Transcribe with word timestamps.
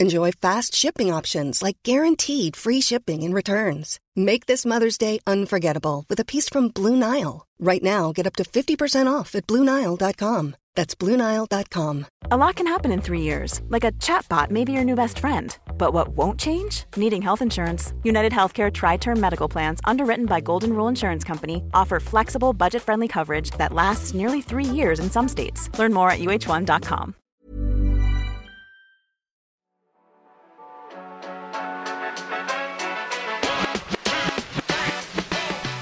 Enjoy 0.00 0.30
fast 0.30 0.76
shipping 0.76 1.12
options 1.12 1.60
like 1.60 1.78
guaranteed 1.82 2.54
free 2.54 2.80
shipping 2.80 3.24
and 3.24 3.34
returns. 3.34 3.98
Make 4.14 4.46
this 4.46 4.64
Mother's 4.64 4.96
Day 4.96 5.18
unforgettable 5.26 6.04
with 6.08 6.20
a 6.20 6.24
piece 6.24 6.48
from 6.48 6.68
Blue 6.68 6.94
Nile. 6.94 7.46
Right 7.58 7.82
now, 7.82 8.12
get 8.12 8.24
up 8.24 8.36
to 8.36 8.44
50% 8.44 9.12
off 9.12 9.34
at 9.34 9.48
BlueNile.com. 9.48 10.54
That's 10.76 10.94
BlueNile.com. 10.94 12.06
A 12.30 12.36
lot 12.36 12.54
can 12.54 12.68
happen 12.68 12.92
in 12.92 13.00
three 13.00 13.22
years, 13.22 13.60
like 13.70 13.82
a 13.82 13.90
chatbot 13.90 14.50
may 14.52 14.64
be 14.64 14.70
your 14.70 14.84
new 14.84 14.94
best 14.94 15.18
friend. 15.18 15.56
But 15.76 15.92
what 15.92 16.10
won't 16.10 16.38
change? 16.38 16.84
Needing 16.94 17.22
health 17.22 17.42
insurance. 17.42 17.92
United 18.04 18.30
Healthcare 18.30 18.72
Tri 18.72 18.98
Term 18.98 19.18
Medical 19.18 19.48
Plans, 19.48 19.80
underwritten 19.82 20.26
by 20.26 20.40
Golden 20.40 20.74
Rule 20.74 20.86
Insurance 20.86 21.24
Company, 21.24 21.64
offer 21.74 21.98
flexible, 21.98 22.52
budget 22.52 22.82
friendly 22.82 23.08
coverage 23.08 23.50
that 23.58 23.72
lasts 23.72 24.14
nearly 24.14 24.42
three 24.42 24.64
years 24.64 25.00
in 25.00 25.10
some 25.10 25.26
states. 25.26 25.68
Learn 25.76 25.92
more 25.92 26.12
at 26.12 26.20
uh1.com. 26.20 27.14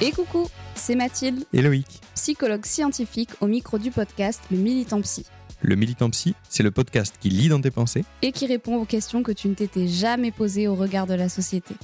Et 0.07 0.13
coucou, 0.13 0.47
c'est 0.77 0.95
Mathilde, 0.95 1.43
Et 1.53 1.61
Loïc. 1.61 2.01
psychologue 2.15 2.65
scientifique 2.65 3.31
au 3.41 3.49
micro 3.49 3.77
du 3.77 3.91
podcast 3.91 4.41
Le 4.53 4.57
Militant 4.57 5.01
Psy, 5.01 5.27
Le 5.63 5.75
Militant 5.75 6.11
Psy, 6.11 6.37
c'est 6.49 6.63
le 6.63 6.71
podcast 6.71 7.17
qui 7.19 7.29
lit 7.29 7.49
dans 7.49 7.61
tes 7.61 7.73
pensées 7.73 8.05
et 8.23 8.31
qui 8.31 8.47
répond 8.47 8.77
aux 8.77 8.85
questions 8.85 9.25
que 9.25 9.33
tu 9.33 9.49
ne 9.49 9.55
t'étais 9.55 9.89
jamais 9.89 10.31
posées 10.31 10.69
au 10.69 10.77
regard 10.77 11.09
de 11.09 11.15
la 11.15 11.29
société. 11.29 11.75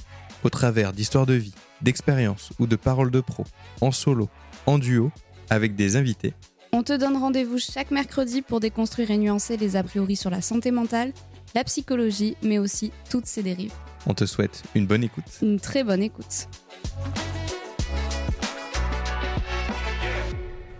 au 0.45 0.49
travers 0.49 0.93
d'histoires 0.93 1.25
de 1.25 1.33
vie, 1.33 1.53
d'expériences 1.81 2.51
ou 2.59 2.65
de 2.65 2.77
paroles 2.77 3.11
de 3.11 3.19
pro, 3.19 3.43
en 3.81 3.91
solo, 3.91 4.29
en 4.67 4.77
duo, 4.79 5.11
avec 5.49 5.75
des 5.75 5.97
invités. 5.97 6.33
On 6.71 6.81
te 6.81 6.93
donne 6.93 7.17
rendez-vous 7.17 7.57
chaque 7.59 7.91
mercredi 7.91 8.41
pour 8.41 8.61
déconstruire 8.61 9.11
et 9.11 9.17
nuancer 9.17 9.57
les 9.57 9.75
a 9.75 9.83
priori 9.83 10.15
sur 10.15 10.29
la 10.29 10.41
santé 10.41 10.71
mentale, 10.71 11.11
la 11.55 11.65
psychologie, 11.65 12.37
mais 12.41 12.57
aussi 12.57 12.93
toutes 13.09 13.25
ses 13.25 13.43
dérives. 13.43 13.73
On 14.07 14.13
te 14.13 14.25
souhaite 14.25 14.63
une 14.75 14.87
bonne 14.87 15.03
écoute. 15.03 15.25
Une 15.41 15.59
très 15.59 15.83
bonne 15.83 16.03
écoute. 16.03 16.47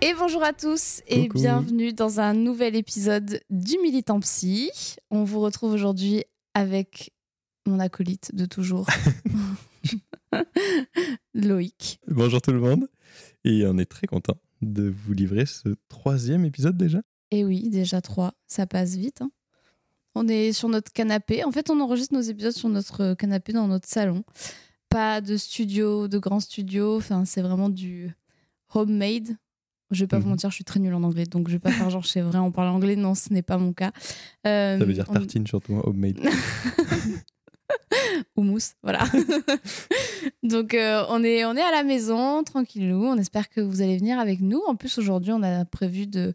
Et 0.06 0.14
bonjour 0.20 0.44
à 0.44 0.52
tous 0.52 1.02
et 1.08 1.30
Coucou. 1.30 1.40
bienvenue 1.40 1.94
dans 1.94 2.20
un 2.20 2.34
nouvel 2.34 2.76
épisode 2.76 3.40
du 3.50 3.78
Militant 3.82 4.20
Psy. 4.20 4.70
On 5.10 5.24
vous 5.24 5.40
retrouve 5.40 5.72
aujourd'hui 5.72 6.26
avec 6.54 7.14
mon 7.66 7.80
acolyte 7.80 8.36
de 8.36 8.46
toujours, 8.46 8.86
Loïc. 11.34 12.02
Bonjour 12.10 12.42
tout 12.42 12.52
le 12.52 12.60
monde. 12.60 12.90
Et 13.46 13.66
on 13.66 13.78
est 13.78 13.86
très 13.86 14.06
content 14.06 14.36
de 14.62 14.90
vous 14.90 15.14
livrer 15.14 15.46
ce 15.46 15.70
troisième 15.88 16.44
épisode 16.44 16.76
déjà. 16.76 17.02
Et 17.32 17.46
oui, 17.46 17.70
déjà 17.70 18.02
trois, 18.02 18.34
ça 18.46 18.68
passe 18.68 18.96
vite. 18.96 19.22
hein. 19.22 19.32
On 20.16 20.28
est 20.28 20.52
sur 20.52 20.68
notre 20.68 20.92
canapé. 20.92 21.46
En 21.46 21.54
fait, 21.54 21.70
on 21.70 21.80
enregistre 21.80 22.14
nos 22.14 22.20
épisodes 22.20 22.52
sur 22.52 22.68
notre 22.68 23.14
canapé 23.14 23.54
dans 23.54 23.70
notre 23.70 23.88
salon. 23.88 24.26
Pas 24.90 25.22
de 25.22 25.38
studio, 25.38 26.10
de 26.10 26.18
grand 26.18 26.42
studio. 26.42 26.98
Enfin, 26.98 27.24
c'est 27.24 27.42
vraiment 27.42 27.70
du 27.70 28.12
homemade. 28.76 29.38
Je 29.94 30.02
vais 30.04 30.08
pas 30.08 30.18
vous 30.20 30.26
Mhm. 30.26 30.32
mentir, 30.32 30.50
je 30.50 30.56
suis 30.56 30.64
très 30.64 30.80
nulle 30.80 30.94
en 30.94 31.04
anglais, 31.04 31.26
donc 31.26 31.48
je 31.48 31.54
vais 31.54 31.60
pas 31.60 31.72
faire 31.72 31.90
genre 31.90 32.04
je 32.04 32.08
sais 32.10 32.22
vrai, 32.22 32.40
on 32.40 32.52
parle 32.52 32.68
anglais. 32.70 32.96
Non, 32.96 33.16
ce 33.16 33.32
n'est 33.32 33.42
pas 33.44 33.58
mon 33.58 33.74
cas. 33.74 33.92
Euh, 34.48 34.78
Ça 34.80 34.86
veut 34.86 34.94
dire 34.94 35.06
on- 35.10 35.14
tartine 35.14 35.46
surtout, 35.48 35.76
hein, 35.76 35.82
homemade. 35.86 36.20
ou 38.36 38.44
mousse, 38.44 38.74
voilà. 38.84 39.04
Donc 40.44 40.74
euh, 40.74 41.04
on, 41.10 41.24
est, 41.24 41.46
on 41.46 41.56
est 41.56 41.62
à 41.62 41.72
la 41.72 41.84
maison, 41.84 42.44
tranquillou. 42.44 43.06
On 43.06 43.18
espère 43.18 43.50
que 43.50 43.62
vous 43.62 43.82
allez 43.82 43.98
venir 43.98 44.20
avec 44.20 44.42
nous. 44.42 44.62
En 44.68 44.76
plus, 44.76 44.98
aujourd'hui, 44.98 45.32
on 45.32 45.44
a 45.44 45.66
prévu 45.66 46.08
de 46.08 46.34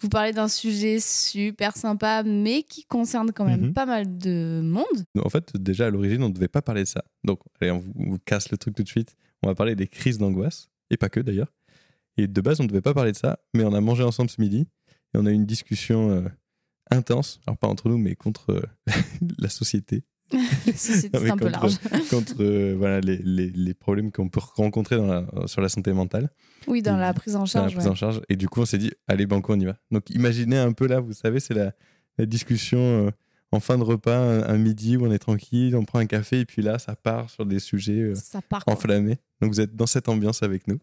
vous 0.00 0.08
parler 0.08 0.32
d'un 0.32 0.48
sujet 0.48 0.98
super 1.00 1.76
sympa, 1.76 2.22
mais 2.24 2.62
qui 2.62 2.84
concerne 2.84 3.32
quand 3.32 3.44
même 3.44 3.66
Mhm. 3.66 3.72
pas 3.74 3.86
mal 3.86 4.16
de 4.18 4.60
monde. 4.62 5.04
En 5.24 5.28
fait, 5.28 5.50
déjà 5.56 5.86
à 5.86 5.90
l'origine, 5.90 6.22
on 6.22 6.28
ne 6.28 6.34
devait 6.34 6.48
pas 6.48 6.62
parler 6.62 6.82
de 6.82 6.88
ça. 6.88 7.04
Donc, 7.24 7.40
allez, 7.60 7.70
on 7.72 7.78
vous, 7.78 7.92
on 7.98 8.10
vous 8.10 8.18
casse 8.24 8.50
le 8.50 8.58
truc 8.58 8.74
tout 8.76 8.82
de 8.84 8.88
suite. 8.88 9.14
On 9.42 9.48
va 9.48 9.54
parler 9.54 9.74
des 9.74 9.86
crises 9.88 10.18
d'angoisse, 10.18 10.68
et 10.90 10.96
pas 10.96 11.08
que 11.08 11.20
d'ailleurs. 11.20 11.52
Et 12.18 12.26
de 12.26 12.40
base, 12.42 12.60
on 12.60 12.64
ne 12.64 12.68
devait 12.68 12.80
pas 12.82 12.92
parler 12.94 13.12
de 13.12 13.16
ça, 13.16 13.38
mais 13.54 13.64
on 13.64 13.72
a 13.72 13.80
mangé 13.80 14.02
ensemble 14.02 14.28
ce 14.28 14.40
midi, 14.40 14.66
et 15.14 15.18
on 15.18 15.24
a 15.24 15.30
eu 15.30 15.34
une 15.34 15.46
discussion 15.46 16.10
euh, 16.10 16.28
intense, 16.90 17.40
alors 17.46 17.56
pas 17.58 17.68
entre 17.68 17.88
nous, 17.88 17.98
mais 17.98 18.14
contre 18.14 18.50
euh, 18.50 18.62
la 19.38 19.48
société, 19.48 20.04
La 20.32 20.40
société, 20.74 21.10
c'est 21.18 21.30
un 21.30 21.36
peu 21.36 21.44
contre- 21.46 21.50
large. 21.50 21.78
contre 22.10 22.34
euh, 22.42 22.74
voilà, 22.76 23.00
les, 23.00 23.16
les- 23.18 23.50
les 23.50 23.74
problèmes 23.74 24.10
qu'on 24.12 24.28
peut 24.28 24.40
rencontrer 24.56 24.96
dans 24.96 25.06
la- 25.06 25.26
sur 25.46 25.60
la 25.60 25.68
santé 25.68 25.92
mentale, 25.92 26.30
Oui, 26.66 26.82
dans 26.82 26.96
la 26.96 27.14
prise 27.14 27.34
en 27.36 27.40
dans 27.40 27.44
la 27.44 27.46
charge. 27.50 27.72
prise 27.74 27.84
ouais. 27.86 27.90
en 27.90 27.94
charge. 27.94 28.20
Et 28.28 28.36
du 28.36 28.48
coup, 28.48 28.60
on 28.60 28.66
s'est 28.66 28.78
dit, 28.78 28.92
allez, 29.06 29.26
banco, 29.26 29.52
on 29.54 29.60
y 29.60 29.64
va. 29.64 29.76
Donc, 29.90 30.10
imaginez 30.10 30.58
un 30.58 30.72
peu 30.72 30.86
là, 30.86 31.00
vous 31.00 31.12
savez, 31.14 31.40
c'est 31.40 31.54
la, 31.54 31.72
la 32.18 32.26
discussion 32.26 33.12
en 33.52 33.60
fin 33.60 33.78
de 33.78 33.82
repas, 33.84 34.18
un, 34.18 34.42
un 34.42 34.58
midi 34.58 34.98
où 34.98 35.06
on 35.06 35.10
est 35.12 35.18
tranquille, 35.18 35.74
on 35.76 35.84
prend 35.86 35.98
un 36.00 36.06
café, 36.06 36.40
et 36.40 36.44
puis 36.44 36.60
là, 36.60 36.78
ça 36.78 36.94
part 36.96 37.30
sur 37.30 37.46
des 37.46 37.60
sujets 37.60 38.00
euh, 38.00 38.14
Ça 38.14 38.42
part. 38.42 38.64
quoi. 38.64 38.74
enflammés. 38.74 39.16
Donc, 39.40 39.52
vous 39.52 39.60
êtes 39.60 39.74
dans 39.74 39.86
cette 39.86 40.08
ambiance 40.10 40.42
avec 40.42 40.68
nous. 40.68 40.78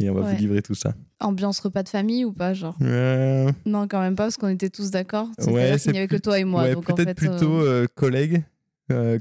Et 0.00 0.08
on 0.10 0.14
va 0.14 0.22
Ouais. 0.22 0.32
vous 0.32 0.38
livrer 0.38 0.62
tout 0.62 0.74
ça. 0.74 0.94
Ambiance 1.20 1.60
repas 1.60 1.82
de 1.82 1.88
famille 1.90 2.24
ou 2.24 2.32
pas 2.32 2.54
genre 2.54 2.76
Euh, 2.82 3.50
Non, 3.66 3.86
quand 3.86 4.00
même 4.00 4.16
pas, 4.16 4.24
parce 4.24 4.36
qu'on 4.38 4.48
était 4.48 4.70
tous 4.70 4.90
d'accord. 4.90 5.28
Ouais, 5.46 5.70
qu'il 5.72 5.78
c'est 5.78 5.92
n'y 5.92 5.98
avait 5.98 6.08
que 6.08 6.16
toi 6.16 6.38
et 6.38 6.44
moi. 6.44 6.62
ouais, 6.62 6.74
donc 6.74 6.88
en 6.88 6.94
peut-être 6.94 7.08
fait, 7.08 7.14
plutôt 7.28 7.60
euh, 7.60 7.84
euh, 7.84 7.86
collègues. 7.94 8.42
euh, 8.90 9.18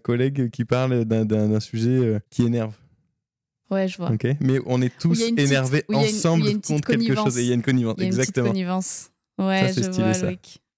qui 0.51 0.65
parlent 0.65 1.05
d'un- 1.05 1.59
sujet 1.59 2.19
qui 2.31 2.43
énerve. 2.43 2.73
Ouais, 3.69 3.87
je 3.87 3.97
vois. 3.97 4.09
Ok, 4.11 4.25
mais 4.39 4.59
on 4.65 4.81
est 4.81 4.91
tous 4.97 5.19
petite- 5.19 5.37
énervés 5.37 5.83
ensemble 5.93 6.47
une 6.47 6.61
contre 6.61 6.87
quelque 6.87 6.97
connivence. 7.01 7.25
chose 7.25 7.37
et 7.37 7.41
il 7.43 7.47
y 7.49 7.51
a 7.51 7.53
une 7.55 7.61
connivence. 7.61 7.95
Il 7.97 8.01
y 8.01 8.03
a 8.03 8.07
une 8.07 8.13
Exactement. 8.13 8.47
connivence. 8.47 9.09
Ouais, 9.37 9.67
Ça, 9.67 9.73
c'est 9.73 9.83
je 9.83 9.91
stylé, 9.91 10.03
vois, 10.05 10.13
ça. 10.15 10.31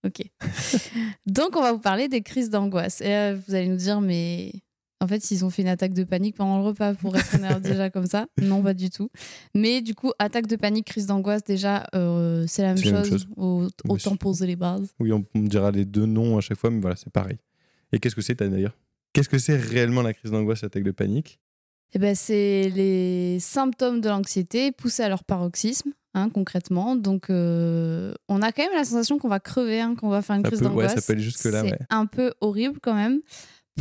Ok. 0.04 0.22
Donc, 1.26 1.56
on 1.56 1.62
va 1.62 1.72
vous 1.72 1.80
parler 1.80 2.08
des 2.10 2.22
crises 2.22 2.50
d'angoisse. 2.50 3.00
Et 3.02 3.08
là, 3.10 3.34
vous 3.36 3.54
allez 3.56 3.68
nous 3.68 3.78
dire, 3.78 4.02
mais 4.02 4.52
en 5.02 5.08
fait, 5.08 5.32
ils 5.32 5.44
ont 5.44 5.50
fait 5.50 5.64
une 5.64 5.68
attaque 5.68 5.94
de 5.94 6.04
panique 6.04 6.36
pendant 6.36 6.60
le 6.60 6.64
repas 6.64 6.94
pour 6.94 7.16
être 7.18 7.32
déjà 7.62 7.90
comme 7.90 8.06
ça. 8.06 8.28
Non, 8.42 8.62
pas 8.62 8.74
du 8.74 8.90
tout. 8.90 9.10
Mais 9.56 9.82
du 9.82 9.96
coup, 9.96 10.12
attaque 10.20 10.48
de 10.48 10.56
panique, 10.56 10.86
crise 10.86 11.08
d'angoisse, 11.08 11.44
déjà, 11.44 11.88
euh, 11.96 12.46
c'est 12.48 12.62
la 12.62 12.76
même 12.76 12.84
chose. 12.84 13.28
Au- 13.36 13.68
Autant 13.90 14.16
poser 14.16 14.48
les 14.48 14.56
bases. 14.56 14.94
Oui, 15.00 15.12
on, 15.12 15.26
on 15.36 15.40
dira 15.42 15.72
les 15.72 15.86
deux 15.86 16.06
noms 16.06 16.38
à 16.38 16.42
chaque 16.42 16.58
fois, 16.58 16.70
mais 16.70 16.80
voilà, 16.80 16.96
c'est 16.96 17.12
pareil. 17.12 17.38
Et 17.92 18.00
qu'est-ce 18.00 18.16
que 18.16 18.22
c'est 18.22 18.40
d'ailleurs? 18.42 18.78
Qu'est-ce 19.14 19.28
que 19.28 19.38
c'est 19.40 19.58
réellement 19.58 20.02
la 20.04 20.14
crise 20.14 20.32
d'angoisse, 20.32 20.62
l'attaque 20.62 20.84
de 20.84 20.92
panique? 20.92 21.40
Eh 21.94 22.00
ben, 22.00 22.16
c'est 22.16 22.70
les 22.74 23.40
symptômes 23.42 24.00
de 24.00 24.08
l'anxiété 24.08 24.72
poussés 24.72 25.04
à 25.04 25.10
leur 25.10 25.26
paroxysme, 25.26 25.92
hein, 26.14 26.30
concrètement. 26.30 26.96
Donc, 26.96 27.30
euh, 27.30 28.14
on 28.30 28.42
a 28.42 28.54
quand 28.54 28.64
même 28.64 28.72
la 28.74 28.86
sensation 28.86 29.18
qu'on 29.18 29.28
va 29.28 29.42
crever, 29.42 29.82
hein, 29.82 29.96
qu'on 29.96 30.08
va 30.08 30.22
faire 30.22 30.38
une 30.38 30.44
Ça 30.44 30.48
crise 30.50 30.62
ouais, 30.62 30.68
d'angoisse. 30.70 30.94
ça 30.96 31.02
peut 31.02 31.12
aller 31.14 31.22
jusque-là, 31.22 31.64
C'est 31.64 31.72
ouais. 31.72 31.80
un 31.90 32.06
peu 32.06 32.34
horrible 32.40 32.80
quand 32.82 32.94
même 32.96 33.20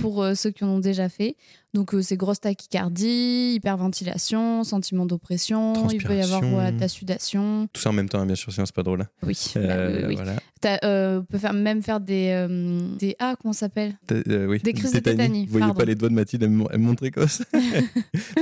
pour 0.01 0.23
euh, 0.23 0.35
ceux 0.35 0.51
qui 0.51 0.65
en 0.65 0.69
ont 0.69 0.79
déjà 0.79 1.09
fait. 1.09 1.37
Donc, 1.75 1.95
euh, 1.95 2.03
c'est 2.03 2.17
grosse 2.17 2.41
tachycardie, 2.41 3.55
hyperventilation, 3.57 4.65
sentiment 4.65 5.07
d'oppression, 5.07 5.89
il 5.89 6.03
peut 6.03 6.17
y 6.17 6.21
avoir 6.23 6.43
voilà, 6.43 6.73
de 6.73 6.81
la 6.81 6.89
sudation. 6.89 7.69
Tout 7.73 7.81
ça 7.81 7.91
en 7.91 7.93
même 7.93 8.09
temps, 8.09 8.21
hein, 8.21 8.27
bien 8.27 8.35
sûr, 8.35 8.53
sinon 8.53 8.67
c'est 8.67 8.75
pas 8.75 8.83
drôle. 8.83 9.03
hein. 9.03 9.09
Oui, 9.23 9.37
bah 9.55 9.61
Euh, 9.61 9.99
oui, 10.01 10.05
oui. 10.09 10.15
voilà. 10.17 10.37
Euh, 10.85 11.21
on 11.21 11.25
peut 11.25 11.39
faire, 11.39 11.53
même 11.55 11.83
faire 11.83 12.01
des, 12.01 12.31
euh, 12.33 12.81
des. 12.99 13.17
Ah, 13.19 13.35
comment 13.41 13.53
ça 13.53 13.61
s'appelle? 13.67 13.95
Oui, 14.11 14.59
Des 14.61 14.73
crises 14.73 14.93
de 14.93 14.99
tétanie, 15.01 15.47
Vous 15.47 15.53
voyez 15.53 15.67
pardon. 15.67 15.79
pas 15.79 15.85
les 15.85 15.95
doigts 15.95 16.09
de 16.09 16.15
Mathilde, 16.15 16.43
elle, 16.43 16.67
elle 16.71 16.79
montre 16.81 17.01
précoce. 17.03 17.43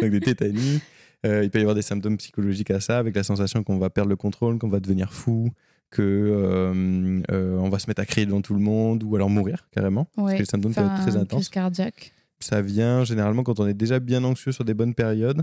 Donc 0.00 0.10
des 0.10 0.20
tétanies. 0.20 0.80
Il 1.24 1.50
peut 1.50 1.58
y 1.58 1.62
avoir 1.62 1.74
des 1.74 1.82
symptômes 1.82 2.16
psychologiques 2.16 2.70
à 2.70 2.80
ça, 2.80 2.98
avec 2.98 3.16
la 3.16 3.24
sensation 3.24 3.62
qu'on 3.64 3.78
va 3.78 3.90
perdre 3.90 4.08
le 4.10 4.16
contrôle, 4.16 4.58
qu'on 4.58 4.68
va 4.68 4.78
devenir 4.80 5.12
fou, 5.12 5.50
que 5.90 6.02
euh, 6.02 7.22
euh, 7.30 7.56
on 7.58 7.68
va 7.68 7.78
se 7.78 7.86
mettre 7.88 8.00
à 8.02 8.06
crier 8.06 8.26
devant 8.26 8.40
tout 8.42 8.54
le 8.54 8.60
monde, 8.60 9.02
ou 9.04 9.16
alors 9.16 9.30
mourir 9.30 9.68
carrément. 9.70 10.04
Parce 10.14 10.26
Ouais, 10.28 10.34
que 10.34 10.40
les 10.40 10.44
symptômes 10.44 10.74
peuvent 10.74 10.86
être 10.86 11.02
très 11.02 11.16
intenses. 11.16 11.38
crise 11.40 11.48
cardiaque. 11.48 12.12
Ça 12.40 12.60
vient 12.62 13.04
généralement 13.04 13.42
quand 13.42 13.58
on 13.60 13.66
est 13.66 13.74
déjà 13.74 13.98
bien 13.98 14.22
anxieux 14.24 14.52
sur 14.52 14.64
des 14.64 14.74
bonnes 14.74 14.94
périodes. 14.94 15.42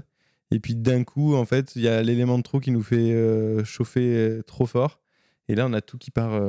Et 0.52 0.60
puis 0.60 0.76
d'un 0.76 1.04
coup, 1.04 1.36
en 1.36 1.46
fait, 1.46 1.76
il 1.76 1.82
y 1.82 1.88
a 1.88 2.02
l'élément 2.04 2.38
de 2.38 2.44
trop 2.44 2.60
qui 2.60 2.72
nous 2.72 2.84
fait 2.84 3.12
euh, 3.14 3.64
chauffer 3.66 4.42
trop 4.46 4.66
fort. 4.68 5.02
Et 5.48 5.56
là, 5.56 5.66
on 5.68 5.74
a 5.74 5.82
tout 5.82 5.98
qui 5.98 6.12
part, 6.12 6.40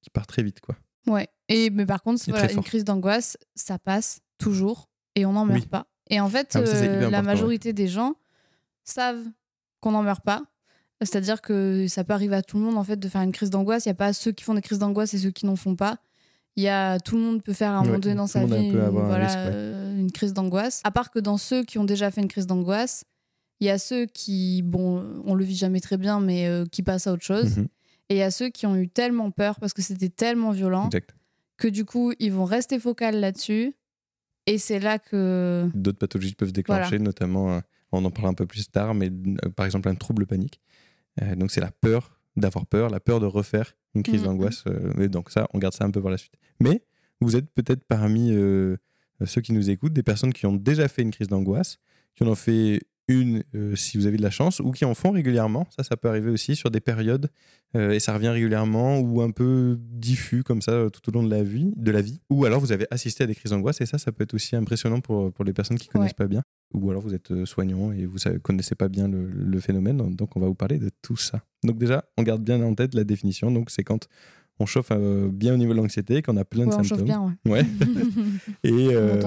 qui 0.00 0.10
part 0.10 0.26
très 0.26 0.42
vite. 0.42 0.60
quoi. 0.60 0.76
Ouais. 1.06 1.28
Et, 1.48 1.70
mais 1.70 1.84
par 1.86 2.02
contre, 2.02 2.22
voilà, 2.28 2.50
une 2.52 2.62
crise 2.62 2.84
d'angoisse, 2.84 3.36
ça 3.54 3.78
passe 3.78 4.20
toujours 4.38 4.88
et 5.16 5.26
on 5.26 5.32
n'en 5.32 5.44
meurt 5.44 5.60
Oui. 5.62 5.66
pas. 5.66 5.86
Et 6.10 6.20
en 6.20 6.28
fait, 6.28 6.50
Ah, 6.54 6.64
ça, 6.66 7.08
la 7.10 7.22
majorité 7.22 7.72
des 7.72 7.88
gens 7.88 8.14
savent 8.84 9.24
qu'on 9.80 9.92
n'en 9.92 10.02
meurt 10.02 10.24
pas. 10.24 10.42
C'est-à-dire 11.04 11.40
que 11.42 11.86
ça 11.88 12.02
peut 12.04 12.12
arriver 12.12 12.36
à 12.36 12.42
tout 12.42 12.56
le 12.58 12.64
monde 12.64 12.76
en 12.78 12.84
fait 12.84 12.96
de 12.96 13.08
faire 13.08 13.22
une 13.22 13.32
crise 13.32 13.50
d'angoisse. 13.50 13.84
Il 13.84 13.88
n'y 13.88 13.92
a 13.92 13.96
pas 13.96 14.12
ceux 14.12 14.32
qui 14.32 14.42
font 14.44 14.54
des 14.54 14.62
crises 14.62 14.78
d'angoisse 14.78 15.14
et 15.14 15.18
ceux 15.18 15.30
qui 15.30 15.46
n'en 15.46 15.56
font 15.56 15.76
pas. 15.76 15.98
Il 16.56 16.62
y 16.62 16.68
a 16.68 16.98
tout 17.00 17.16
le 17.16 17.22
monde 17.22 17.42
peut 17.42 17.52
faire 17.52 17.70
à 17.72 17.74
un 17.78 17.80
Ouais, 17.80 17.86
moment 17.88 17.98
donné 17.98 18.14
dans 18.14 18.26
sa 18.28 18.44
vie 18.44 18.70
peut 18.70 18.78
une, 18.78 18.80
avoir 18.80 19.04
un 19.04 19.08
voilà, 19.08 19.24
risque, 19.26 19.38
ouais. 19.38 19.50
euh, 19.52 19.98
une 19.98 20.12
crise 20.12 20.32
d'angoisse. 20.32 20.80
À 20.84 20.90
part 20.90 21.10
que 21.10 21.18
dans 21.18 21.36
ceux 21.36 21.64
qui 21.64 21.78
ont 21.78 21.84
déjà 21.84 22.10
fait 22.10 22.20
une 22.20 22.28
crise 22.28 22.46
d'angoisse, 22.46 23.04
il 23.60 23.66
y 23.66 23.70
a 23.70 23.78
ceux 23.78 24.06
qui, 24.06 24.62
bon, 24.62 25.22
on 25.24 25.34
le 25.34 25.44
vit 25.44 25.56
jamais 25.56 25.80
très 25.80 25.96
bien, 25.96 26.20
mais 26.20 26.46
euh, 26.48 26.64
qui 26.66 26.82
passent 26.82 27.06
à 27.06 27.12
autre 27.12 27.24
chose. 27.24 27.56
Mhm, 27.58 27.66
Et 28.10 28.14
il 28.14 28.18
y 28.18 28.22
a 28.22 28.30
ceux 28.30 28.50
qui 28.50 28.66
ont 28.66 28.76
eu 28.76 28.88
tellement 28.88 29.30
peur 29.30 29.58
parce 29.58 29.72
que 29.72 29.82
c'était 29.82 30.08
tellement 30.10 30.52
violent 30.52 30.86
Exact. 30.86 31.10
que 31.56 31.66
du 31.68 31.84
coup, 31.84 32.12
ils 32.20 32.32
vont 32.32 32.44
rester 32.44 32.78
focal 32.78 33.18
là-dessus. 33.20 33.72
Et 34.46 34.58
c'est 34.58 34.78
là 34.78 34.98
que. 34.98 35.68
D'autres 35.74 35.98
pathologies 35.98 36.34
peuvent 36.34 36.52
déclencher, 36.52 36.98
notamment, 36.98 37.54
euh, 37.54 37.60
on 37.92 38.04
en 38.04 38.10
parlera 38.10 38.30
un 38.30 38.34
peu 38.34 38.46
plus 38.46 38.68
tard, 38.70 38.94
mais 38.94 39.10
euh, 39.10 39.48
par 39.50 39.66
exemple 39.66 39.88
un 39.88 39.94
trouble 39.94 40.26
panique. 40.26 40.60
Euh, 41.22 41.34
donc 41.36 41.50
c'est 41.50 41.60
la 41.60 41.70
peur 41.70 42.18
d'avoir 42.36 42.66
peur, 42.66 42.90
la 42.90 43.00
peur 43.00 43.20
de 43.20 43.26
refaire 43.26 43.76
une 43.94 44.02
crise 44.02 44.20
Mhm. 44.22 44.26
d'angoisse. 44.26 44.64
euh, 44.66 44.92
et 45.02 45.08
donc 45.08 45.30
ça, 45.30 45.48
on 45.54 45.58
garde 45.58 45.74
ça 45.74 45.84
un 45.84 45.90
peu 45.90 46.02
par 46.02 46.10
la 46.10 46.18
suite. 46.18 46.34
Mais 46.60 46.82
vous 47.20 47.36
êtes 47.36 47.48
peut-être 47.52 47.84
parmi 47.86 48.32
euh, 48.32 48.76
ceux 49.24 49.40
qui 49.40 49.52
nous 49.52 49.70
écoutent, 49.70 49.92
des 49.92 50.02
personnes 50.02 50.32
qui 50.32 50.46
ont 50.46 50.54
déjà 50.54 50.88
fait 50.88 51.02
une 51.02 51.12
crise 51.12 51.28
d'angoisse, 51.28 51.78
qui 52.16 52.24
en 52.24 52.26
ont 52.28 52.34
fait 52.34 52.80
une 53.08 53.42
euh, 53.54 53.76
si 53.76 53.98
vous 53.98 54.06
avez 54.06 54.16
de 54.16 54.22
la 54.22 54.30
chance, 54.30 54.60
ou 54.60 54.70
qui 54.70 54.84
en 54.84 54.94
font 54.94 55.10
régulièrement. 55.10 55.66
Ça, 55.76 55.82
ça 55.84 55.96
peut 55.96 56.08
arriver 56.08 56.30
aussi 56.30 56.56
sur 56.56 56.70
des 56.70 56.80
périodes, 56.80 57.28
euh, 57.76 57.90
et 57.92 58.00
ça 58.00 58.14
revient 58.14 58.28
régulièrement, 58.28 58.98
ou 59.00 59.20
un 59.20 59.30
peu 59.30 59.76
diffus 59.78 60.42
comme 60.42 60.62
ça 60.62 60.72
euh, 60.72 60.88
tout 60.88 61.06
au 61.08 61.12
long 61.12 61.22
de 61.22 61.30
la 61.30 61.42
vie, 61.42 61.72
de 61.76 61.90
la 61.90 62.00
vie. 62.00 62.20
Ou 62.30 62.44
alors 62.46 62.60
vous 62.60 62.72
avez 62.72 62.86
assisté 62.90 63.24
à 63.24 63.26
des 63.26 63.34
crises 63.34 63.50
d'angoisse, 63.52 63.80
et 63.80 63.86
ça, 63.86 63.98
ça 63.98 64.10
peut 64.12 64.24
être 64.24 64.34
aussi 64.34 64.56
impressionnant 64.56 65.00
pour, 65.00 65.32
pour 65.32 65.44
les 65.44 65.52
personnes 65.52 65.78
qui 65.78 65.88
connaissent 65.88 66.10
Ouais. 66.12 66.14
pas 66.16 66.28
bien. 66.28 66.42
Ou 66.72 66.90
alors 66.90 67.02
vous 67.02 67.14
êtes 67.14 67.44
soignant 67.44 67.92
et 67.92 68.04
vous 68.06 68.16
ne 68.26 68.38
connaissez 68.38 68.74
pas 68.74 68.88
bien 68.88 69.06
le, 69.06 69.26
le 69.30 69.60
phénomène, 69.60 70.14
donc 70.16 70.34
on 70.36 70.40
va 70.40 70.46
vous 70.46 70.54
parler 70.54 70.78
de 70.78 70.90
tout 71.02 71.16
ça. 71.16 71.42
Donc 71.62 71.78
déjà, 71.78 72.04
on 72.16 72.22
garde 72.22 72.42
bien 72.42 72.60
en 72.62 72.74
tête 72.74 72.94
la 72.94 73.04
définition. 73.04 73.50
Donc 73.52 73.70
c'est 73.70 73.84
quand 73.84 74.08
on 74.58 74.66
chauffe 74.66 74.88
euh, 74.92 75.28
bien 75.32 75.54
au 75.54 75.56
niveau 75.56 75.72
de 75.72 75.78
l'anxiété, 75.78 76.22
qu'on 76.22 76.36
a 76.36 76.44
plein 76.44 76.64
de 76.64 76.70
Ouais, 76.70 76.76
on 76.78 76.82
symptômes. 76.82 76.98
chauffe 76.98 77.04
bien, 77.06 77.36
ouais. 77.44 77.52
Ouais. 77.52 77.64
et, 78.64 78.88
euh, 78.94 79.20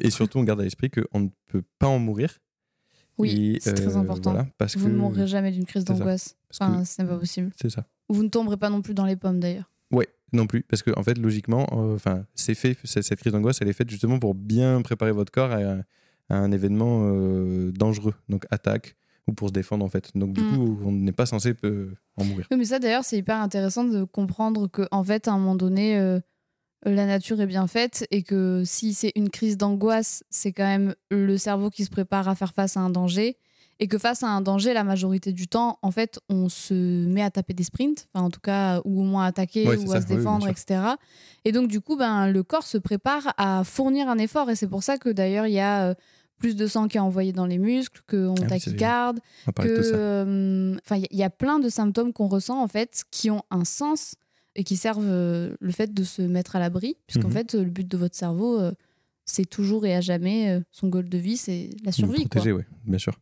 et 0.00 0.10
surtout, 0.10 0.38
on 0.38 0.44
garde 0.44 0.60
à 0.60 0.64
l'esprit 0.64 0.90
qu'on 0.90 1.20
ne 1.20 1.28
peut 1.48 1.62
pas 1.78 1.86
en 1.88 1.98
mourir. 1.98 2.38
Oui, 3.18 3.58
c'est 3.60 3.74
très 3.74 3.96
euh, 3.96 4.00
important. 4.00 4.32
voilà, 4.32 4.46
parce 4.58 4.76
vous 4.76 4.86
que 4.86 4.90
ne 4.92 4.96
mourrez 4.96 5.26
jamais 5.26 5.50
d'une 5.50 5.64
crise 5.64 5.84
d'angoisse. 5.84 6.36
Parce 6.48 6.58
que- 6.58 6.64
Enfin, 6.76 6.84
ce 6.84 7.02
n'est 7.02 7.08
pas 7.08 7.16
possible. 7.18 7.50
c'est 7.60 7.70
ça. 7.70 7.86
Vous 8.08 8.22
ne 8.22 8.28
tomberez 8.28 8.56
pas 8.56 8.70
non 8.70 8.82
plus 8.82 8.94
dans 8.94 9.04
les 9.06 9.16
pommes 9.16 9.40
d'ailleurs. 9.40 9.70
Ouais, 9.90 10.08
non 10.32 10.46
plus, 10.46 10.62
parce 10.62 10.82
que 10.82 10.90
en 10.98 11.02
fait, 11.02 11.16
logiquement, 11.18 11.66
euh, 11.72 11.94
enfin, 11.94 12.24
c'est 12.34 12.54
fait. 12.54 12.76
Cette 12.84 13.16
crise 13.18 13.32
d'angoisse, 13.32 13.58
elle 13.60 13.68
est 13.68 13.72
faite 13.72 13.88
justement 13.90 14.18
pour 14.18 14.34
bien 14.34 14.82
préparer 14.82 15.12
votre 15.12 15.32
corps 15.32 15.50
à, 15.52 15.58
à 16.28 16.36
un 16.38 16.50
événement 16.52 17.02
euh, 17.04 17.72
dangereux, 17.72 18.14
donc 18.28 18.44
attaque 18.50 18.96
ou 19.28 19.32
pour 19.32 19.48
se 19.48 19.52
défendre 19.52 19.84
en 19.84 19.88
fait. 19.88 20.10
Donc 20.14 20.34
du 20.34 20.40
Mm. 20.42 20.54
coup, 20.56 20.78
on 20.84 20.92
n'est 20.92 21.12
pas 21.12 21.26
censé 21.26 21.54
en 22.16 22.24
mourir. 22.24 22.46
Oui, 22.50 22.56
mais 22.58 22.64
ça 22.64 22.78
d'ailleurs, 22.78 23.04
c'est 23.04 23.16
hyper 23.18 23.40
intéressant 23.40 23.84
de 23.84 24.04
comprendre 24.04 24.68
que 24.68 24.82
en 24.92 25.02
fait, 25.02 25.26
à 25.26 25.32
un 25.32 25.38
moment 25.38 25.56
donné, 25.56 25.98
la 26.84 27.06
nature 27.06 27.40
est 27.40 27.46
bien 27.46 27.66
faite 27.66 28.06
et 28.10 28.22
que 28.22 28.62
si 28.64 28.94
c'est 28.94 29.12
une 29.16 29.30
crise 29.30 29.56
d'angoisse, 29.56 30.22
c'est 30.30 30.52
quand 30.52 30.66
même 30.66 30.94
le 31.10 31.38
cerveau 31.38 31.70
qui 31.70 31.84
se 31.84 31.90
prépare 31.90 32.28
à 32.28 32.34
faire 32.34 32.52
face 32.52 32.76
à 32.76 32.80
un 32.80 32.90
danger. 32.90 33.36
Et 33.78 33.88
que 33.88 33.98
face 33.98 34.22
à 34.22 34.28
un 34.28 34.40
danger, 34.40 34.72
la 34.72 34.84
majorité 34.84 35.32
du 35.32 35.48
temps, 35.48 35.78
en 35.82 35.90
fait, 35.90 36.18
on 36.30 36.48
se 36.48 36.72
met 36.72 37.20
à 37.20 37.30
taper 37.30 37.52
des 37.52 37.62
sprints, 37.62 38.08
enfin, 38.14 38.24
en 38.24 38.30
tout 38.30 38.40
cas, 38.40 38.80
ou 38.86 39.02
au 39.02 39.04
moins 39.04 39.24
à 39.24 39.26
attaquer 39.26 39.68
Ouais, 39.68 39.76
ou 39.76 39.92
à 39.92 40.00
se 40.00 40.06
oui, 40.06 40.16
défendre, 40.16 40.48
etc. 40.48 40.80
Et 41.44 41.52
donc, 41.52 41.68
du 41.68 41.82
coup, 41.82 41.94
ben, 41.94 42.30
le 42.30 42.42
corps 42.42 42.66
se 42.66 42.78
prépare 42.78 43.34
à 43.36 43.64
fournir 43.64 44.08
un 44.08 44.16
effort. 44.16 44.48
Et 44.48 44.56
c'est 44.56 44.66
pour 44.66 44.82
ça 44.82 44.96
que 44.96 45.10
d'ailleurs, 45.10 45.46
il 45.46 45.52
y 45.52 45.60
a 45.60 45.88
euh, 45.88 45.94
plus 46.38 46.56
de 46.56 46.66
sang 46.66 46.88
qui 46.88 46.96
est 46.96 47.00
envoyé 47.00 47.32
dans 47.32 47.44
les 47.44 47.58
muscles, 47.58 48.00
qu'on 48.08 48.34
Ah 48.42 48.46
tachycarde, 48.46 49.20
que 49.56 49.90
euh, 49.94 50.76
il 50.90 51.16
y 51.16 51.22
a 51.22 51.30
plein 51.30 51.58
de 51.58 51.68
symptômes 51.68 52.14
qu'on 52.14 52.28
ressent 52.28 52.62
en 52.62 52.68
fait 52.68 53.04
qui 53.10 53.30
ont 53.30 53.42
un 53.50 53.64
sens 53.64 54.14
et 54.56 54.64
qui 54.64 54.76
servent 54.76 55.04
euh, 55.06 55.54
le 55.60 55.70
fait 55.70 55.94
de 55.94 56.02
se 56.02 56.22
mettre 56.22 56.56
à 56.56 56.58
l'abri 56.58 56.96
puisqu'en 57.06 57.28
Mhm. 57.28 57.34
fait 57.34 57.54
euh, 57.54 57.62
le 57.64 57.70
but 57.70 57.86
de 57.86 57.96
votre 57.96 58.16
cerveau 58.16 58.58
euh, 58.58 58.72
c'est 59.24 59.44
toujours 59.48 59.86
et 59.86 59.94
à 59.94 60.00
jamais 60.00 60.60
son 60.72 60.88
goal 60.88 61.08
de 61.08 61.18
vie 61.18 61.36
c'est 61.36 61.70
la 61.84 61.90
Vous 61.92 61.98
survie 61.98 62.22
quoi. 62.24 62.40
protéger, 62.40 62.52
oui, 62.52 62.62
bien 62.84 62.98
sûr. 62.98 63.18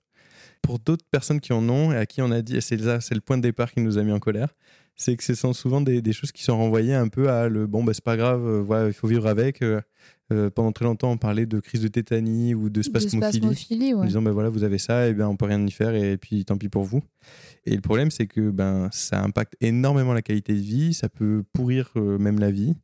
Pour 0.62 0.78
d'autres 0.78 1.04
personnes 1.10 1.40
qui 1.40 1.52
en 1.52 1.68
ont 1.68 1.92
et 1.92 1.96
à 1.96 2.06
qui 2.06 2.22
on 2.22 2.30
a 2.30 2.40
dit, 2.42 2.56
et 2.56 2.60
c'est 2.60 2.76
le 2.76 3.20
point 3.20 3.36
de 3.36 3.42
départ 3.42 3.70
qui 3.72 3.80
nous 3.80 3.98
a 3.98 4.02
mis 4.02 4.12
en 4.12 4.18
colère, 4.18 4.54
c'est 4.96 5.16
que 5.16 5.24
ce 5.24 5.34
sont 5.34 5.52
souvent 5.52 5.80
des, 5.80 6.00
des 6.02 6.12
choses 6.12 6.30
qui 6.32 6.42
sont 6.42 6.56
renvoyées 6.56 6.94
un 6.94 7.08
peu 7.08 7.28
à 7.30 7.48
le 7.48 7.66
bon, 7.66 7.84
bah, 7.84 7.92
c'est 7.94 8.04
pas 8.04 8.16
grave, 8.16 8.46
euh, 8.46 8.60
voilà, 8.62 8.86
il 8.86 8.92
faut 8.94 9.08
vivre 9.08 9.26
avec. 9.26 9.60
euh, 9.62 9.80
euh, 10.32 10.48
pendant 10.50 10.72
très 10.72 10.84
longtemps, 10.86 11.10
on 11.10 11.18
parlait 11.18 11.46
de 11.46 11.60
crise 11.60 11.82
de 11.82 11.88
tétanie 11.88 12.54
ou 12.54 12.70
de 12.70 12.80
de 12.80 12.82
spasmophilie. 12.82 13.18
spasmophilie 13.38 13.94
en 13.94 14.04
disant 14.04 14.22
ben 14.22 14.30
voilà 14.32 14.48
vous 14.48 14.64
avez 14.64 14.78
ça 14.78 15.06
et 15.08 15.12
ben 15.14 15.28
on 15.28 15.36
peut 15.36 15.44
rien 15.46 15.64
y 15.66 15.70
faire 15.70 15.94
et 15.94 16.16
puis 16.16 16.44
tant 16.44 16.56
pis 16.56 16.68
pour 16.68 16.84
vous 16.84 17.02
et 17.66 17.74
le 17.74 17.80
problème 17.82 18.10
c'est 18.10 18.26
que 18.26 18.50
ben 18.50 18.88
ça 18.92 19.22
impacte 19.22 19.54
énormément 19.60 20.12
la 20.14 20.22
qualité 20.22 20.54
de 20.54 20.60
vie 20.60 20.94
ça 20.94 21.08
peut 21.08 21.42
pourrir 21.52 21.90
euh, 21.96 22.18
même 22.18 22.38
la 22.40 22.50
vie 22.50 22.74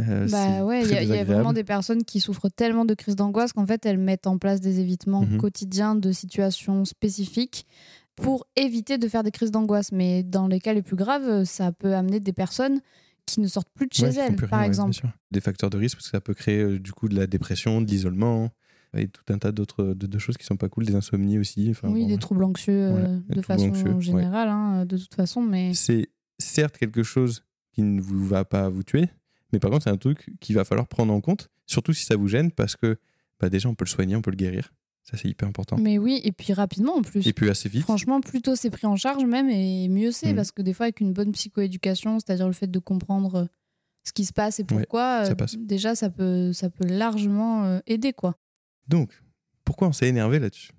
Euh, 0.00 0.28
Bah 0.30 0.64
ouais, 0.64 0.84
il 0.84 0.90
y, 0.92 0.96
a- 0.96 1.02
y 1.22 1.24
vraiment 1.24 1.52
des 1.52 1.64
personnes 1.64 2.04
qui 2.04 2.20
souffrent 2.20 2.48
tellement 2.48 2.84
de 2.84 2.94
crises 2.94 3.16
d'angoisse 3.16 3.52
qu'en 3.52 3.66
fait 3.66 3.84
elles 3.84 3.98
mettent 3.98 4.28
en 4.28 4.38
place 4.38 4.60
des 4.60 4.78
évitements 4.78 5.22
Mhm. 5.26 5.38
quotidiens 5.38 5.96
de 5.96 6.12
situations 6.12 6.84
spécifiques 6.84 7.66
pour 8.14 8.46
éviter 8.54 8.96
de 8.96 9.08
faire 9.08 9.24
des 9.24 9.32
crises 9.32 9.50
d'angoisse. 9.50 9.90
Mais 9.90 10.22
dans 10.22 10.46
les 10.46 10.60
cas 10.60 10.72
les 10.72 10.82
plus 10.82 10.94
graves, 10.96 11.42
ça 11.44 11.72
peut 11.72 11.94
amener 11.94 12.20
des 12.20 12.32
personnes 12.32 12.80
qui 13.28 13.40
ne 13.40 13.46
sortent 13.46 13.70
plus 13.74 13.86
de 13.86 13.94
chez 13.94 14.04
Ouais, 14.06 14.16
elles, 14.16 14.36
plus 14.36 14.48
par 14.48 14.60
rien, 14.60 14.68
exemple. 14.68 14.96
des 15.30 15.40
facteurs 15.40 15.70
de 15.70 15.78
risque 15.78 15.96
parce 15.96 16.06
que 16.06 16.10
ça 16.10 16.20
peut 16.20 16.34
créer 16.34 16.60
euh, 16.62 16.78
du 16.78 16.92
coup 16.92 17.08
de 17.08 17.14
la 17.16 17.26
dépression 17.26 17.80
de 17.80 17.86
l'isolement 17.86 18.50
et 18.96 19.06
tout 19.08 19.22
un 19.32 19.38
tas 19.38 19.52
d'autres 19.52 19.84
de, 19.94 20.06
de 20.06 20.18
choses 20.18 20.36
qui 20.38 20.44
sont 20.46 20.56
pas 20.56 20.68
cool 20.68 20.86
des 20.86 20.94
insomnies 20.94 21.38
aussi 21.38 21.68
Enfin, 21.70 21.88
oui, 21.90 22.00
bon, 22.02 22.06
des 22.06 22.12
ouais. 22.14 22.18
troubles 22.18 22.44
anxieux 22.44 22.72
euh, 22.92 23.20
de 23.28 23.42
façon 23.42 23.68
anxieux, 23.68 24.00
générale, 24.00 24.48
hein, 24.48 24.86
de 24.86 24.96
toute 24.96 25.14
façon, 25.14 25.42
mais 25.42 25.74
c'est 25.74 26.08
certes 26.38 26.78
quelque 26.78 27.02
chose 27.02 27.44
qui 27.72 27.82
ne 27.82 28.00
vous 28.00 28.26
va 28.26 28.44
pas 28.44 28.68
vous 28.68 28.82
tuer, 28.82 29.08
mais 29.52 29.58
par 29.58 29.70
contre, 29.70 29.84
c'est 29.84 29.90
un 29.90 29.96
truc 29.98 30.30
qu'il 30.40 30.54
va 30.56 30.64
falloir 30.64 30.88
prendre 30.88 31.12
en 31.12 31.20
compte, 31.20 31.50
surtout 31.66 31.92
si 31.92 32.04
ça 32.04 32.16
vous 32.16 32.28
gêne, 32.28 32.50
parce 32.50 32.76
que 32.76 32.96
bah, 33.40 33.48
déjà, 33.50 33.68
on 33.68 33.74
peut 33.74 33.84
le 33.84 33.90
soigner, 33.90 34.16
on 34.16 34.22
peut 34.22 34.30
le 34.32 34.36
guérir. 34.36 34.72
Ça, 35.10 35.16
c'est 35.16 35.28
hyper 35.28 35.48
important. 35.48 35.78
mais 35.78 35.96
oui, 35.96 36.20
et 36.24 36.32
puis 36.32 36.52
rapidement 36.52 36.96
en 36.96 37.02
plus. 37.02 37.26
Et 37.26 37.32
puis 37.32 37.48
assez 37.48 37.68
vite. 37.68 37.82
Franchement, 37.82 38.20
plus 38.20 38.42
tôt 38.42 38.54
c'est 38.56 38.68
pris 38.70 38.86
en 38.86 38.96
charge 38.96 39.24
même, 39.24 39.48
et 39.48 39.88
mieux 39.88 40.10
c'est, 40.12 40.30
Mhm. 40.30 40.36
parce 40.36 40.50
que 40.52 40.60
des 40.62 40.74
fois, 40.74 40.84
avec 40.84 41.00
une 41.00 41.12
bonne 41.14 41.32
psychoéducation, 41.32 42.18
c'est-à-dire 42.20 42.46
le 42.46 42.52
fait 42.52 42.66
de 42.70 42.78
comprendre 42.78 43.34
euh, 43.36 43.44
ce 44.04 44.12
qui 44.12 44.24
se 44.26 44.32
passe 44.34 44.60
et 44.60 44.64
pourquoi, 44.64 45.24
ça 45.24 45.32
euh, 45.32 45.46
déjà, 45.58 45.94
ça 45.94 46.10
peut, 46.10 46.52
ça 46.52 46.68
peut 46.70 46.84
largement 46.86 47.64
euh, 47.64 47.78
aider, 47.86 48.12
quoi. 48.12 48.36
Donc, 48.86 49.12
pourquoi 49.64 49.88
on 49.88 49.92
s'est 49.92 50.08
énervé 50.08 50.38
là-dessus? 50.38 50.72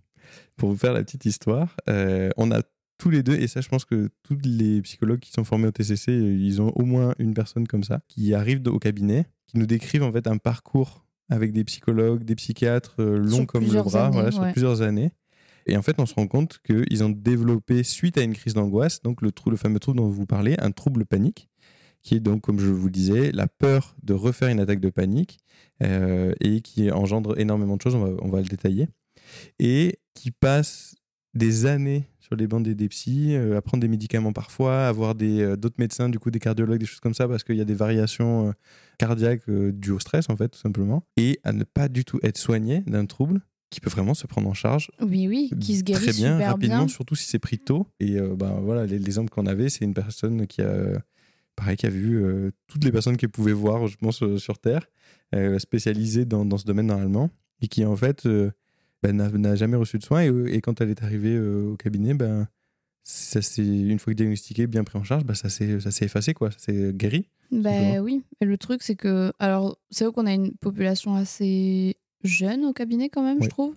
Pour 0.58 0.70
vous 0.70 0.77
faire 0.77 0.94
la 0.94 1.04
petite 1.04 1.25
histoire, 1.25 1.75
euh, 1.89 2.30
on 2.38 2.51
a 2.51 2.62
tous 3.00 3.10
les 3.10 3.24
deux, 3.24 3.34
et 3.36 3.48
ça, 3.48 3.62
je 3.62 3.70
pense 3.70 3.86
que 3.86 4.10
tous 4.24 4.38
les 4.44 4.82
psychologues 4.84 5.20
qui 5.22 5.32
sont 5.32 5.44
formés 5.44 5.68
au 5.68 5.72
TCC, 5.72 6.12
ils 6.12 6.62
ont 6.62 6.70
au 6.75 6.84
moins 6.86 7.13
une 7.18 7.34
personne 7.34 7.65
comme 7.68 7.84
ça, 7.84 8.01
qui 8.08 8.34
arrive 8.34 8.62
au 8.68 8.77
cabinet, 8.77 9.25
qui 9.48 9.58
nous 9.58 9.65
décrivent 9.65 10.04
en 10.04 10.12
fait 10.12 10.27
un 10.27 10.38
parcours 10.38 11.06
avec 11.30 11.52
des 11.52 11.64
psychologues, 11.64 12.24
des 12.24 12.36
psychiatres 12.36 12.96
euh, 13.00 13.18
longs 13.18 13.46
comme 13.46 13.64
le 13.64 13.82
bras, 13.84 14.06
années, 14.08 14.14
voilà, 14.14 14.32
sur 14.32 14.42
ouais. 14.42 14.52
plusieurs 14.52 14.82
années. 14.82 15.12
Et 15.66 15.78
en 15.78 15.82
fait, 15.82 15.96
on 16.00 16.06
se 16.06 16.16
rend 16.16 16.28
compte 16.28 16.60
qu'ils 16.66 17.04
ont 17.04 17.10
développé, 17.10 17.84
suite 17.84 18.18
à 18.18 18.22
une 18.24 18.34
crise 18.34 18.54
d'angoisse, 18.56 19.02
donc 19.04 19.22
le, 19.22 19.32
trou- 19.32 19.52
le 19.52 19.58
fameux 19.58 19.80
trouble 19.80 19.98
dont 20.00 20.08
vous 20.10 20.26
parlez, 20.26 20.56
un 20.60 20.72
trouble 20.72 21.06
panique, 21.06 21.48
qui 22.02 22.16
est 22.16 22.20
donc, 22.20 22.42
comme 22.42 22.60
je 22.60 22.68
vous 22.68 22.86
le 22.86 22.92
disais, 22.92 23.32
la 23.32 23.48
peur 23.48 23.96
de 24.02 24.14
refaire 24.14 24.50
une 24.50 24.60
attaque 24.60 24.80
de 24.80 24.90
panique 24.90 25.38
euh, 25.84 26.34
et 26.42 26.62
qui 26.62 26.90
engendre 26.92 27.40
énormément 27.40 27.78
de 27.78 27.82
choses, 27.82 27.94
on 27.96 28.04
va, 28.06 28.12
on 28.24 28.30
va 28.30 28.40
le 28.42 28.48
détailler, 28.48 28.88
et 29.60 30.00
qui 30.16 30.32
passe 30.32 30.96
des 31.36 31.66
années 31.68 32.06
sur 32.30 32.38
les 32.38 32.46
bancs 32.48 32.64
des, 32.64 32.76
des 32.76 32.88
psys, 32.90 33.36
euh, 33.36 33.58
à 33.58 33.62
prendre 33.62 33.82
des 33.82 33.88
médicaments 33.88 34.32
parfois, 34.34 34.88
à 34.88 34.92
voir 34.92 35.16
des, 35.16 35.42
euh, 35.42 35.56
d'autres 35.58 35.78
médecins, 35.80 36.10
du 36.10 36.20
coup 36.20 36.30
des 36.30 36.40
cardiologues, 36.40 36.80
des 36.80 36.86
choses 36.86 37.00
comme 37.00 37.16
ça, 37.16 37.28
parce 37.28 37.44
qu'il 37.44 37.56
y 37.56 37.62
a 37.62 37.66
des 37.66 37.74
variations 37.74 38.50
euh, 38.50 38.52
cardiaques 39.00 39.50
dues 39.50 39.92
au 39.92 40.00
stress, 40.00 40.30
en 40.30 40.36
fait, 40.36 40.50
tout 40.50 40.60
simplement, 40.60 41.04
et 41.18 41.40
à 41.44 41.52
ne 41.54 41.64
pas 41.64 41.90
du 41.90 42.06
tout 42.06 42.20
être 42.22 42.38
soigné 42.38 42.82
d'un 42.86 43.06
trouble 43.08 43.42
qui 43.72 43.80
peut 43.82 43.90
vraiment 43.90 44.14
se 44.14 44.28
prendre 44.28 44.48
en 44.48 44.54
charge 44.54 44.92
Oui, 45.02 45.28
oui, 45.28 45.50
qui 45.60 45.78
se 45.78 45.84
guérit 45.84 46.04
très 46.04 46.14
bien, 46.14 46.34
super 46.38 46.52
rapidement, 46.54 46.78
bien. 46.78 46.88
surtout 46.88 47.16
si 47.16 47.28
c'est 47.28 47.40
pris 47.40 47.58
tôt. 47.58 47.88
Et 48.00 48.20
ben, 48.20 48.60
voilà, 48.64 48.86
les- 48.86 48.98
l'exemple 49.00 49.30
qu'on 49.32 49.46
avait, 49.46 49.70
c'est 49.70 49.86
une 49.86 49.94
personne 49.94 50.46
qui 50.48 50.62
a, 50.62 51.02
pareil, 51.56 51.78
qui 51.78 51.86
a 51.86 51.90
vu 51.90 52.24
toutes 52.68 52.84
les 52.84 52.92
personnes 52.92 53.16
qu'elle 53.18 53.30
pouvait 53.30 53.54
voir, 53.54 53.86
je 53.88 53.96
pense, 53.98 54.24
sur 54.38 54.58
Terre, 54.60 54.88
spécialisée 55.58 56.26
dans, 56.26 56.46
dans 56.46 56.58
ce 56.58 56.66
domaine 56.66 56.88
normalement, 56.88 57.30
et 57.62 57.68
qui 57.68 57.86
en 57.86 57.96
fait 57.96 58.28
ben, 59.03 59.15
n'a 59.15 59.29
n'a 59.29 59.56
jamais 59.56 59.77
reçu 59.77 59.98
de 59.98 60.03
soins. 60.03 60.22
Et, 60.24 60.29
euh, 60.29 60.53
et 60.53 60.62
quand 60.62 60.82
elle 60.82 60.89
est 60.89 61.03
arrivée 61.03 61.36
euh, 61.36 61.72
au 61.72 61.75
cabinet, 61.77 62.13
ben, 62.13 62.48
ça 63.03 63.39
une 63.58 63.98
fois 64.00 64.13
que 64.13 64.18
diagnostiqué, 64.18 64.68
bien 64.68 64.84
pris 64.84 64.98
en 65.00 65.03
charge, 65.03 65.24
ben, 65.25 65.34
ça 65.34 65.50
s'est 65.50 65.79
ça 65.79 65.91
s'est 65.91 66.06
effacé, 66.06 66.34
quoi. 66.34 66.51
Ça 66.51 66.58
s'est 66.60 66.94
guéri. 66.94 67.27
Ben 67.51 68.00
oui, 68.00 68.22
et 68.41 68.46
le 68.46 68.58
truc 68.60 68.84
c'est 68.84 68.96
que, 68.96 69.34
alors 69.39 69.77
c'est 69.89 70.03
vrai 70.06 70.13
qu'on 70.13 70.27
a 70.27 70.34
une 70.34 70.51
population 70.51 71.15
assez 71.15 71.96
jeune 72.24 72.63
au 72.65 72.74
cabinet 72.74 73.10
quand 73.10 73.24
même, 73.24 73.38
Oui. 73.39 73.46
je 73.46 73.50
trouve. 73.50 73.75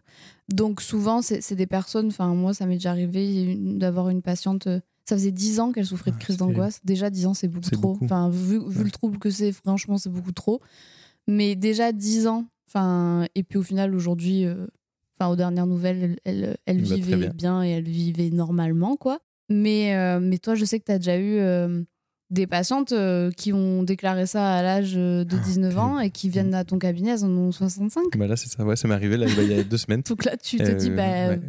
Donc 0.52 0.83
souvent 0.83 1.23
c'est 1.23 1.55
des 1.55 1.67
personnes, 1.67 2.09
enfin 2.09 2.35
moi 2.35 2.52
ça 2.52 2.67
m'est 2.67 2.75
déjà 2.75 2.91
arrivé 2.91 3.57
d'avoir 3.59 4.11
une 4.11 4.21
patiente 4.21 4.67
euh, 4.67 4.81
ça 5.09 5.17
faisait 5.17 5.33
10 5.33 5.59
ans 5.61 5.73
qu'elle 5.73 5.87
souffrait 5.87 6.11
de 6.11 6.17
Ah, 6.17 6.21
crise 6.21 6.37
d'angoisse. 6.37 6.81
Déjà 6.85 7.09
10 7.11 7.26
ans, 7.26 7.35
c'est 7.35 7.49
beaucoup 7.49 7.71
trop. 7.71 7.81
beaucoup. 7.95 8.05
Enfin, 8.05 8.29
vu, 8.31 8.59
vu 8.69 8.79
Ouais. 8.79 8.85
le 8.85 8.91
trouble 8.91 9.19
que 9.19 9.31
c'est, 9.31 9.50
franchement, 9.50 9.99
c'est 9.99 10.11
beaucoup 10.11 10.31
trop. 10.33 10.61
Mais 11.26 11.57
déjà 11.57 11.91
10 11.93 12.29
ans. 12.29 12.45
Enfin, 12.69 13.26
et 13.35 13.43
puis 13.43 13.59
au 13.59 13.62
final, 13.64 13.95
aujourd'hui, 13.97 14.45
euh, 14.45 14.67
enfin, 15.23 15.33
aux 15.33 15.37
dernières 15.37 15.67
nouvelles, 15.67 16.17
elle, 16.25 16.57
vivait 16.81 17.17
bien. 17.17 17.31
bien. 17.35 17.64
et 17.64 17.71
elle 17.71 17.85
vivait 17.88 18.31
normalement, 18.31 18.97
quoi. 18.97 19.21
Mais, 19.49 19.95
euh, 19.95 20.19
mais 20.21 20.38
toi, 20.38 20.55
je 20.55 20.64
sais 20.64 20.81
que 20.81 20.85
tu 20.87 20.93
as 20.93 20.99
déjà 20.99 21.19
eu 21.19 21.37
euh, 21.38 21.83
des 22.31 22.47
patientes 22.47 22.93
euh, 22.93 23.31
qui 23.31 23.52
ont 23.52 23.83
déclaré 23.83 24.26
ça 24.26 24.55
à 24.57 24.62
l'âge 24.62 24.95
de 24.95 25.26
Ah, 25.31 25.45
19 25.45 25.79
ans 25.79 25.99
et 25.99 26.11
qui 26.11 26.29
viennent 26.29 26.55
à 26.55 26.64
ton 26.64 26.79
cabinet, 26.79 27.11
elles 27.12 27.25
en 27.25 27.31
ont 27.31 27.52
65. 27.52 28.05
Bah 28.17 28.26
là, 28.26 28.37
c'est 28.37 28.49
ça. 28.49 28.64
Ouais, 28.64 28.76
ça 28.76 28.88
m'est 28.88 28.95
arrivé 28.95 29.17
là, 29.17 29.26
il 29.29 29.50
y 29.50 29.55
a 29.55 29.62
deux 29.62 29.76
semaines. 29.76 30.02
Donc 30.09 30.25
là, 30.25 30.37
tu 30.37 30.57
te 30.59 30.71
dis, 30.73 30.91
bah, 30.91 31.29
ouais. 31.29 31.41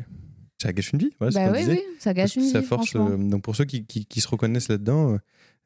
Ça 0.62 0.72
gâche 0.72 0.92
une 0.94 1.00
vie. 1.00 1.12
Ouais, 1.20 1.30
bah 1.34 1.52
oui, 1.52 1.60
oui, 1.68 1.80
ça 2.00 2.14
gâche 2.14 2.36
une 2.38 2.44
ça 2.44 2.62
vie, 2.62 2.66
force. 2.66 2.94
donc 2.94 3.42
pour 3.42 3.54
ceux 3.54 3.66
qui, 3.66 3.86
qui- 3.86 4.06
qui 4.06 4.22
se 4.22 4.28
reconnaissent 4.30 4.70
là-dedans, 4.70 5.18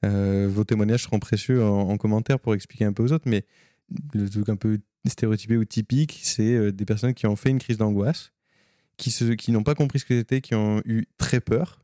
vos 0.03 0.63
témoignages 0.63 1.03
seront 1.03 1.19
précieux 1.19 1.63
en, 1.63 1.89
en 1.89 1.97
commentaire 1.97 2.39
pour 2.39 2.55
expliquer 2.55 2.85
un 2.85 2.93
peu 2.93 3.03
aux 3.03 3.11
autres. 3.11 3.25
Mais 3.27 3.45
le 4.13 4.29
truc 4.29 4.50
un 4.50 4.56
peu 4.56 4.79
stéréotypé 5.06 5.58
ou 5.58 5.65
typique, 5.65 6.20
c'est 6.24 6.53
euh, 6.56 6.72
des 6.72 6.86
personnes 6.86 7.13
qui 7.13 7.25
ont 7.27 7.36
fait 7.36 7.50
une 7.50 7.60
crise 7.60 7.77
d'angoisse, 7.77 8.32
qui, 8.98 9.12
se- 9.12 9.34
qui 9.34 9.51
n'ont 9.51 9.63
pas 9.63 9.75
compris 9.75 10.00
ce 10.00 10.06
que 10.06 10.17
c'était, 10.17 10.41
qui 10.41 10.56
ont 10.56 10.82
eu 10.86 11.06
très 11.17 11.39
peur, 11.39 11.84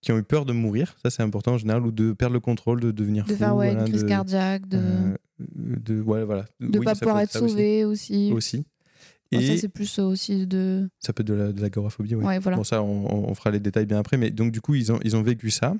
qui 0.00 0.12
ont 0.12 0.18
eu 0.18 0.22
peur 0.22 0.44
de 0.44 0.52
mourir. 0.52 0.96
Ça, 1.02 1.10
c'est 1.10 1.22
important 1.22 1.54
en 1.54 1.58
général, 1.58 1.84
ou 1.86 1.90
de 1.92 2.12
perdre 2.12 2.34
le 2.34 2.40
contrôle, 2.40 2.80
de 2.80 2.90
devenir 2.92 3.24
de 3.26 3.32
fou. 3.32 3.38
faire 3.38 3.56
ouais, 3.56 3.66
voilà, 3.72 3.82
une 3.84 3.88
crise 3.90 4.02
de, 4.04 4.08
cardiaque, 4.08 4.68
de 4.68 4.78
euh, 4.78 5.16
de 5.56 6.00
ouais, 6.00 6.24
voilà. 6.24 6.44
de 6.60 6.78
Oui, 6.78 6.84
pas 6.84 6.94
pouvoir 6.94 7.20
être 7.20 7.40
aussi. 7.40 7.50
sauvé 7.52 7.84
aussi. 7.84 8.30
Aussi. 8.32 8.64
Bon, 9.32 9.38
Et 9.40 9.46
ça, 9.46 9.56
c'est 9.56 9.68
plus 9.68 9.98
euh, 9.98 10.02
aussi 10.04 10.46
de. 10.46 10.88
ça 11.00 11.12
peut 11.12 11.22
être 11.22 11.28
de 11.28 11.34
la- 11.34 11.52
de 11.52 11.60
l'agoraphobie, 11.60 12.14
ouais. 12.14 12.38
Voilà. 12.38 12.56
Bon, 12.58 12.64
ça, 12.64 12.82
on, 12.82 13.06
on- 13.06 13.30
on 13.30 13.34
fera 13.34 13.50
les 13.50 13.60
détails 13.60 13.86
bien 13.86 13.98
après. 13.98 14.18
Mais 14.18 14.30
donc, 14.30 14.52
du 14.52 14.60
coup, 14.60 14.74
ils 14.74 14.92
ont, 14.92 15.00
ils 15.04 15.16
ont 15.16 15.22
vécu 15.22 15.50
ça. 15.50 15.74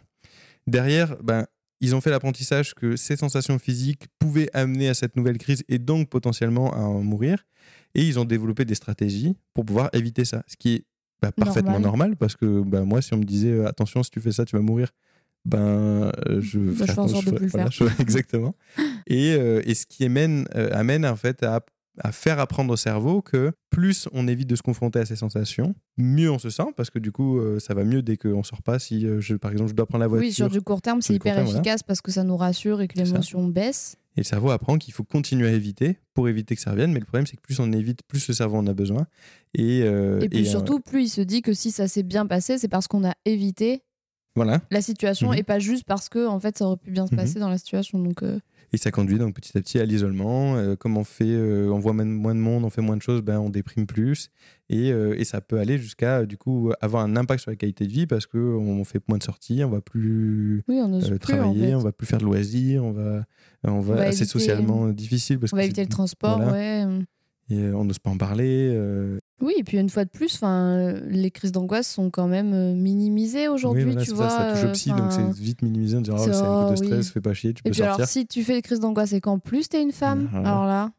Derrière, 0.67 1.17
ben, 1.23 1.47
ils 1.83 1.95
ont 1.95 2.01
fait 2.01 2.09
l'apprentissage 2.11 2.75
que 2.75 2.97
ces 2.97 3.17
sensations 3.17 3.59
physiques 3.59 4.07
pouvaient 4.19 4.49
amener 4.55 4.89
à 4.89 4.95
cette 4.95 5.17
nouvelle 5.17 5.37
crise 5.37 5.63
et 5.69 5.79
donc 5.79 6.09
potentiellement 6.09 6.73
à 6.73 6.79
en 6.81 7.03
mourir. 7.03 7.45
Et 7.95 8.03
ils 8.07 8.19
ont 8.19 8.25
développé 8.25 8.65
des 8.65 8.75
stratégies 8.75 9.37
pour 9.53 9.67
pouvoir 9.67 9.91
éviter 9.93 10.25
ça. 10.25 10.43
Ce 10.47 10.57
qui 10.57 10.75
est 10.77 10.85
bah, 11.21 11.31
parfaitement 11.33 11.73
Normal. 11.73 11.83
normal, 11.83 12.17
parce 12.17 12.37
que 12.37 12.63
bah, 12.63 12.83
moi, 12.85 13.03
si 13.03 13.13
on 13.13 13.19
me 13.19 13.25
disait 13.25 13.51
euh, 13.53 13.67
attention, 13.69 14.03
si 14.03 14.11
tu 14.11 14.21
fais 14.21 14.33
ça, 14.33 14.45
tu 14.47 14.57
vas 14.57 14.63
mourir, 14.63 14.89
ben, 15.45 15.59
euh, 15.59 16.41
je 16.41 16.59
Bah, 16.59 16.87
je 16.87 16.93
de 16.95 17.09
je 17.21 17.31
ferais- 17.31 17.47
voilà, 17.79 17.93
exactement. 18.01 18.55
et, 19.07 19.35
euh, 19.35 19.61
et 19.65 19.75
ce 19.75 19.85
qui 19.87 20.05
amène, 20.05 20.47
amène 20.73 21.05
en 21.05 21.17
fait 21.17 21.43
à 21.43 21.61
à 21.99 22.11
faire 22.13 22.39
apprendre 22.41 22.73
au 22.73 22.77
cerveau 22.77 23.21
que 23.23 23.53
plus 23.71 24.09
on 24.13 24.27
évite 24.27 24.49
de 24.49 24.57
se 24.57 24.63
confronter 24.63 24.99
à 25.01 25.05
ces 25.05 25.17
sensations, 25.17 25.75
mieux 25.99 26.31
on 26.31 26.39
se 26.39 26.49
sent 26.51 26.67
parce 26.77 26.89
que 26.91 26.99
du 26.99 27.13
coup 27.13 27.39
euh, 27.39 27.59
ça 27.59 27.75
va 27.75 27.85
mieux 27.85 28.03
dès 28.03 28.17
qu'on 28.17 28.43
sort 28.43 28.63
pas. 28.63 28.79
Si 28.79 29.07
euh, 29.07 29.21
je, 29.21 29.35
par 29.37 29.53
exemple 29.53 29.71
je 29.71 29.75
dois 29.75 29.87
prendre 29.87 30.01
la 30.03 30.09
voiture 30.09 30.27
Oui, 30.27 30.33
sur 30.33 30.49
du 30.49 30.63
court 30.63 30.81
terme, 30.81 31.03
c'est 31.03 31.15
hyper 31.15 31.35
terme, 31.35 31.45
voilà. 31.47 31.61
efficace 31.61 31.83
parce 31.83 32.01
que 32.01 32.11
ça 32.11 32.25
nous 32.25 32.37
rassure 32.37 32.81
et 32.81 32.89
que 32.89 32.99
l'émotion 32.99 33.47
baisse. 33.47 33.97
et 34.17 34.21
le 34.21 34.25
cerveau 34.25 34.51
apprend 34.51 34.79
qu'il 34.79 34.95
faut 34.95 35.05
continuer 35.05 35.49
à 35.49 35.53
éviter 35.53 35.99
pour 36.15 36.29
éviter 36.29 36.55
que 36.57 36.63
ça 36.63 36.71
revienne. 36.71 36.93
Mais 36.93 37.01
le 37.01 37.05
problème 37.07 37.27
c'est 37.27 37.37
que 37.37 37.43
plus 37.43 37.61
on 37.61 37.71
évite, 37.73 38.01
plus 38.09 38.27
le 38.27 38.33
cerveau 38.35 38.57
en 38.57 38.67
a 38.67 38.73
besoin. 38.73 39.07
Et, 39.55 39.83
euh, 39.83 40.21
Et 40.21 40.29
puis 40.31 40.47
surtout, 40.47 40.81
plus 40.81 41.03
il 41.05 41.09
se 41.11 41.21
dit 41.21 41.43
que 41.43 41.53
si 41.53 41.71
ça 41.71 41.89
s'est 41.89 42.03
bien 42.03 42.27
passé, 42.27 42.57
c'est 42.59 42.69
parce 42.69 42.89
qu'on 42.89 43.05
a 43.07 43.13
évité 43.27 43.83
voilà. 44.35 44.63
la 44.71 44.81
situation 44.81 45.29
Mhm. 45.33 45.39
et 45.39 45.43
pas 45.43 45.59
juste 45.59 45.85
parce 45.85 46.09
que 46.09 46.27
en 46.27 46.41
fait 46.41 46.57
ça 46.57 46.65
aurait 46.65 46.79
pu 46.79 46.91
bien 46.91 47.07
se 47.07 47.13
Mhm. 47.15 47.21
passer 47.21 47.39
dans 47.39 47.51
la 47.51 47.59
situation. 47.59 47.99
Donc 47.99 48.23
Et 48.75 48.79
ça 48.79 48.91
conduit 48.91 49.19
donc 49.19 49.35
petit 49.35 49.57
à 49.57 49.61
petit 49.61 49.79
à 49.79 49.85
l'isolement. 49.85 50.57
Euh, 50.57 50.77
comme 50.77 50.97
on 50.97 51.05
fait, 51.05 51.25
euh, 51.27 51.69
on 51.71 51.79
voit 51.79 51.93
moins 51.93 52.35
de 52.35 52.41
monde, 52.41 52.65
on 52.65 52.71
fait 52.71 52.81
moins 52.81 52.97
de 52.97 53.03
choses, 53.03 53.21
ben 53.21 53.39
on 53.39 53.51
déprime 53.51 53.87
plus. 53.87 54.31
Et, 54.71 54.91
euh, 54.93 55.15
et 55.19 55.25
ça 55.25 55.43
peut 55.43 55.59
aller 55.59 55.77
jusqu'à 55.77 56.25
du 56.25 56.39
coup 56.39 56.73
avoir 56.81 57.05
un 57.05 57.15
impact 57.17 57.43
sur 57.43 57.51
la 57.51 57.57
qualité 57.57 57.87
de 57.87 57.93
vie 57.93 58.07
parce 58.07 58.27
que 58.27 58.39
on 58.39 58.83
fait 58.85 59.01
moins 59.09 59.19
de 59.19 59.23
sorties, 59.23 59.63
on 59.65 59.69
va 59.69 59.81
plus 59.83 60.63
oui, 60.69 60.81
on 60.83 60.89
n'ose 60.89 61.05
plus 61.09 61.15
en 61.15 61.19
travailler, 61.19 61.67
fait. 61.69 61.75
on 61.75 61.81
va 61.81 61.93
plus 61.93 62.07
faire 62.07 62.19
de 62.21 62.25
loisirs, 62.25 62.83
on 62.85 62.93
va, 62.93 63.25
on 63.65 63.69
va, 63.69 63.77
On 63.79 63.81
va 63.97 64.03
c'est 64.13 64.21
éviter- 64.21 64.25
socialement 64.27 64.89
difficile 64.89 65.39
parce 65.39 65.53
On 65.53 65.57
va 65.57 65.65
éviter 65.65 65.83
le 65.83 65.89
transport, 65.91 66.41
voilà. 66.41 66.53
ouais. 66.53 67.05
Et 67.53 67.63
euh, 67.65 67.75
on 67.77 67.85
n'ose 67.85 67.99
pas 67.99 68.11
en 68.11 68.17
parler. 68.19 68.71
euh, 68.75 69.19
Oui, 69.41 69.55
et 69.59 69.65
puis 69.65 69.79
une 69.79 69.91
fois 69.91 70.05
de 70.05 70.11
plus, 70.11 70.37
'fin, 70.37 70.93
les 71.09 71.31
crises 71.31 71.53
d'angoisse 71.53 71.89
sont 71.91 72.11
quand 72.11 72.29
même 72.29 72.53
euh, 72.53 72.75
minimisées 72.75 73.49
aujourd'hui, 73.49 73.85
oui, 73.85 73.91
voilà, 73.93 74.05
tu 74.07 74.13
vois. 74.13 74.29
ça, 74.31 74.39
ça 74.39 74.53
touche 74.53 74.65
au 74.65 74.67
euh, 74.69 74.73
psy, 74.73 74.91
donc 74.91 75.13
c'est 75.13 75.31
vite 75.43 75.63
minimisé. 75.63 75.97
On 75.97 76.01
dit, 76.01 76.11
oh, 76.13 76.19
c'est- 76.19 76.31
un 76.31 76.65
coup 76.65 76.65
de 76.65 76.73
oh, 76.73 76.77
stress, 76.77 77.07
oui. 77.07 77.13
fais 77.13 77.21
pas 77.21 77.35
chier, 77.35 77.53
tu 77.55 77.61
Et 77.61 77.63
peux 77.65 77.71
puis 77.71 77.79
sortir. 77.79 77.95
alors, 77.97 78.09
si 78.09 78.27
tu 78.27 78.43
fais 78.45 78.55
les 78.55 78.63
crises 78.63 78.81
d'angoisse 78.81 79.13
et 79.13 79.21
qu'en 79.21 79.39
plus 79.39 79.69
t'es 79.69 79.83
une 79.83 79.93
femme, 79.93 80.29
alors 80.35 80.67
là, 80.67 80.91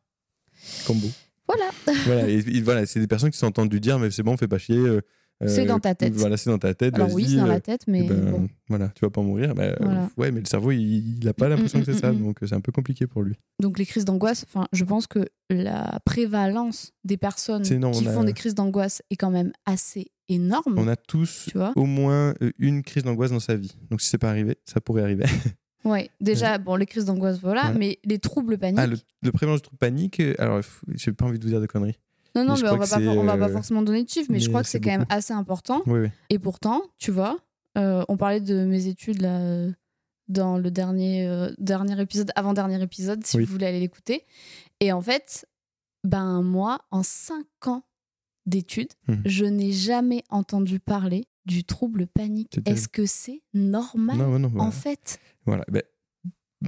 Combo. 0.87 1.07
voilà. 1.47 1.65
voilà, 2.05 2.29
et, 2.29 2.35
et 2.37 2.61
voilà, 2.61 2.85
c'est 2.85 2.99
des 2.99 3.07
personnes 3.07 3.31
qui 3.31 3.37
sont 3.37 3.47
entendues 3.47 3.79
dire, 3.79 3.99
mais 3.99 4.11
c'est 4.11 4.23
bon, 4.23 4.37
fais 4.37 4.47
pas 4.47 4.57
chier. 4.57 4.77
euh, 4.77 5.01
C'est 5.47 5.63
euh, 5.63 5.65
dans 5.67 5.79
ta 5.79 5.95
tête. 5.95 6.13
Voilà, 6.13 6.37
c'est 6.37 6.49
dans 6.49 6.57
ta 6.59 6.73
tête. 6.73 6.93
Alors 6.95 7.11
oui, 7.13 7.25
c'est 7.29 7.37
dans 7.37 7.45
euh, 7.45 7.47
la 7.47 7.59
tête, 7.59 7.81
mais 7.87 8.01
Eh 8.03 8.07
ben, 8.07 8.31
bon. 8.31 8.47
Voilà, 8.69 8.89
tu 8.89 9.03
vas 9.05 9.09
pas 9.11 9.21
mourir. 9.21 9.53
Euh, 9.57 9.73
Voilà. 9.79 10.09
ouais, 10.17 10.31
mais 10.31 10.39
le 10.41 10.45
cerveau, 10.45 10.71
il 10.71 11.19
n'a 11.23 11.33
pas 11.33 11.47
Mm, 11.47 11.49
l'impression 11.51 11.79
mm, 11.79 11.81
que 11.83 11.91
c'est 11.91 11.97
mm, 11.97 12.01
ça, 12.01 12.11
mm. 12.13 12.21
donc 12.23 12.43
euh, 12.43 12.47
c'est 12.47 12.55
un 12.55 12.61
peu 12.61 12.71
compliqué 12.71 13.07
pour 13.07 13.21
lui. 13.23 13.35
Donc 13.61 13.77
les 13.79 13.85
crises 13.85 14.05
d'angoisse, 14.05 14.45
enfin, 14.47 14.67
je 14.73 14.83
pense 14.83 15.07
que 15.07 15.27
la 15.49 15.99
prévalence 16.05 16.91
des 17.03 17.17
personnes 17.17 17.63
C'est 17.63 17.79
qui 17.79 18.07
a- 18.07 18.11
font 18.13 18.23
des 18.23 18.33
crises 18.33 18.55
d'angoisse 18.55 19.01
est 19.09 19.15
quand 19.15 19.31
même 19.31 19.51
assez 19.65 20.07
énorme. 20.29 20.75
On 20.77 20.87
a 20.87 20.95
tous 20.95 21.47
Tu 21.49 21.57
vois 21.57 21.73
au 21.75 21.85
moins 21.85 22.33
euh, 22.41 22.51
une 22.57 22.81
crise 22.83 23.03
d'angoisse 23.03 23.31
dans 23.31 23.39
sa 23.39 23.55
vie. 23.55 23.75
Donc 23.91 24.01
si 24.01 24.07
c'est 24.09 24.17
pas 24.17 24.29
arrivé, 24.29 24.57
ça 24.65 24.81
pourrait 24.81 25.03
arriver. 25.03 25.25
Ouais, 25.85 26.09
déjà, 26.21 26.59
bon, 26.59 26.77
les 26.77 26.85
crises 26.85 27.03
d'angoisse, 27.03 27.41
voilà, 27.41 27.63
Voilà. 27.63 27.77
mais 27.77 27.99
les 28.05 28.17
troubles 28.17 28.57
paniques. 28.57 28.79
Ah, 28.81 28.87
le, 28.87 28.95
le 29.21 29.31
prévalence 29.33 29.59
du 29.59 29.63
trouble 29.63 29.79
panique, 29.79 30.21
euh, 30.21 30.33
alors 30.39 30.61
j'ai 30.95 31.11
pas 31.11 31.25
envie 31.25 31.37
de 31.37 31.43
vous 31.43 31.49
dire 31.49 31.59
de 31.59 31.65
conneries. 31.65 31.99
Non, 32.35 32.45
non, 32.45 32.55
mais 32.61 32.69
on 32.69 32.77
va, 32.77 32.87
pas, 32.87 32.99
on 32.99 33.23
va 33.23 33.37
pas 33.37 33.49
euh, 33.49 33.53
forcément 33.53 33.81
donner 33.83 34.03
de 34.03 34.09
chiffres, 34.09 34.31
mais, 34.31 34.39
je 34.39 34.49
crois 34.49 34.63
que 34.63 34.69
c'est 34.69 34.79
quand 34.81 34.89
même 34.91 35.05
assez 35.09 35.33
important. 35.33 35.81
Oui, 35.85 35.99
oui. 35.99 36.07
Et 36.29 36.39
pourtant, 36.39 36.81
tu 36.97 37.11
vois, 37.11 37.37
euh, 37.77 38.03
on 38.09 38.17
parlait 38.17 38.41
de 38.41 38.65
mes 38.65 38.87
études 38.87 39.21
là, 39.21 39.39
euh, 39.39 39.71
dans 40.29 40.57
le 40.57 40.71
dernier, 40.71 41.27
euh, 41.27 41.51
dernier 41.59 41.99
épisode, 42.01 42.31
avant-dernier 42.35 42.81
épisode, 42.81 43.23
si 43.25 43.37
Oui. 43.37 43.45
vous 43.45 43.51
voulez 43.51 43.67
aller 43.67 43.79
l'écouter. 43.79 44.25
Et 44.79 44.91
en 44.91 45.01
fait, 45.01 45.45
ben 46.03 46.41
moi, 46.41 46.79
en 46.91 47.03
5 47.03 47.45
ans 47.67 47.83
d'études, 48.45 48.91
Mhm. 49.07 49.21
je 49.25 49.45
n'ai 49.45 49.71
jamais 49.71 50.23
entendu 50.29 50.79
parler 50.79 51.27
du 51.45 51.63
trouble 51.65 52.07
panique. 52.07 52.59
Est-ce 52.65 52.87
que 52.87 53.05
c'est 53.05 53.41
normal 53.53 54.17
Non, 54.17 54.27
non, 54.29 54.39
non, 54.39 54.47
voilà. 54.49 54.63
en 54.67 54.71
fait? 54.71 55.19
Voilà, 55.45 55.65
Si 55.71 55.81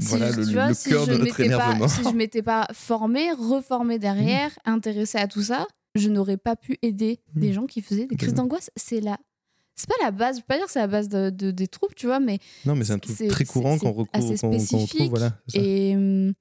voilà 0.02 0.32
je- 0.32 0.38
le, 0.42 0.46
vois, 0.54 0.68
le 0.70 0.74
si 0.74 0.90
cœur 0.90 1.06
je 1.06 1.12
de 1.12 1.18
notre 1.18 1.24
m'étais 1.25 1.50
pas- 1.50 1.66
énervement. 1.66 1.88
si 1.88 2.04
je 2.04 2.10
m'étais 2.16 2.42
pas 2.42 2.68
formée, 2.74 3.32
reformée 3.32 4.00
derrière, 4.00 4.52
intéressée 4.66 5.18
à 5.18 5.28
tout 5.28 5.42
ça, 5.44 5.68
je 5.96 6.10
n'aurais 6.10 6.38
pas 6.38 6.56
pu 6.56 6.78
aider 6.82 7.20
Mhm. 7.36 7.42
des 7.42 7.54
gens 7.54 7.66
qui 7.66 7.82
faisaient 7.82 8.06
des 8.06 8.16
crises 8.16 8.34
d'angoisse. 8.34 8.70
C'est 8.75 9.00
la, 9.02 9.18
c'est 9.75 9.88
pas 9.88 9.96
la 10.04 10.12
base. 10.12 10.36
Je 10.38 10.42
veux 10.42 10.46
pas 10.48 10.58
dire 10.58 10.66
que 10.66 10.72
c'est 10.72 10.80
la 10.80 10.88
base 10.88 11.08
de, 11.10 11.30
de- 11.30 11.52
des 11.52 11.68
troubles, 11.68 11.96
tu 11.96 12.06
vois, 12.08 12.20
mais 12.20 12.40
Non, 12.66 12.75
mais 12.75 12.84
c'est 12.86 12.94
un 12.94 13.00
truc 13.00 13.16
très 13.30 13.46
courant 13.46 13.78
qu'on 13.78 13.92
retrouve. 13.94 14.36
spécifique 14.36 15.10
Voilà, 15.10 15.32
c'est 15.48 15.58
ça. 15.60 15.64
et 15.64 16.34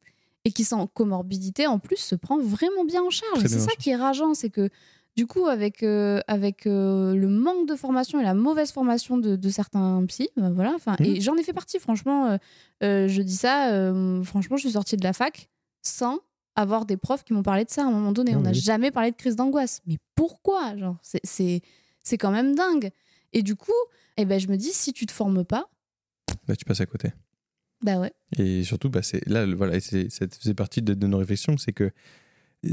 et 0.47 0.53
qui 0.53 0.63
sans 0.65 0.87
comorbidité 0.87 1.67
en 1.67 1.79
plus 1.79 1.97
se 1.97 2.15
prend 2.15 2.39
vraiment 2.39 2.85
bien 2.85 3.03
en 3.03 3.09
charge. 3.09 3.43
C'est 3.47 3.57
en 3.57 3.61
ça 3.65 3.73
qui 3.79 3.89
est 3.91 3.97
rageant, 3.97 4.35
c'est 4.35 4.51
que 4.51 4.69
du 5.17 5.27
coup 5.27 5.47
avec 5.47 5.83
euh, 5.83 6.21
avec 6.27 6.67
euh, 6.67 7.15
le 7.15 7.29
manque 7.29 7.69
de 7.69 7.77
formation 7.77 8.21
et 8.21 8.25
la 8.25 8.35
mauvaise 8.35 8.73
formation 8.73 9.17
de, 9.19 9.37
de 9.37 9.49
certains 9.49 10.05
psys, 10.07 10.31
ben 10.37 10.51
voilà. 10.53 10.73
Enfin, 10.75 10.97
et 11.01 11.21
j'en 11.21 11.37
ai 11.37 11.43
fait 11.43 11.53
partie. 11.53 11.79
Franchement, 11.79 12.39
euh, 12.83 13.09
je 13.09 13.23
dis 13.23 13.37
ça. 13.37 13.93
franchement, 14.25 14.57
je 14.57 14.63
suis 14.63 14.73
sortie 14.73 14.97
de 14.97 15.05
la 15.05 15.13
fac 15.13 15.49
sans 15.83 16.19
avoir 16.57 16.87
des 16.87 16.97
profs 16.97 17.25
qui 17.25 17.33
m'ont 17.33 17.43
parlé 17.43 17.65
de 17.65 17.71
ça 17.71 17.83
à 17.83 17.87
un 17.87 17.91
moment 17.91 18.13
donné. 18.13 18.33
Non, 18.33 18.39
On 18.39 18.43
n'a 18.43 18.51
oui. 18.51 18.61
jamais 18.61 18.91
parlé 18.91 19.11
de 19.11 19.17
crise 19.17 19.37
d'angoisse. 19.37 19.81
Mais 19.87 19.99
pourquoi 20.15 20.77
Genre, 20.77 20.97
c'est- 21.03 21.61
quand 22.19 22.31
même 22.31 22.55
dingue. 22.55 22.91
Et 23.33 23.43
du 23.43 23.57
coup, 23.57 23.73
eh 24.17 24.25
ben, 24.25 24.39
je 24.39 24.47
me 24.49 24.57
dis, 24.57 24.71
si 24.71 24.93
tu 24.93 25.05
te 25.07 25.13
formes 25.13 25.45
pas, 25.45 25.69
Bah, 26.47 26.55
tu 26.55 26.65
passes 26.65 26.81
à 26.81 26.87
côté. 26.87 27.09
bah 27.83 27.99
ouais. 27.99 28.13
Et 28.39 28.63
surtout, 28.63 28.89
bah, 28.89 29.03
c'est 29.03 29.27
là, 29.29 29.45
voilà, 29.55 29.81
c'est, 29.81 30.11
ça 30.11 30.27
faisait 30.29 30.55
partie 30.55 30.81
de, 30.83 30.95
de 30.95 31.07
nos 31.09 31.19
réflexions, 31.19 31.57
c'est 31.57 31.73
que 31.73 31.91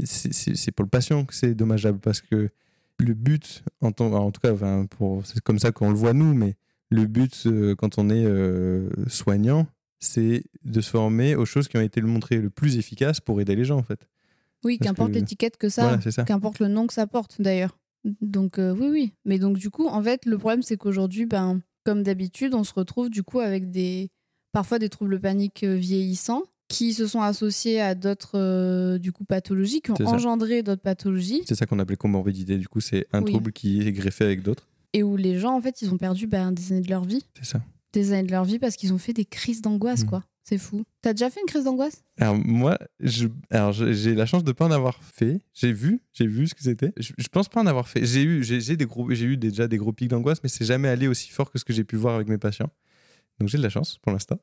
c'est, 0.04 0.72
pour 0.72 0.84
le 0.84 0.90
patient 0.90 1.24
que 1.24 1.34
c'est 1.34 1.54
dommageable 1.54 1.98
parce 1.98 2.20
que 2.20 2.50
le 2.98 3.14
but, 3.14 3.64
en, 3.80 3.90
tout 3.92 4.40
cas, 4.40 4.52
enfin, 4.52 4.86
c'est 5.24 5.40
comme 5.40 5.58
ça 5.58 5.72
qu'on 5.72 5.90
le 5.90 5.96
voit 5.96 6.12
nous, 6.12 6.34
mais 6.34 6.54
le 6.90 7.06
but 7.06 7.44
euh, 7.46 7.74
quand 7.74 7.98
on 7.98 8.10
est 8.10 8.24
euh, 8.24 8.90
soignant, 9.08 9.66
c'est 9.98 10.44
de 10.64 10.80
se 10.80 10.90
former 10.90 11.34
aux 11.34 11.46
choses 11.46 11.68
qui 11.68 11.76
ont 11.76 11.82
été 11.82 12.00
montrées 12.02 12.38
le 12.38 12.50
plus 12.50 12.76
efficaces 12.76 13.20
pour 13.20 13.40
aider 13.40 13.56
les 13.56 13.64
gens, 13.64 13.78
en 13.78 13.82
fait. 13.82 14.08
Oui, 14.64 14.78
qu'importe 14.78 15.10
que- 15.10 15.16
l'étiquette 15.16 15.56
que 15.56 15.68
ça, 15.68 15.96
Voilà, 15.96 16.24
qu'importe 16.24 16.60
le 16.60 16.68
nom 16.68 16.86
que 16.86 16.94
ça 16.94 17.06
porte 17.06 17.40
d'ailleurs. 17.40 17.78
Donc 18.20 18.58
euh, 18.58 18.72
oui, 18.72 18.88
oui. 18.90 19.12
Mais 19.24 19.38
donc 19.38 19.58
du 19.58 19.70
coup, 19.70 19.86
en 19.86 20.02
fait, 20.02 20.24
le 20.26 20.38
problème 20.38 20.62
c'est 20.62 20.76
qu'aujourd'hui, 20.76 21.26
ben, 21.26 21.60
comme 21.84 22.02
d'habitude, 22.02 22.54
on 22.54 22.64
se 22.64 22.72
retrouve 22.74 23.10
du 23.10 23.22
coup 23.22 23.40
avec 23.40 23.70
des 23.70 24.10
parfois 24.52 24.78
des 24.78 24.88
troubles 24.88 25.20
paniques 25.20 25.64
vieillissants 25.64 26.42
qui 26.72 26.94
se 26.94 27.06
sont 27.06 27.20
associés 27.20 27.80
à 27.80 27.94
d'autres 27.94 28.38
euh, 28.38 28.98
du 28.98 29.12
coup 29.12 29.24
pathologies, 29.24 29.80
qui 29.80 29.90
ont 29.90 30.06
engendré 30.06 30.62
d'autres 30.62 30.82
pathologies 30.82 31.42
C'est 31.46 31.54
ça 31.54 31.66
qu'on 31.66 31.78
appelait 31.78 31.96
comorbidité. 31.96 32.56
Du 32.58 32.68
coup, 32.68 32.80
c'est 32.80 33.06
un 33.12 33.22
Oui. 33.22 33.30
trouble 33.32 33.52
qui 33.52 33.80
est 33.86 33.92
greffé 33.92 34.24
avec 34.24 34.42
d'autres. 34.42 34.68
et 34.94 35.02
où 35.02 35.16
les 35.16 35.38
gens 35.38 35.54
en 35.56 35.60
fait 35.62 35.80
ils 35.82 35.90
ont 35.92 35.96
perdu 35.98 36.26
ben, 36.26 36.52
des 36.52 36.72
années 36.72 36.80
de 36.82 36.90
leur 36.90 37.04
vie, 37.04 37.24
C'est 37.38 37.44
ça. 37.46 37.62
des 37.92 38.12
années 38.12 38.26
de 38.26 38.32
leur 38.32 38.44
vie 38.44 38.58
parce 38.58 38.76
qu'ils 38.76 38.92
ont 38.92 38.98
fait 38.98 39.12
des 39.14 39.24
crises 39.24 39.62
d'angoisse 39.62 40.02
Mhm. 40.02 40.08
quoi. 40.10 40.24
C'est 40.44 40.58
fou. 40.58 40.82
T'as 41.02 41.12
déjà 41.12 41.30
fait 41.30 41.38
une 41.40 41.46
crise 41.46 41.62
d'angoisse? 41.64 42.02
Alors 42.18 42.34
moi, 42.36 42.76
je, 42.98 43.28
alors 43.50 43.72
j'ai 43.72 44.12
la 44.16 44.26
chance 44.26 44.42
de 44.42 44.50
pas 44.50 44.66
en 44.66 44.72
avoir 44.72 45.00
fait. 45.02 45.40
J'ai 45.54 45.72
vu, 45.72 46.00
j'ai 46.12 46.26
vu 46.26 46.48
ce 46.48 46.54
que 46.54 46.62
c'était. 46.64 46.92
Je, 46.96 47.12
je 47.16 47.28
pense 47.28 47.48
pas 47.48 47.60
en 47.62 47.66
avoir 47.66 47.86
fait. 47.88 48.04
J'ai 48.04 48.24
eu, 48.24 48.42
j'ai 48.42 48.76
des 48.76 48.84
gros, 48.86 49.08
j'ai 49.14 49.24
eu 49.26 49.36
déjà 49.36 49.68
des 49.68 49.76
gros 49.76 49.92
pics 49.92 50.08
d'angoisse, 50.08 50.38
mais 50.42 50.48
c'est 50.48 50.64
jamais 50.64 50.88
allé 50.88 51.06
aussi 51.06 51.30
fort 51.30 51.50
que 51.52 51.58
ce 51.60 51.64
que 51.64 51.72
j'ai 51.72 51.84
pu 51.84 51.94
voir 51.94 52.16
avec 52.16 52.26
mes 52.28 52.38
patients. 52.38 52.70
Donc 53.38 53.48
j'ai 53.50 53.56
de 53.58 53.62
la 53.62 53.68
chance 53.70 53.98
pour 54.02 54.10
l'instant. 54.12 54.40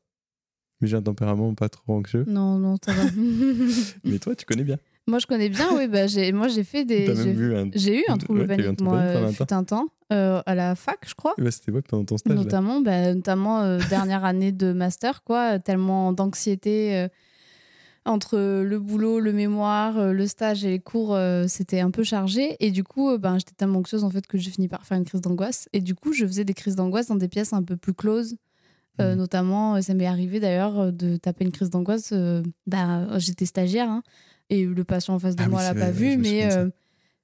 Mais 0.82 0.88
j'ai 0.88 0.96
un 0.98 1.02
tempérament 1.02 1.54
pas 1.56 1.68
trop 1.70 1.94
anxieux. 1.94 2.24
Non, 2.28 2.58
non, 2.58 2.78
ça 2.84 2.94
va. 2.94 3.04
Mais 4.06 4.20
toi, 4.20 4.36
tu 4.36 4.46
connais 4.46 4.64
bien. 4.64 4.78
moi, 5.08 5.20
je 5.20 5.28
connais 5.28 5.50
bien, 5.50 5.68
oui. 5.76 5.88
Bah, 5.88 6.08
j'ai, 6.08 6.32
moi, 6.32 6.48
j'ai 6.48 6.64
fait 6.64 6.86
des. 6.86 7.06
T'as 7.06 7.16
j'ai- 7.16 7.26
même 7.26 7.36
vu 7.36 7.56
un. 7.56 7.70
J'ai 7.74 8.00
eu 8.00 8.04
un 8.08 8.18
trouble 8.18 8.42
Ouais, 8.42 8.48
t'as 8.48 8.56
eu 8.58 8.68
un 8.68 8.76
panique, 8.76 8.82
moi, 8.82 8.98
panique 9.00 9.14
pendant 9.14 9.26
euh, 9.26 9.30
un 9.30 9.34
temps. 9.34 9.46
fut 9.46 9.54
un 9.54 9.64
temps, 9.66 9.88
euh, 10.14 10.42
à 10.46 10.56
la 10.56 10.76
fac, 10.76 11.00
je 11.08 11.14
crois. 11.16 11.34
Ouais, 11.38 11.52
c'était 11.52 11.72
ouais, 11.72 11.82
pendant 11.82 12.06
ton 12.06 12.18
stage. 12.18 12.36
notamment, 12.36 12.80
bah, 12.82 13.14
notamment 13.14 13.62
euh, 13.62 13.80
dernière 13.90 14.24
année 14.24 14.52
de 14.54 14.72
master, 14.72 15.24
quoi, 15.24 15.60
tellement 15.60 16.14
d'anxiété 16.14 16.96
euh, 16.96 17.08
entre 18.06 18.38
le 18.64 18.80
boulot, 18.80 19.20
le 19.20 19.34
mémoire, 19.34 19.98
euh, 19.98 20.14
le 20.14 20.26
stage 20.28 20.64
et 20.64 20.70
les 20.70 20.80
cours, 20.80 21.18
c'était 21.48 21.82
un 21.82 21.92
peu 21.92 22.04
chargé. 22.04 22.56
Et 22.62 22.72
du 22.72 22.84
coup, 22.86 23.18
ben, 23.18 23.38
j'étais 23.38 23.54
tellement 23.58 23.80
anxieuse 23.80 24.04
en 24.06 24.10
fait 24.10 24.26
que 24.26 24.38
j'ai 24.38 24.50
fini 24.52 24.68
par 24.70 24.86
faire 24.86 24.98
une 24.98 25.04
crise 25.06 25.20
d'angoisse. 25.22 25.68
Et 25.74 25.82
du 25.82 25.94
coup, 25.94 26.14
je 26.14 26.26
faisais 26.26 26.46
des 26.46 26.54
crises 26.54 26.76
d'angoisse 26.78 27.08
dans 27.08 27.16
des 27.18 27.28
pièces 27.28 27.52
un 27.52 27.64
peu 27.64 27.76
plus 27.76 27.94
closes. 27.94 28.36
Euh, 29.02 29.12
Mhm. 29.14 29.18
Notamment, 29.18 29.76
euh, 29.76 29.82
ça 29.82 29.94
m'est 29.94 30.06
arrivé 30.06 30.40
d'ailleurs 30.40 30.80
euh, 30.80 30.92
de 30.92 31.16
taper 31.18 31.46
une 31.46 31.52
crise 31.52 31.70
d'angoisse. 31.70 32.12
euh, 32.12 32.42
bah, 32.68 33.18
j'étais 33.20 33.46
stagiaire 33.46 33.90
hein, 33.90 34.04
et 34.50 34.66
le 34.66 34.84
patient 34.84 35.14
en 35.14 35.20
face 35.20 35.36
de 35.36 35.42
Ah 35.44 35.46
oui, 35.46 35.52
moi 35.52 35.64
l'a 35.64 35.74
pas 35.76 35.92
vu, 35.92 36.18
mais 36.18 36.52
euh, 36.52 36.70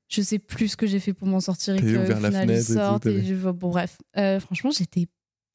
je 0.07 0.21
sais 0.21 0.39
plus 0.39 0.69
ce 0.69 0.77
que 0.77 0.87
j'ai 0.87 0.99
fait 0.99 1.13
pour 1.13 1.27
m'en 1.27 1.39
sortir 1.39 1.75
et 1.75 1.79
que 1.81 1.85
au 2.13 2.15
final 2.27 2.49
il 2.51 2.63
et. 2.63 2.99
Et 3.11 3.23
je... 3.23 3.33
Bon, 3.51 3.69
bref, 3.69 3.97
franchement, 4.39 4.71
j'étais 4.71 5.07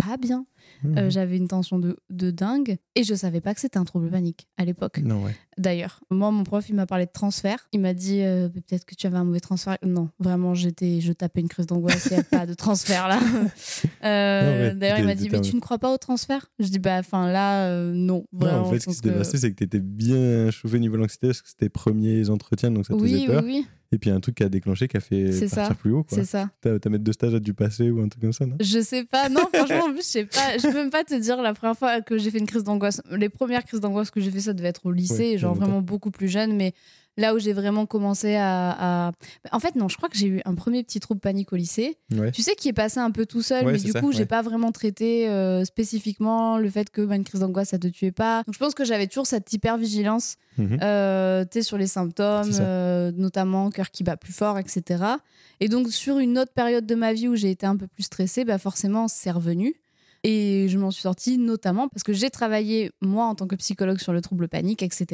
pas 0.07 0.17
bien. 0.17 0.45
Mhm. 0.85 0.99
Euh, 0.99 1.11
J'avais 1.11 1.37
une 1.37 1.49
tension 1.49 1.79
de, 1.79 1.97
de 2.11 2.31
dingue 2.31 2.77
et 2.95 3.03
je 3.05 3.15
savais 3.15 3.41
pas 3.41 3.55
que 3.55 3.61
c'était 3.61 3.79
un 3.79 3.85
trouble 3.85 4.11
panique 4.11 4.47
à 4.57 4.65
l'époque. 4.65 4.99
Non, 5.03 5.25
ouais. 5.25 5.35
D'ailleurs, 5.59 6.01
moi, 6.11 6.31
mon 6.31 6.45
prof, 6.45 6.69
il 6.69 6.75
m'a 6.75 6.87
parlé 6.87 7.07
de 7.07 7.11
transfert. 7.13 7.69
Il 7.73 7.81
m'a 7.81 7.93
dit 7.93 8.21
euh, 8.23 8.49
peut-être 8.49 8.85
que 8.87 8.95
tu 8.95 9.07
avais 9.07 9.17
un 9.19 9.25
mauvais 9.25 9.41
transfert. 9.41 9.77
Non, 9.85 10.09
vraiment, 10.19 10.55
j'étais, 10.55 11.01
je 11.01 11.13
tapais 11.13 11.41
une 11.41 11.49
crise 11.49 11.67
d'angoisse. 11.67 12.07
Il 12.11 12.15
n'y 12.15 12.21
a 12.21 12.25
pas 12.25 12.47
de 12.47 12.55
transfert 12.55 13.09
là. 13.09 13.19
Euh, 14.05 14.73
D'ailleurs, 14.75 14.99
il 14.99 15.05
m'a 15.07 15.15
dit 15.15 15.29
mais 15.31 15.41
tu 15.41 15.55
ne 15.55 15.61
crois 15.61 15.79
pas 15.79 15.93
au 15.93 15.99
transfert? 15.99 16.47
Je 16.59 16.69
dis 16.69 16.79
bah, 16.79 16.97
enfin 16.99 17.31
là, 17.31 17.71
non. 17.93 18.11
Non, 18.11 18.25
Vraiment, 18.33 18.61
en 18.67 18.71
fait, 18.71 18.81
ce 18.81 18.87
qui 18.87 18.95
s'était 18.95 19.11
que- 19.11 19.19
passé, 19.19 19.39
c'est 19.39 19.51
que 19.51 19.57
tu 19.57 19.65
étais 19.65 19.81
bien 19.81 20.51
chauffé 20.51 20.77
au 20.77 20.81
niveau 20.81 20.97
de 20.97 21.03
l'anxiété 21.03 21.29
parce 21.29 21.43
que 21.43 21.49
c'était 21.49 21.69
premiers 21.69 22.31
entretiens, 22.31 22.71
donc 22.71 22.87
ça 22.87 22.95
te 22.95 22.99
Oui, 23.01 23.11
faisait 23.13 23.21
oui, 23.23 23.27
peur. 23.27 23.43
oui, 23.45 23.67
Et 23.93 23.99
puis, 23.99 24.11
un 24.11 24.21
truc 24.21 24.37
qui 24.37 24.45
a 24.45 24.49
déclenché, 24.49 24.87
qui 24.87 24.97
a 24.97 25.01
fait 25.01 25.25
partir 25.31 25.49
ça. 25.49 25.75
plus 25.75 25.91
haut. 25.91 26.05
quoi. 26.05 26.17
c'est 26.17 26.25
ça. 26.25 26.49
Ta, 26.61 26.79
ta 26.79 26.89
maître 26.91 27.03
de 27.03 27.11
stage 27.13 27.35
a 27.35 27.41
dû 27.41 27.55
passer 27.55 27.91
ou 27.91 28.01
un 28.01 28.09
truc 28.09 28.23
comme 28.23 28.33
ça, 28.33 28.47
non? 28.47 28.57
Je 28.61 28.81
sais 28.81 29.05
pas. 29.05 29.29
Non, 29.29 29.41
franchement, 29.53 29.87
en 29.87 29.93
plus, 29.93 30.03
je 30.03 30.09
sais 30.09 30.25
pas. 30.27 30.57
Je 30.59 30.63
peux 30.69 30.75
même 30.75 30.91
pas 30.91 31.03
te 31.03 31.15
dire 31.15 31.43
la 31.43 31.55
première 31.55 31.77
fois 31.77 32.01
que 32.01 32.17
j'ai 32.17 32.31
fait 32.31 32.39
une 32.39 32.47
crise 32.47 32.63
d'angoisse. 32.63 33.03
Les 33.11 33.29
premières 33.29 33.65
crises 33.65 33.81
d'angoisse 33.81 34.11
que 34.13 34.21
j'ai 34.21 34.31
fait, 34.31 34.41
ça 34.41 34.53
devait 34.53 34.69
être 34.69 34.87
au 34.87 34.93
lycée, 34.93 35.33
Ouais, 35.33 35.39
genre 35.39 35.55
vraiment 35.55 35.81
beaucoup 35.83 36.11
plus 36.13 36.29
jeune. 36.29 36.55
Mais 36.57 36.73
là 37.17 37.35
où 37.35 37.39
j'ai 37.39 37.53
vraiment 37.53 37.85
commencé 37.87 38.35
à, 38.37 39.09
à- 39.09 39.13
En 39.53 39.61
fait, 39.61 39.75
non, 39.77 39.89
je 39.89 39.97
crois 39.97 40.09
que 40.09 40.17
j'ai 40.17 40.27
eu 40.27 40.41
un 40.45 40.55
premier 40.55 40.83
petit 40.83 41.01
trouble 41.01 41.21
panique 41.21 41.53
au 41.53 41.57
lycée. 41.57 41.99
Ouais. 42.15 42.31
Tu 42.31 42.41
sais, 42.43 42.55
qui 42.55 42.69
est 42.69 42.73
passé 42.73 42.99
un 43.01 43.11
peu 43.11 43.27
tout 43.27 43.43
seul, 43.43 43.67
Ouais, 43.67 43.73
mais 43.73 43.79
du 43.79 43.91
ça, 43.91 44.01
coup, 44.01 44.13
j'ai 44.13 44.21
ouais. 44.21 44.27
pas 44.27 44.43
vraiment 44.43 44.73
traité 44.73 45.29
euh, 45.29 45.65
spécifiquement 45.65 46.57
le 46.59 46.71
fait 46.71 46.89
que 46.91 47.03
bah, 47.03 47.17
une 47.17 47.25
crise 47.25 47.41
d'angoisse, 47.41 47.71
ça 47.71 47.79
te 47.79 47.89
tuait 47.89 48.13
pas. 48.13 48.43
Donc, 48.47 48.55
je 48.55 48.59
pense 48.59 48.75
que 48.75 48.85
j'avais 48.85 49.07
toujours 49.07 49.27
cette 49.27 49.53
hyper-vigilance 49.53 50.37
Mhm. 50.59 50.79
euh, 50.83 51.45
tu 51.45 51.59
sais, 51.59 51.63
sur 51.63 51.79
les 51.79 51.87
symptômes, 51.87 52.51
euh, 52.61 53.13
notamment 53.17 53.71
cœur 53.71 53.91
qui 53.91 54.03
bat 54.05 54.17
plus 54.17 54.33
fort, 54.33 54.59
etc. 54.59 55.05
Et 55.61 55.69
donc, 55.69 55.89
sur 55.91 56.19
une 56.19 56.39
autre 56.39 56.53
période 56.53 56.87
de 56.87 56.95
ma 56.95 57.13
vie 57.13 57.29
où 57.29 57.37
j'ai 57.37 57.51
été 57.51 57.67
un 57.67 57.77
peu 57.77 57.87
plus 57.87 58.03
stressée, 58.05 58.45
bah 58.45 58.59
forcément, 58.59 59.09
c'est 59.09 59.31
revenu. 59.31 59.75
Et 60.23 60.67
je 60.69 60.79
m'en 60.79 60.91
suis 60.91 61.03
sortie 61.03 61.39
notamment 61.39 61.89
parce 61.89 62.03
que 62.03 62.13
j'ai 62.13 62.29
travaillé, 62.31 62.91
moi, 63.01 63.25
en 63.25 63.35
tant 63.35 63.47
que 63.47 63.57
psychologue, 63.57 63.99
sur 63.99 64.13
le 64.13 64.21
trouble 64.21 64.49
panique, 64.49 64.83
etc. 64.83 65.07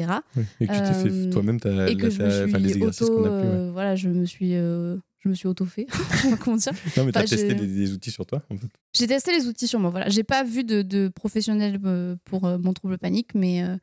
Et 0.59 0.67
que 0.67 0.73
tu 0.73 0.79
t'es 0.79 0.93
fait 0.93 1.09
Euh, 1.09 1.29
toi-même 1.31 1.59
ta, 1.59 1.89
et 1.89 1.95
que 1.95 2.09
je 2.09 2.21
me 2.21 2.67
suis 2.67 2.83
auto. 2.83 3.07
qu'on 3.15 3.23
a 3.25 3.41
pu. 3.41 3.47
ouais. 3.47 3.69
voilà, 3.71 3.95
je 3.95 4.09
me 4.09 4.25
suis. 4.25 4.55
euh, 4.55 4.97
je 5.19 5.29
me 5.29 5.33
suis 5.33 5.47
auto-fait. 5.47 5.87
comment 6.41 6.57
dire. 6.57 6.73
Non, 6.95 7.05
mais 7.05 7.11
t'as 7.11 7.21
enfin, 7.21 7.27
testé 7.27 7.53
des, 7.55 7.67
des 7.67 7.91
outils 7.93 8.11
sur 8.11 8.25
toi, 8.25 8.43
en 8.49 8.57
fait. 8.57 8.67
J'ai 8.93 9.07
testé 9.07 9.31
les 9.37 9.47
outils 9.47 9.67
sur 9.67 9.79
moi. 9.79 9.89
Voilà, 9.89 10.09
j'ai 10.09 10.23
pas 10.23 10.43
vu 10.43 10.63
de, 10.63 10.81
de 10.81 11.07
professionnel 11.07 11.79
euh, 11.85 12.15
pour 12.25 12.43
mon 12.43 12.73
trouble 12.73 12.97
panique, 12.97 13.33
mais 13.33 13.63
euh, 13.63 13.75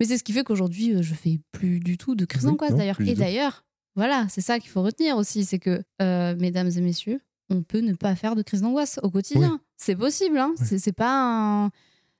mais 0.00 0.06
c'est 0.06 0.18
ce 0.18 0.24
qui 0.24 0.32
fait 0.32 0.42
qu'aujourd'hui 0.44 1.00
je 1.02 1.14
fais 1.14 1.38
plus 1.52 1.78
du 1.80 1.96
tout 1.96 2.14
de 2.16 2.24
crise 2.24 2.44
Oui, 2.44 2.50
d'angoisse 2.50 2.72
non, 2.72 2.76
d'ailleurs. 2.78 3.00
Et 3.00 3.14
d'ailleurs, 3.14 3.64
voilà, 3.94 4.26
c'est 4.30 4.40
ça 4.40 4.58
qu'il 4.58 4.70
faut 4.70 4.82
retenir 4.82 5.16
aussi, 5.16 5.44
c'est 5.44 5.58
que 5.60 5.80
euh, 6.02 6.34
mesdames 6.38 6.70
et 6.76 6.80
messieurs, 6.80 7.20
on 7.50 7.62
peut 7.62 7.80
ne 7.80 7.94
pas 7.94 8.14
faire 8.16 8.34
de 8.34 8.42
crise 8.42 8.62
d'angoisse 8.62 8.98
au 9.02 9.10
quotidien. 9.10 9.60
C'est 9.76 9.96
possible, 9.96 10.38
hein. 10.38 10.54
Ouais. 10.58 10.78
C'est 10.78 10.92
pas 10.92 11.64
un- 11.66 11.70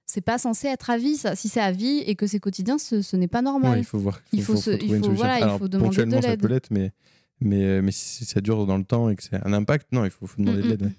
c'est 0.05 0.21
pas 0.21 0.37
censé 0.39 0.67
être 0.69 0.91
à 0.91 0.99
vie. 0.99 1.17
Ça. 1.17 1.35
Si 1.37 1.49
c'est 1.49 1.61
à 1.61 1.73
vie 1.73 1.99
et 2.07 2.17
que 2.17 2.27
c'est 2.27 2.41
quotidien, 2.41 2.77
ce, 2.79 3.01
ce 3.03 3.17
n'est 3.17 3.29
pas 3.29 3.41
normal. 3.43 3.73
Ouais, 3.73 3.79
il 3.81 3.85
faut 3.85 3.99
voir. 3.99 4.21
Il 4.33 4.43
faut 4.43 4.57
se- 4.57 4.71
il 4.71 4.79
trouver 4.79 4.97
une 4.97 4.99
faut- 4.99 5.05
solution. 5.11 5.27
voilà, 5.27 5.55
il 5.55 5.59
faut 5.59 5.69
demander 5.69 6.05
de 6.05 6.17
l'aide. 6.19 6.41
peut 6.41 6.49
l'être, 6.49 6.71
mais, 6.71 6.93
mais, 7.41 7.65
euh, 7.65 7.83
mais 7.83 7.93
si 7.93 8.25
ça 8.25 8.41
dure 8.41 8.67
dans 8.67 8.77
le 8.77 8.85
temps 8.85 9.09
et 9.09 9.17
que 9.17 9.23
c'est 9.23 9.37
un 9.47 9.53
impact, 9.53 9.87
non, 9.93 10.05
il 10.05 10.11
faut, 10.11 10.27
faut 10.27 10.41
demander 10.43 10.59
Mm, 10.59 10.63
de 10.65 10.69
l'aide. 10.69 10.83
ouais. 10.83 10.93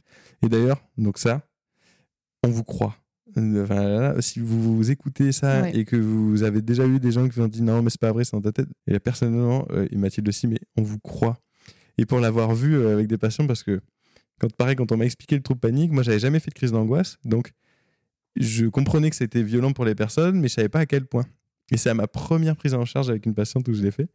Et 0.44 0.50
d'ailleurs, 0.50 0.82
donc 0.98 1.18
ça, 1.20 1.42
on 2.44 2.50
vous 2.50 2.64
croit. 2.64 2.96
Euh, 3.38 3.64
Enfin, 3.64 3.84
là, 3.84 4.22
si 4.22 4.40
vous, 4.40 4.76
vous 4.78 4.92
écoutez 4.92 5.32
ça 5.32 5.64
Ouais. 5.64 5.76
et 5.76 5.86
que 5.86 5.96
vous 5.96 6.44
avez 6.44 6.62
déjà 6.62 6.86
eu 6.86 7.00
des 7.00 7.12
gens 7.12 7.28
qui 7.28 7.36
vous 7.36 7.42
ont 7.44 7.48
dit 7.48 7.62
non, 7.64 7.82
mais 7.82 7.90
c'est 7.90 8.00
pas 8.00 8.12
vrai, 8.12 8.24
c'est 8.24 8.36
dans 8.36 8.42
ta 8.42 8.52
tête. 8.52 8.68
Et 8.88 9.00
personnellement, 9.00 9.66
euh, 9.72 9.88
et 9.92 9.96
Mathilde 9.98 10.28
aussi, 10.30 10.48
mais 10.48 10.60
on 10.78 10.82
vous 10.84 11.00
croit. 11.00 11.40
Et 11.98 12.06
pour 12.06 12.20
l'avoir 12.20 12.54
vu 12.56 12.76
euh, 12.76 12.94
avec 12.94 13.08
des 13.08 13.18
patients, 13.18 13.46
parce 13.48 13.64
que 13.64 13.82
quand 14.44 14.54
pareil, 14.56 14.76
quand 14.76 14.92
on 14.92 14.98
m'a 14.98 15.06
expliqué 15.06 15.36
le 15.36 15.42
trouble 15.42 15.60
panique, 15.60 15.92
moi 15.92 16.04
j'avais 16.04 16.20
jamais 16.20 16.40
fait 16.40 16.50
de 16.50 16.56
crise 16.56 16.72
d'angoisse, 16.72 17.18
donc 17.24 17.52
je 18.36 18.66
comprenais 18.66 19.10
que 19.10 19.16
c'était 19.16 19.44
violent 19.44 19.74
pour 19.74 19.86
les 19.86 19.96
personnes, 19.96 20.40
mais 20.40 20.48
je 20.48 20.54
savais 20.54 20.70
pas 20.70 20.80
à 20.80 20.86
quel 20.86 21.06
point. 21.06 21.26
Et 21.72 21.78
c'est 21.78 21.90
à 21.90 21.94
ma 21.94 22.08
première 22.08 22.56
prise 22.56 22.74
en 22.74 22.86
charge 22.86 23.10
avec 23.10 23.26
une 23.26 23.34
patiente 23.34 23.68
où 23.68 23.74
je 23.74 23.82
l'ai 23.82 23.92
fait, 23.92 24.10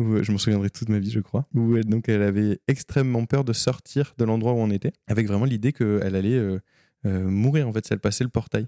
euh, 0.00 0.22
je 0.22 0.32
m'en 0.32 0.38
souviendrai 0.38 0.70
toute 0.70 0.88
ma 0.88 0.98
vie, 0.98 1.10
je 1.10 1.20
crois, 1.20 1.46
elle, 1.54 1.84
donc 1.84 2.08
elle 2.08 2.22
avait 2.22 2.60
extrêmement 2.68 3.24
peur 3.24 3.44
de 3.44 3.52
sortir 3.52 4.14
de 4.18 4.24
l'endroit 4.24 4.52
où 4.52 4.58
on 4.58 4.70
était, 4.70 4.92
avec 5.06 5.26
vraiment 5.26 5.46
l'idée 5.46 5.72
qu'elle 5.72 6.14
allait 6.14 6.34
euh, 6.34 6.58
euh, 7.06 7.28
mourir 7.28 7.68
en 7.68 7.72
fait 7.72 7.86
si 7.86 7.92
elle 7.92 8.00
passait 8.00 8.24
le 8.24 8.30
portail. 8.30 8.66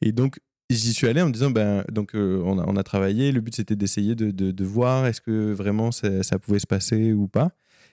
Et 0.00 0.12
donc 0.12 0.40
j'y 0.70 0.94
suis 0.94 1.06
allé 1.06 1.20
en 1.20 1.28
me 1.28 1.32
disant 1.32 1.50
ben 1.50 1.84
donc 1.92 2.14
euh, 2.14 2.42
on, 2.44 2.58
a, 2.58 2.64
on 2.66 2.76
a 2.76 2.82
travaillé, 2.82 3.30
le 3.30 3.40
but 3.40 3.54
c'était 3.54 3.76
d'essayer 3.76 4.14
de, 4.14 4.30
de, 4.30 4.64
voir 4.64 5.06
est-ce 5.06 5.20
que 5.20 5.52
vraiment 5.52 5.92
ça, 5.92 6.38
pouvait 6.40 6.58
se 6.58 6.66
passer 6.66 7.12
ou 7.12 7.28
pas. 7.28 7.52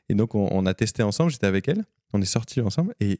Et 0.09 0.15
donc 0.15 0.33
on, 0.33 0.47
on 0.51 0.65
a 0.65 0.73
testé 0.73 1.03
ensemble, 1.03 1.31
j'étais 1.31 1.47
avec 1.47 1.67
elle, 1.67 1.85
on 2.13 2.21
est 2.21 2.25
sortis 2.25 2.61
ensemble 2.61 2.93
et 2.99 3.19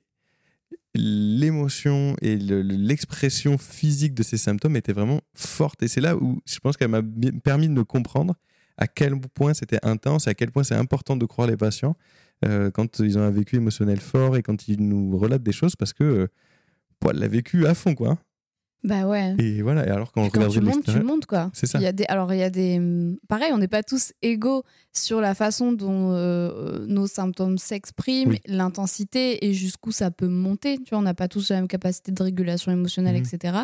l'émotion 0.93 2.15
et 2.21 2.37
le- 2.37 2.61
l'expression 2.61 3.57
physique 3.57 4.13
de 4.13 4.23
ces 4.23 4.37
symptômes 4.37 4.75
était 4.75 4.93
vraiment 4.93 5.21
forte. 5.33 5.81
Et 5.83 5.87
c'est 5.87 6.01
là 6.01 6.15
où 6.17 6.39
je 6.45 6.59
pense 6.59 6.75
qu'elle 6.77 6.89
m'a 6.89 7.01
permis 7.43 7.69
de 7.69 7.81
comprendre 7.81 8.35
à 8.77 8.87
quel 8.87 9.19
point 9.19 9.53
c'était 9.53 9.79
intense, 9.83 10.27
à 10.27 10.33
quel 10.33 10.51
point 10.51 10.63
c'est 10.63 10.75
important 10.75 11.15
de 11.15 11.25
croire 11.25 11.47
les 11.47 11.57
patients 11.57 11.95
euh, 12.45 12.71
quand 12.71 12.99
ils 12.99 13.17
ont 13.17 13.21
un 13.21 13.29
vécu 13.31 13.55
émotionnel 13.55 13.99
fort 13.99 14.35
et 14.35 14.41
quand 14.41 14.67
ils 14.67 14.81
nous 14.85 15.17
relatent 15.17 15.43
des 15.43 15.51
choses 15.51 15.75
parce 15.75 15.93
que 15.93 16.03
euh, 16.03 16.27
bon, 16.99 17.11
elle 17.11 17.19
l'a 17.19 17.27
vécu 17.27 17.65
à 17.67 17.73
fond, 17.73 17.95
quoi. 17.95 18.17
Bah 18.83 19.05
ouais. 19.05 19.35
Et 19.37 19.61
voilà, 19.61 19.85
et 19.85 19.89
alors 19.91 20.11
quand 20.11 20.23
on 20.23 20.29
tu 20.49 20.59
montes, 20.59 20.85
tu 20.85 20.99
montes 21.03 21.27
quoi. 21.27 21.51
C'est 21.53 21.67
ça. 21.67 21.77
Il 21.77 21.83
y 21.83 21.85
a 21.87 21.91
des, 21.91 22.05
alors 22.05 22.33
il 22.33 22.39
y 22.39 22.43
a 22.43 22.49
des, 22.49 22.77
hum, 22.79 23.17
pareil, 23.27 23.51
on 23.53 23.59
n'est 23.59 23.67
pas 23.67 23.83
tous 23.83 24.13
égaux 24.23 24.63
sur 24.91 25.21
la 25.21 25.35
façon 25.35 25.71
dont 25.71 26.13
euh, 26.13 26.83
nos 26.87 27.05
symptômes 27.05 27.59
s'expriment, 27.59 28.31
Oui. 28.31 28.41
l'intensité 28.47 29.45
et 29.45 29.53
jusqu'où 29.53 29.91
ça 29.91 30.09
peut 30.09 30.27
monter. 30.27 30.77
Tu 30.79 30.89
vois, 30.89 30.99
on 30.99 31.03
n'a 31.03 31.13
pas 31.13 31.27
tous 31.27 31.49
la 31.51 31.57
même 31.57 31.67
capacité 31.67 32.11
de 32.11 32.23
régulation 32.23 32.71
émotionnelle, 32.71 33.15
Mhm. 33.15 33.23
etc. 33.31 33.57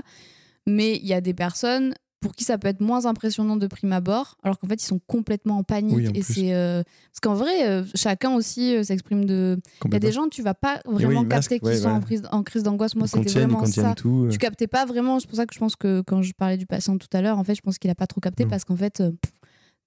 Mais 0.68 0.98
il 0.98 1.08
y 1.08 1.14
a 1.14 1.22
des 1.22 1.34
personnes 1.34 1.96
pour 2.20 2.34
qui 2.34 2.44
ça 2.44 2.58
peut 2.58 2.68
être 2.68 2.82
moins 2.82 3.06
impressionnant 3.06 3.58
de 3.58 3.68
prime 3.68 3.92
abord, 3.94 4.38
alors 4.44 4.58
qu'en 4.58 4.68
fait 4.68 4.82
ils 4.82 4.86
sont 4.86 5.00
complètement 5.06 5.58
en 5.58 5.64
panique. 5.64 5.96
Oui, 5.96 6.08
en 6.08 6.14
et 6.14 6.22
c'est 6.22 6.54
euh, 6.54 6.84
parce 6.84 7.20
qu'en 7.22 7.36
vrai, 7.36 7.68
euh, 7.68 7.84
chacun 7.96 8.34
aussi 8.34 8.76
euh, 8.76 8.84
s'exprime 8.84 9.26
de. 9.26 9.60
Il 9.86 9.94
y 9.94 9.96
a 9.96 10.00
des 10.00 10.12
gens, 10.12 10.28
tu 10.28 10.42
vas 10.42 10.54
pas 10.54 10.82
vraiment 10.86 11.26
capter 11.26 11.60
qu'ils 11.60 11.68
ouais, 11.68 11.76
sont 11.76 11.84
voilà. 11.84 11.98
en, 11.98 12.02
prise, 12.02 12.24
en 12.32 12.44
crise 12.44 12.64
d'angoisse. 12.64 12.96
Moi, 12.96 13.08
c'était 13.08 13.30
vraiment 13.30 13.66
ça 13.66 13.94
tout. 13.94 14.28
tu 14.32 14.38
captais 14.38 14.68
pas 14.68 14.86
vraiment. 14.86 15.20
C'est 15.20 15.28
pour 15.28 15.38
ça 15.38 15.46
que 15.46 15.54
je 15.54 15.60
pense 15.60 15.76
que 15.76 16.02
quand 16.02 16.22
je 16.22 16.34
parlais 16.34 16.58
du 16.58 16.66
patient 16.66 16.98
tout 16.98 17.08
à 17.14 17.22
l'heure, 17.22 17.38
en 17.38 17.44
fait, 17.44 17.56
je 17.56 17.62
pense 17.62 17.78
qu'il 17.78 17.90
a 17.92 17.96
pas 17.96 18.08
trop 18.08 18.22
capté 18.22 18.46
Mm. 18.46 18.50
parce 18.50 18.66
qu'en 18.66 18.76
fait, 18.76 18.98
pff, 18.98 19.32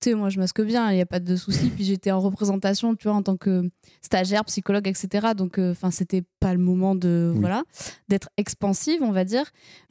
tu 0.01 0.09
sais, 0.11 0.15
moi, 0.15 0.31
je 0.31 0.39
masque 0.39 0.63
bien, 0.63 0.91
il 0.93 0.99
y 0.99 1.01
a 1.01 1.07
pas 1.07 1.21
de 1.21 1.37
souci. 1.37 1.69
Puis 1.71 1.85
j'étais 1.85 2.11
en 2.11 2.21
représentation, 2.21 2.95
tu 2.97 3.09
vois, 3.09 3.17
en 3.17 3.23
tant 3.23 3.37
que 3.37 3.71
stagiaire, 4.01 4.45
psychologue, 4.47 4.89
etc. 4.89 5.29
Donc, 5.37 5.59
enfin, 5.59 5.91
c'était 5.91 6.23
pas 6.41 6.53
le 6.55 6.59
moment 6.61 6.95
de 6.95 7.31
Oui. 7.35 7.41
voilà 7.41 7.63
d'être 8.09 8.29
expansive, 8.37 9.03
on 9.03 9.13
va 9.13 9.25
dire. 9.25 9.45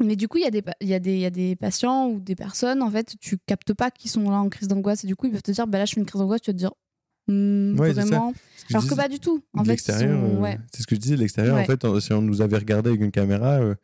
Mais 0.04 0.16
du 0.16 0.28
coup, 0.28 0.38
il 0.38 0.44
y 0.44 0.48
a 0.48 0.52
des 0.52 0.64
y 0.82 0.94
a 0.94 1.00
des 1.00 1.14
il 1.14 1.20
y 1.20 1.26
a 1.26 1.30
des 1.30 1.56
patients 1.56 2.08
ou 2.10 2.20
des 2.20 2.36
personnes, 2.36 2.82
en 2.82 2.90
fait, 2.90 3.16
tu 3.20 3.38
captes 3.46 3.74
pas 3.74 3.92
qu'ils 3.92 4.10
sont 4.10 4.24
là 4.30 4.38
en 4.38 4.50
crise 4.50 4.68
d'angoisse 4.68 5.04
et 5.04 5.08
du 5.08 5.16
coup, 5.16 5.28
ils 5.28 5.32
peuvent 5.32 5.44
te 5.44 5.52
dire, 5.52 5.68
bah 5.68 5.78
là, 5.78 5.86
je 5.86 5.94
fais 5.94 6.00
une 6.02 6.06
crise 6.08 6.20
d'angoisse, 6.22 6.42
tu 6.42 6.50
vas 6.50 6.54
te 6.54 6.58
dire. 6.60 6.72
Hmm, 7.28 7.80
Ouais, 7.80 7.92
vraiment 7.92 8.32
que 8.34 8.74
alors 8.74 8.88
que 8.88 8.96
pas 8.96 9.08
du 9.08 9.20
tout 9.20 9.44
en 9.54 9.64
fait 9.64 9.78
sont- 9.78 9.92
euh, 10.02 10.40
ouais. 10.40 10.58
c'est 10.74 10.82
ce 10.82 10.88
que 10.88 10.96
je 10.96 11.00
disais, 11.00 11.16
l'extérieur, 11.16 11.56
Ouais. 11.58 11.62
en 11.62 11.66
fait, 11.66 12.00
si 12.00 12.12
on 12.14 12.24
nous 12.24 12.42
avait 12.42 12.58
regardé 12.58 12.90
avec 12.90 13.02
une 13.02 13.12
caméra, 13.12 13.60
euh, 13.60 13.76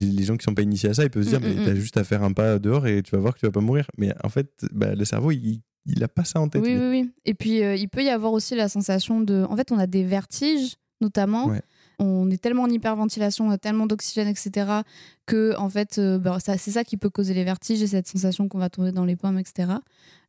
les 0.00 0.24
gens 0.24 0.36
qui 0.36 0.44
sont 0.44 0.54
pas 0.54 0.62
initiés 0.62 0.90
à 0.90 0.94
ça, 0.94 1.04
ils 1.04 1.10
peuvent 1.10 1.24
se 1.24 1.30
dire, 1.30 1.40
Mm, 1.40 1.44
mais 1.44 1.54
mm, 1.54 1.64
t'as 1.64 1.72
mm. 1.72 1.76
juste 1.76 1.96
à 1.96 2.04
faire 2.04 2.22
un 2.22 2.32
pas 2.32 2.58
dehors 2.58 2.86
et 2.86 3.02
tu 3.02 3.10
vas 3.12 3.18
voir 3.18 3.34
que 3.34 3.40
tu 3.40 3.46
vas 3.46 3.52
pas 3.52 3.60
mourir. 3.60 3.86
Mais 3.98 4.12
en 4.22 4.28
fait, 4.28 4.50
bah, 4.72 4.94
le 4.94 5.04
cerveau, 5.04 5.30
il, 5.30 5.60
il 5.86 6.02
a 6.02 6.08
pas 6.08 6.24
ça 6.24 6.40
en 6.40 6.48
tête. 6.48 6.62
Oui, 6.62 6.76
oui, 6.76 6.88
oui. 6.90 7.10
Et 7.24 7.34
puis, 7.34 7.62
euh, 7.62 7.76
il 7.76 7.88
peut 7.88 8.02
y 8.02 8.08
avoir 8.08 8.32
aussi 8.32 8.54
la 8.54 8.68
sensation 8.68 9.20
de. 9.20 9.44
En 9.48 9.56
fait, 9.56 9.72
on 9.72 9.78
a 9.78 9.86
des 9.86 10.04
vertiges, 10.04 10.76
notamment. 11.00 11.46
Ouais. 11.46 11.62
on 11.98 12.30
est 12.30 12.42
tellement 12.42 12.62
en 12.62 12.70
hyperventilation, 12.70 13.46
on 13.46 13.50
a 13.50 13.58
tellement 13.58 13.86
d'oxygène, 13.86 14.28
etc., 14.28 14.80
que 15.26 15.54
en 15.56 15.68
fait, 15.68 15.98
euh, 15.98 16.18
bah, 16.18 16.38
c'est 16.40 16.70
ça 16.70 16.84
qui 16.84 16.96
peut 16.96 17.10
causer 17.10 17.34
les 17.34 17.44
vertiges 17.44 17.82
et 17.82 17.86
cette 17.86 18.08
sensation 18.08 18.48
qu'on 18.48 18.58
va 18.58 18.70
tomber 18.70 18.92
dans 18.92 19.04
les 19.04 19.16
pommes, 19.16 19.38
etc. 19.38 19.72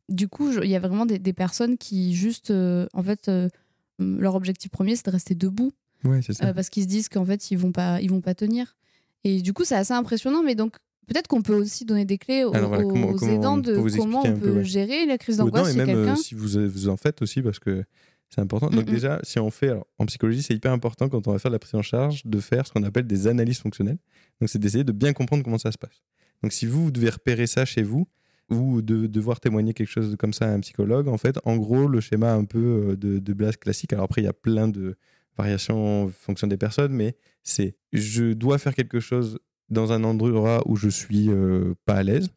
Du 0.08 0.28
coup, 0.28 0.52
il 0.62 0.70
y 0.70 0.76
a 0.76 0.80
vraiment 0.80 1.06
des, 1.06 1.18
des 1.18 1.32
personnes 1.32 1.76
qui 1.76 2.14
juste, 2.14 2.52
euh, 2.52 2.86
en 2.92 3.02
fait, 3.02 3.30
leur 3.98 4.34
objectif 4.36 4.70
premier, 4.70 4.94
c'est 4.94 5.06
de 5.06 5.10
rester 5.10 5.34
debout 5.34 5.72
Ouais, 6.04 6.20
c'est 6.22 6.34
ça. 6.34 6.54
parce 6.54 6.70
qu'ils 6.70 6.84
se 6.84 6.88
disent 6.88 7.08
qu'en 7.08 7.24
fait, 7.24 7.50
ils 7.50 7.58
vont 7.58 7.72
pas, 7.72 8.00
ils 8.00 8.10
vont 8.10 8.20
pas 8.20 8.34
tenir. 8.34 8.76
Et 9.28 9.42
du 9.42 9.52
coup, 9.52 9.64
c'est 9.64 9.74
assez 9.74 9.92
impressionnant. 9.92 10.42
Mais 10.42 10.54
donc, 10.54 10.76
peut-être 11.06 11.26
qu'on 11.28 11.42
peut 11.42 11.54
aussi 11.54 11.84
donner 11.84 12.04
des 12.04 12.18
clés 12.18 12.44
aux, 12.44 12.54
Alors 12.54 12.68
voilà, 12.68 12.84
comment- 12.84 13.08
aux 13.08 13.14
comment 13.16 13.32
aidants 13.32 13.58
de 13.58 13.76
comment 13.96 14.20
on 14.24 14.32
peut 14.34 14.40
peu, 14.40 14.50
ouais. 14.58 14.64
gérer 14.64 15.06
la 15.06 15.18
crise 15.18 15.38
d'angoisse 15.38 15.70
chez 15.72 15.76
même 15.78 15.88
euh, 15.90 15.94
quelqu'un. 16.04 16.16
si 16.16 16.34
vous, 16.34 16.48
vous 16.68 16.88
en 16.88 16.96
faites 16.96 17.22
aussi, 17.22 17.42
parce 17.42 17.58
que 17.58 17.84
c'est 18.28 18.40
important. 18.40 18.70
Donc 18.70 18.86
Mm-mm. 18.86 18.90
déjà, 18.92 19.20
si 19.22 19.38
on 19.38 19.50
fait, 19.50 19.68
alors, 19.70 19.86
en 19.98 20.06
psychologie, 20.06 20.42
c'est 20.42 20.54
hyper 20.54 20.72
important 20.72 21.08
quand 21.08 21.26
on 21.28 21.32
va 21.32 21.38
faire 21.38 21.50
de 21.50 21.54
la 21.54 21.58
prise 21.60 21.74
en 21.74 21.82
charge 21.82 22.22
de 22.24 22.38
faire 22.40 22.66
ce 22.66 22.72
qu'on 22.72 22.82
appelle 22.82 23.06
des 23.06 23.26
analyses 23.26 23.58
fonctionnelles. 23.58 23.98
Donc 24.40 24.48
c'est 24.48 24.58
d'essayer 24.58 24.84
de 24.84 24.92
bien 24.92 25.12
comprendre 25.12 25.42
comment 25.44 25.58
ça 25.58 25.70
se 25.72 25.78
passe. 25.78 26.02
Donc 26.42 26.52
si 26.52 26.66
vous, 26.66 26.84
vous 26.84 26.90
devez 26.90 27.10
repérer 27.10 27.46
ça 27.46 27.64
chez 27.64 27.82
vous, 27.82 28.06
ou 28.48 28.80
de 28.80 29.06
devoir 29.08 29.40
témoigner 29.40 29.74
quelque 29.74 29.88
chose 29.90 30.14
comme 30.18 30.32
ça 30.32 30.46
à 30.46 30.50
un 30.52 30.60
psychologue, 30.60 31.08
en 31.08 31.18
fait, 31.18 31.36
en 31.44 31.56
gros, 31.56 31.88
le 31.88 32.00
schéma 32.00 32.32
un 32.32 32.44
peu 32.44 32.58
euh, 32.90 32.96
de, 32.96 33.18
de 33.18 33.32
blast 33.32 33.58
classique, 33.58 33.92
alors 33.92 34.04
après, 34.04 34.20
il 34.22 34.24
y 34.24 34.28
a 34.28 34.32
plein 34.32 34.68
de 34.68 34.96
variations 35.36 36.04
en 36.04 36.08
fonction 36.08 36.46
des 36.46 36.56
personnes, 36.56 36.92
mais 36.92 37.16
c'est 37.42 37.76
je 37.92 38.32
dois 38.32 38.58
faire 38.58 38.74
quelque 38.74 39.00
chose 39.00 39.38
dans 39.68 39.92
un 39.92 40.04
endroit 40.04 40.62
où 40.66 40.76
je 40.76 40.88
suis 40.88 41.28
euh, 41.28 41.74
pas 41.84 41.94
à 41.94 42.02
l'aise. 42.02 42.28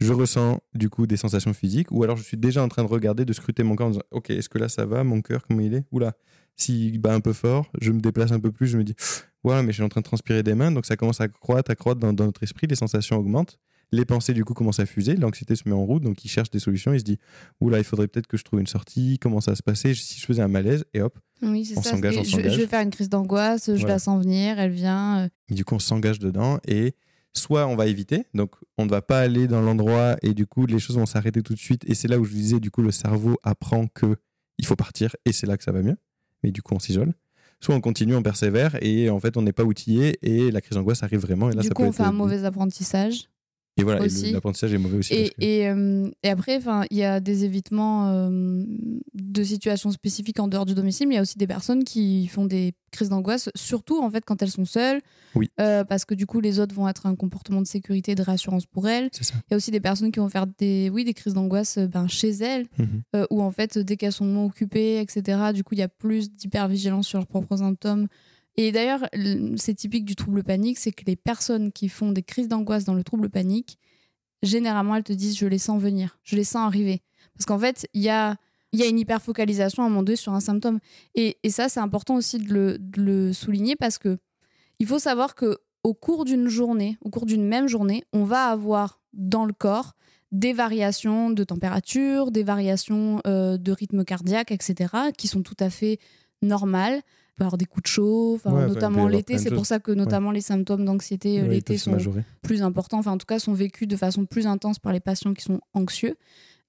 Je 0.00 0.12
ressens 0.12 0.60
du 0.74 0.90
coup 0.90 1.06
des 1.08 1.16
sensations 1.16 1.52
physiques, 1.52 1.90
ou 1.90 2.04
alors 2.04 2.16
je 2.16 2.22
suis 2.22 2.36
déjà 2.36 2.62
en 2.62 2.68
train 2.68 2.84
de 2.84 2.88
regarder, 2.88 3.24
de 3.24 3.32
scruter 3.32 3.64
mon 3.64 3.74
corps 3.74 3.88
en 3.88 3.90
disant 3.90 4.02
Ok, 4.12 4.30
est-ce 4.30 4.48
que 4.48 4.58
là 4.58 4.68
ça 4.68 4.86
va, 4.86 5.02
mon 5.02 5.22
cœur, 5.22 5.44
comment 5.46 5.60
il 5.60 5.74
est? 5.74 5.84
Oula, 5.90 6.12
s'il 6.54 7.00
bat 7.00 7.14
un 7.14 7.20
peu 7.20 7.32
fort, 7.32 7.70
je 7.80 7.90
me 7.90 8.00
déplace 8.00 8.30
un 8.30 8.38
peu 8.38 8.52
plus, 8.52 8.68
je 8.68 8.78
me 8.78 8.84
dis 8.84 8.94
Voilà, 9.42 9.62
mais 9.62 9.72
je 9.72 9.76
suis 9.76 9.82
en 9.82 9.88
train 9.88 10.00
de 10.00 10.06
transpirer 10.06 10.44
des 10.44 10.54
mains, 10.54 10.70
donc 10.70 10.86
ça 10.86 10.96
commence 10.96 11.20
à 11.20 11.26
croître, 11.26 11.70
à 11.70 11.74
croître 11.74 12.00
dans 12.00 12.12
notre 12.12 12.42
esprit, 12.44 12.68
les 12.68 12.76
sensations 12.76 13.16
augmentent. 13.16 13.58
Les 13.90 14.04
pensées 14.04 14.34
du 14.34 14.44
coup 14.44 14.52
commencent 14.54 14.80
à 14.80 14.86
fuser, 14.86 15.16
l'anxiété 15.16 15.56
se 15.56 15.62
met 15.66 15.74
en 15.74 15.84
route, 15.84 16.02
donc 16.02 16.22
il 16.24 16.28
cherche 16.28 16.50
des 16.50 16.58
solutions, 16.58 16.92
il 16.92 16.98
se 17.00 17.04
dit 17.04 17.18
Oula, 17.60 17.78
il 17.78 17.84
faudrait 17.84 18.06
peut-être 18.08 18.26
que 18.26 18.36
je 18.36 18.44
trouve 18.44 18.60
une 18.60 18.66
sortie, 18.66 19.18
comment 19.18 19.40
ça 19.40 19.52
va 19.52 19.54
se 19.56 19.62
passer 19.62 19.94
si 19.94 20.20
je 20.20 20.26
faisais 20.26 20.42
un 20.42 20.48
malaise, 20.48 20.84
et 20.92 21.00
hop, 21.00 21.18
Oui, 21.42 21.72
on 21.76 21.82
s'engage, 21.82 22.18
on 22.18 22.22
je, 22.24 22.30
s'engage. 22.30 22.52
je 22.52 22.60
vais 22.60 22.66
faire 22.66 22.82
une 22.82 22.90
crise 22.90 23.08
d'angoisse, 23.08 23.66
je 23.68 23.72
Voilà. 23.72 23.94
la 23.94 23.98
sens 23.98 24.22
venir, 24.22 24.58
elle 24.58 24.72
vient. 24.72 25.20
euh, 25.20 25.28
Et 25.50 25.54
du 25.54 25.64
coup, 25.64 25.74
on 25.74 25.78
s'engage 25.78 26.18
dedans 26.18 26.58
et 26.68 26.94
soit 27.34 27.66
on 27.66 27.76
va 27.76 27.86
éviter, 27.86 28.24
donc 28.34 28.56
on 28.76 28.84
ne 28.84 28.90
va 28.90 29.00
pas 29.00 29.20
aller 29.20 29.46
dans 29.46 29.62
l'endroit 29.62 30.16
et 30.22 30.34
du 30.34 30.46
coup, 30.46 30.66
les 30.66 30.78
choses 30.78 30.96
vont 30.96 31.06
s'arrêter 31.06 31.40
tout 31.42 31.54
de 31.54 31.58
suite. 31.58 31.82
Et 31.88 31.94
c'est 31.94 32.08
là 32.08 32.18
où 32.18 32.24
je 32.24 32.30
vous 32.30 32.36
disais, 32.36 32.60
du 32.60 32.70
coup, 32.70 32.82
le 32.82 32.90
cerveau 32.90 33.38
apprend 33.42 33.86
que 33.86 34.16
il 34.58 34.66
faut 34.66 34.76
partir 34.76 35.14
et 35.24 35.32
c'est 35.32 35.46
là 35.46 35.56
que 35.56 35.64
ça 35.64 35.72
va 35.72 35.80
mieux. 35.82 35.96
Mais 36.42 36.50
du 36.50 36.60
coup, 36.62 36.74
on 36.74 36.78
s'isole. 36.78 37.14
Soit 37.60 37.74
on 37.74 37.80
continue, 37.80 38.14
on 38.16 38.22
persévère 38.22 38.76
et 38.82 39.08
en 39.08 39.18
fait, 39.18 39.36
on 39.36 39.42
n'est 39.42 39.52
pas 39.52 39.64
outillé 39.64 40.18
et 40.22 40.50
la 40.50 40.60
crise 40.60 40.76
d'angoisse 40.76 41.02
arrive 41.02 41.20
vraiment. 41.20 41.48
Et 41.50 41.54
là, 41.54 41.62
du 41.62 41.68
ça 41.68 41.74
coup, 41.74 41.82
peut 41.82 41.88
on 41.88 41.90
être- 41.90 41.96
fait 41.96 42.02
un 42.02 42.12
mauvais 42.12 42.44
apprentissage. 42.44 43.28
Et 43.78 43.84
voilà, 43.84 44.04
l'apprentissage 44.32 44.74
est 44.74 44.78
mauvais 44.78 44.98
aussi. 44.98 45.14
Et, 45.14 45.28
que- 45.30 45.34
et, 45.44 45.68
euh, 45.68 46.10
et 46.22 46.28
après, 46.28 46.60
il 46.90 46.96
y 46.96 47.04
a 47.04 47.20
des 47.20 47.44
évitements 47.44 48.08
euh, 48.12 48.64
de 49.14 49.42
situations 49.44 49.90
spécifiques 49.90 50.40
en 50.40 50.48
dehors 50.48 50.66
du 50.66 50.74
domicile, 50.74 51.06
mais 51.08 51.14
il 51.14 51.16
y 51.16 51.20
a 51.20 51.22
aussi 51.22 51.38
des 51.38 51.46
personnes 51.46 51.84
qui 51.84 52.26
font 52.26 52.44
des 52.44 52.74
crises 52.90 53.08
d'angoisse, 53.10 53.50
surtout 53.54 54.02
en 54.02 54.10
fait 54.10 54.24
quand 54.24 54.42
elles 54.42 54.50
sont 54.50 54.64
seules, 54.64 55.00
Oui. 55.34 55.50
euh, 55.60 55.84
parce 55.84 56.04
que 56.06 56.14
du 56.14 56.24
coup 56.26 56.40
les 56.40 56.58
autres 56.58 56.74
vont 56.74 56.88
être 56.88 57.06
un 57.06 57.14
comportement 57.14 57.60
de 57.60 57.66
sécurité 57.66 58.12
et 58.12 58.14
de 58.14 58.22
réassurance 58.22 58.64
pour 58.66 58.88
elles. 58.88 59.10
Il 59.20 59.50
y 59.50 59.54
a 59.54 59.56
aussi 59.56 59.70
des 59.70 59.80
personnes 59.80 60.10
qui 60.10 60.20
vont 60.20 60.28
faire 60.30 60.46
des, 60.58 60.90
oui, 60.92 61.04
des 61.04 61.12
crises 61.14 61.34
d'angoisse 61.34 61.78
ben, 61.78 62.08
chez 62.08 62.30
elles, 62.30 62.66
euh, 63.14 63.26
où 63.30 63.42
en 63.42 63.50
fait, 63.50 63.78
dès 63.78 63.96
qu'elles 63.96 64.12
sont 64.12 64.24
moins 64.24 64.44
occupées, 64.46 65.00
etc., 65.00 65.52
du 65.54 65.62
coup, 65.64 65.74
il 65.74 65.78
y 65.80 65.82
a 65.82 65.88
plus 65.88 66.30
d'hypervigilance 66.32 67.06
sur 67.06 67.18
leurs 67.18 67.26
propres 67.28 67.58
symptômes. 67.58 68.08
Et 68.58 68.72
d'ailleurs, 68.72 69.08
c'est 69.54 69.74
typique 69.74 70.04
du 70.04 70.16
trouble 70.16 70.42
panique, 70.42 70.78
c'est 70.78 70.90
que 70.90 71.04
les 71.06 71.14
personnes 71.14 71.70
qui 71.70 71.88
font 71.88 72.10
des 72.10 72.24
crises 72.24 72.48
d'angoisse 72.48 72.84
dans 72.84 72.94
le 72.94 73.04
trouble 73.04 73.30
panique, 73.30 73.78
généralement, 74.42 74.96
elles 74.96 75.04
te 75.04 75.12
disent 75.12 75.38
je 75.38 75.46
les 75.46 75.58
sens 75.58 75.80
venir, 75.80 76.18
je 76.24 76.34
les 76.34 76.42
sens 76.42 76.66
arriver. 76.66 77.00
Parce 77.34 77.46
qu'en 77.46 77.58
fait, 77.60 77.86
il 77.94 78.02
y 78.02 78.08
a, 78.08 78.34
y 78.72 78.82
a 78.82 78.86
une 78.86 78.98
hyperfocalisation 78.98 79.84
à 79.84 79.86
un 79.86 79.88
moment 79.88 80.02
donné 80.02 80.16
sur 80.16 80.32
un 80.32 80.40
symptôme. 80.40 80.80
Et, 81.14 81.38
ça, 81.48 81.68
c'est 81.68 81.78
important 81.78 82.16
aussi 82.16 82.38
de 82.38 82.52
le, 82.52 82.78
de 82.78 83.00
le 83.00 83.32
souligner 83.32 83.76
parce 83.76 83.96
que 83.96 84.18
il 84.80 84.88
faut 84.88 84.98
savoir 84.98 85.36
que 85.36 85.58
au 85.84 85.94
cours 85.94 86.24
d'une 86.24 86.48
journée, 86.48 86.98
au 87.00 87.10
cours 87.10 87.26
d'une 87.26 87.46
même 87.46 87.68
journée, 87.68 88.02
on 88.12 88.24
va 88.24 88.46
avoir 88.46 89.00
dans 89.12 89.44
le 89.44 89.52
corps 89.52 89.94
des 90.32 90.52
variations 90.52 91.30
de 91.30 91.44
température, 91.44 92.32
des 92.32 92.42
variations 92.42 93.20
euh, 93.24 93.56
de 93.56 93.70
rythme 93.70 94.04
cardiaque, 94.04 94.50
etc., 94.50 94.92
qui 95.16 95.28
sont 95.28 95.42
tout 95.42 95.56
à 95.60 95.70
fait 95.70 96.00
normales. 96.42 97.02
Avoir 97.40 97.56
des 97.58 97.66
coups 97.66 97.84
de 97.84 97.88
chaud, 97.88 98.34
enfin, 98.34 98.52
Ouais, 98.52 98.66
notamment 98.66 99.06
l'été. 99.06 99.38
C'est 99.38 99.50
pour 99.50 99.66
ça 99.66 99.78
que 99.78 99.92
notamment 99.92 100.30
les 100.30 100.40
symptômes 100.40 100.84
d'anxiété 100.84 101.40
euh, 101.40 101.46
l'été 101.46 101.78
sont 101.78 101.96
plus 102.42 102.62
importants, 102.62 102.98
enfin 102.98 103.12
en 103.12 103.18
tout 103.18 103.26
cas 103.26 103.38
sont 103.38 103.52
vécus 103.52 103.86
de 103.86 103.96
façon 103.96 104.26
plus 104.26 104.46
intense 104.46 104.78
par 104.78 104.92
les 104.92 105.00
patients 105.00 105.34
qui 105.34 105.42
sont 105.44 105.60
anxieux. 105.72 106.16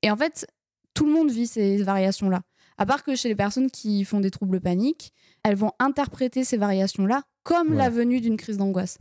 Et 0.04 0.12
en 0.12 0.16
fait, 0.18 0.48
tout 0.94 1.06
le 1.06 1.12
monde 1.12 1.32
vit 1.32 1.48
ces 1.48 1.82
variations-là. 1.82 2.42
À 2.78 2.86
part 2.86 3.04
que 3.04 3.16
chez 3.16 3.28
les 3.28 3.36
personnes 3.36 3.70
qui 3.70 4.06
font 4.06 4.22
des 4.22 4.32
troubles 4.32 4.62
paniques, 4.62 5.12
elles 5.44 5.56
vont 5.56 5.72
interpréter 5.80 6.44
ces 6.44 6.56
variations-là 6.58 7.24
comme 7.44 7.74
la 7.74 7.90
venue 7.90 8.22
d'une 8.22 8.38
crise 8.38 8.58
d'angoisse. 8.58 9.00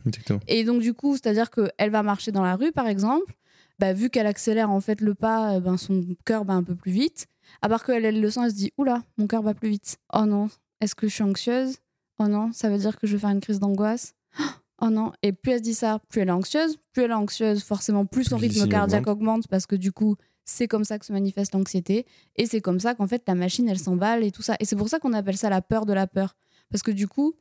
Et 0.48 0.64
donc, 0.64 0.80
du 0.80 0.94
coup, 0.94 1.14
c'est-à-dire 1.14 1.50
qu'elle 1.50 1.90
va 1.90 2.02
marcher 2.02 2.32
dans 2.32 2.42
la 2.42 2.56
rue, 2.56 2.72
par 2.72 2.86
exemple, 2.88 3.34
bah, 3.78 3.92
vu 3.92 4.10
qu'elle 4.10 4.26
accélère 4.26 4.70
en 4.70 4.80
fait 4.80 5.00
le 5.00 5.14
pas, 5.14 5.54
euh, 5.56 5.60
ben, 5.60 5.76
son 5.76 6.04
cœur 6.24 6.44
bat 6.44 6.54
un 6.54 6.62
peu 6.64 6.74
plus 6.74 6.90
vite. 6.90 7.26
À 7.62 7.68
part 7.68 7.84
qu'elle 7.84 8.04
elle 8.04 8.20
le 8.20 8.30
sent, 8.30 8.40
elle 8.44 8.50
se 8.50 8.56
dit 8.56 8.72
Oula, 8.78 9.02
mon 9.16 9.26
cœur 9.26 9.42
bat 9.42 9.54
plus 9.54 9.68
vite. 9.68 9.98
Oh 10.12 10.24
non, 10.26 10.48
est-ce 10.80 10.94
que 10.94 11.08
je 11.08 11.14
suis 11.14 11.22
anxieuse? 11.24 11.76
Oh 12.18 12.26
non, 12.28 12.50
ça 12.52 12.68
veut 12.70 12.78
dire 12.78 12.96
que 12.98 13.06
je 13.06 13.12
vais 13.16 13.20
faire 13.20 13.30
une 13.30 13.40
crise 13.40 13.60
d'angoisse? 13.60 14.14
Oh 14.80 14.90
non, 14.90 15.10
et 15.24 15.32
plus 15.32 15.50
elle 15.50 15.58
se 15.58 15.62
dit 15.64 15.74
ça, 15.74 15.98
plus 16.08 16.20
elle 16.20 16.28
est 16.28 16.30
anxieuse. 16.30 16.76
Plus 16.92 17.02
elle 17.02 17.10
est 17.10 17.14
anxieuse, 17.14 17.64
forcément, 17.64 18.06
plus 18.06 18.22
son 18.22 18.38
Plus 18.38 18.46
rythme 18.46 18.68
cardiaque 18.68 19.08
augmente 19.08 19.48
parce 19.48 19.66
que 19.66 19.74
du 19.74 19.90
coup, 19.90 20.14
c'est 20.44 20.68
comme 20.68 20.84
ça 20.84 21.00
que 21.00 21.04
se 21.04 21.12
manifeste 21.12 21.52
l'anxiété. 21.52 22.06
Et 22.36 22.46
c'est 22.46 22.60
comme 22.60 22.78
ça 22.78 22.94
qu'en 22.94 23.08
fait, 23.08 23.24
la 23.26 23.34
machine, 23.34 23.68
elle 23.68 23.80
s'emballe 23.80 24.22
et 24.22 24.30
tout 24.30 24.42
ça. 24.42 24.54
Et 24.60 24.64
c'est 24.64 24.76
pour 24.76 24.88
ça 24.88 25.00
qu'on 25.00 25.14
appelle 25.14 25.36
ça 25.36 25.50
la 25.50 25.62
peur 25.62 25.84
de 25.84 25.92
la 25.92 26.06
peur. 26.06 26.36
Parce 26.70 26.84
que 26.84 26.92
du 26.92 27.08
coup, 27.08 27.34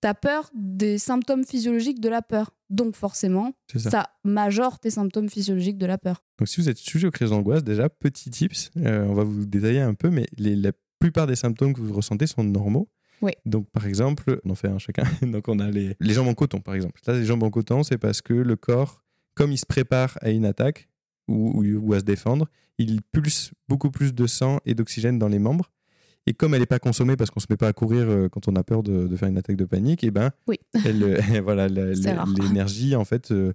t'as 0.00 0.14
peur 0.14 0.50
des 0.54 0.96
symptômes 0.96 1.44
physiologiques 1.44 2.00
de 2.00 2.08
la 2.08 2.22
peur. 2.22 2.52
Donc 2.70 2.96
forcément, 2.96 3.52
ça. 3.76 3.90
ça. 3.90 4.10
majore 4.24 4.78
tes 4.78 4.88
symptômes 4.88 5.28
physiologiques 5.28 5.76
de 5.76 5.84
la 5.84 5.98
peur. 5.98 6.22
Donc, 6.38 6.48
si 6.48 6.58
vous 6.62 6.70
êtes 6.70 6.78
sujet 6.78 7.06
aux 7.06 7.10
crises 7.10 7.30
d'angoisse, 7.30 7.64
déjà, 7.64 7.90
petit 7.90 8.30
tips, 8.30 8.70
euh, 8.78 9.04
on 9.04 9.12
va 9.12 9.24
vous 9.24 9.44
détailler 9.44 9.82
un 9.82 9.92
peu, 9.92 10.08
mais 10.08 10.26
les- 10.38 10.56
la 10.56 10.72
plupart 10.98 11.26
des 11.26 11.36
symptômes 11.36 11.72
que 11.74 11.80
vous 11.80 11.92
ressentez 11.94 12.26
sont 12.26 12.44
normaux. 12.44 12.88
Oui. 13.20 13.32
Donc, 13.46 13.68
par 13.70 13.86
exemple, 13.86 14.40
on 14.44 14.50
en 14.50 14.54
fait 14.54 14.68
un 14.68 14.78
chacun. 14.78 15.02
Donc, 15.22 15.48
on 15.48 15.58
a 15.58 15.70
les, 15.70 15.96
les 16.00 16.14
jambes 16.14 16.28
en 16.28 16.34
coton, 16.34 16.60
par 16.60 16.74
exemple. 16.74 17.00
Là, 17.06 17.14
les 17.14 17.24
jambes 17.24 17.42
en 17.42 17.50
coton, 17.50 17.82
c'est 17.82 17.98
parce 17.98 18.22
que 18.22 18.32
le 18.34 18.56
corps, 18.56 19.02
comme 19.34 19.50
il 19.52 19.58
se 19.58 19.66
prépare 19.66 20.16
à 20.20 20.30
une 20.30 20.44
attaque 20.44 20.88
ou, 21.26 21.60
ou- 21.60 21.78
ou 21.78 21.92
à 21.94 22.00
se 22.00 22.04
défendre, 22.04 22.46
il 22.78 23.02
pulse 23.02 23.50
beaucoup 23.68 23.90
plus 23.90 24.14
de 24.14 24.26
sang 24.28 24.60
et 24.64 24.74
d'oxygène 24.74 25.18
dans 25.18 25.28
les 25.28 25.40
membres. 25.40 25.70
Et 26.26 26.34
comme 26.34 26.54
elle 26.54 26.60
n'est 26.60 26.66
pas 26.66 26.78
consommée 26.78 27.16
parce 27.16 27.30
qu'on 27.30 27.40
se 27.40 27.46
met 27.50 27.56
pas 27.56 27.68
à 27.68 27.72
courir 27.72 28.08
euh, 28.08 28.28
quand 28.28 28.46
on 28.48 28.54
a 28.56 28.62
peur 28.62 28.82
de, 28.82 29.06
de 29.08 29.16
faire 29.16 29.28
une 29.28 29.38
attaque 29.38 29.56
de 29.56 29.64
panique, 29.64 30.04
et 30.04 30.10
ben, 30.10 30.30
Oui. 30.46 30.56
elle, 30.84 31.02
euh, 31.02 31.20
voilà, 31.42 31.66
l'énergie 31.68 32.94
en 32.94 33.04
fait 33.04 33.30
euh, 33.32 33.52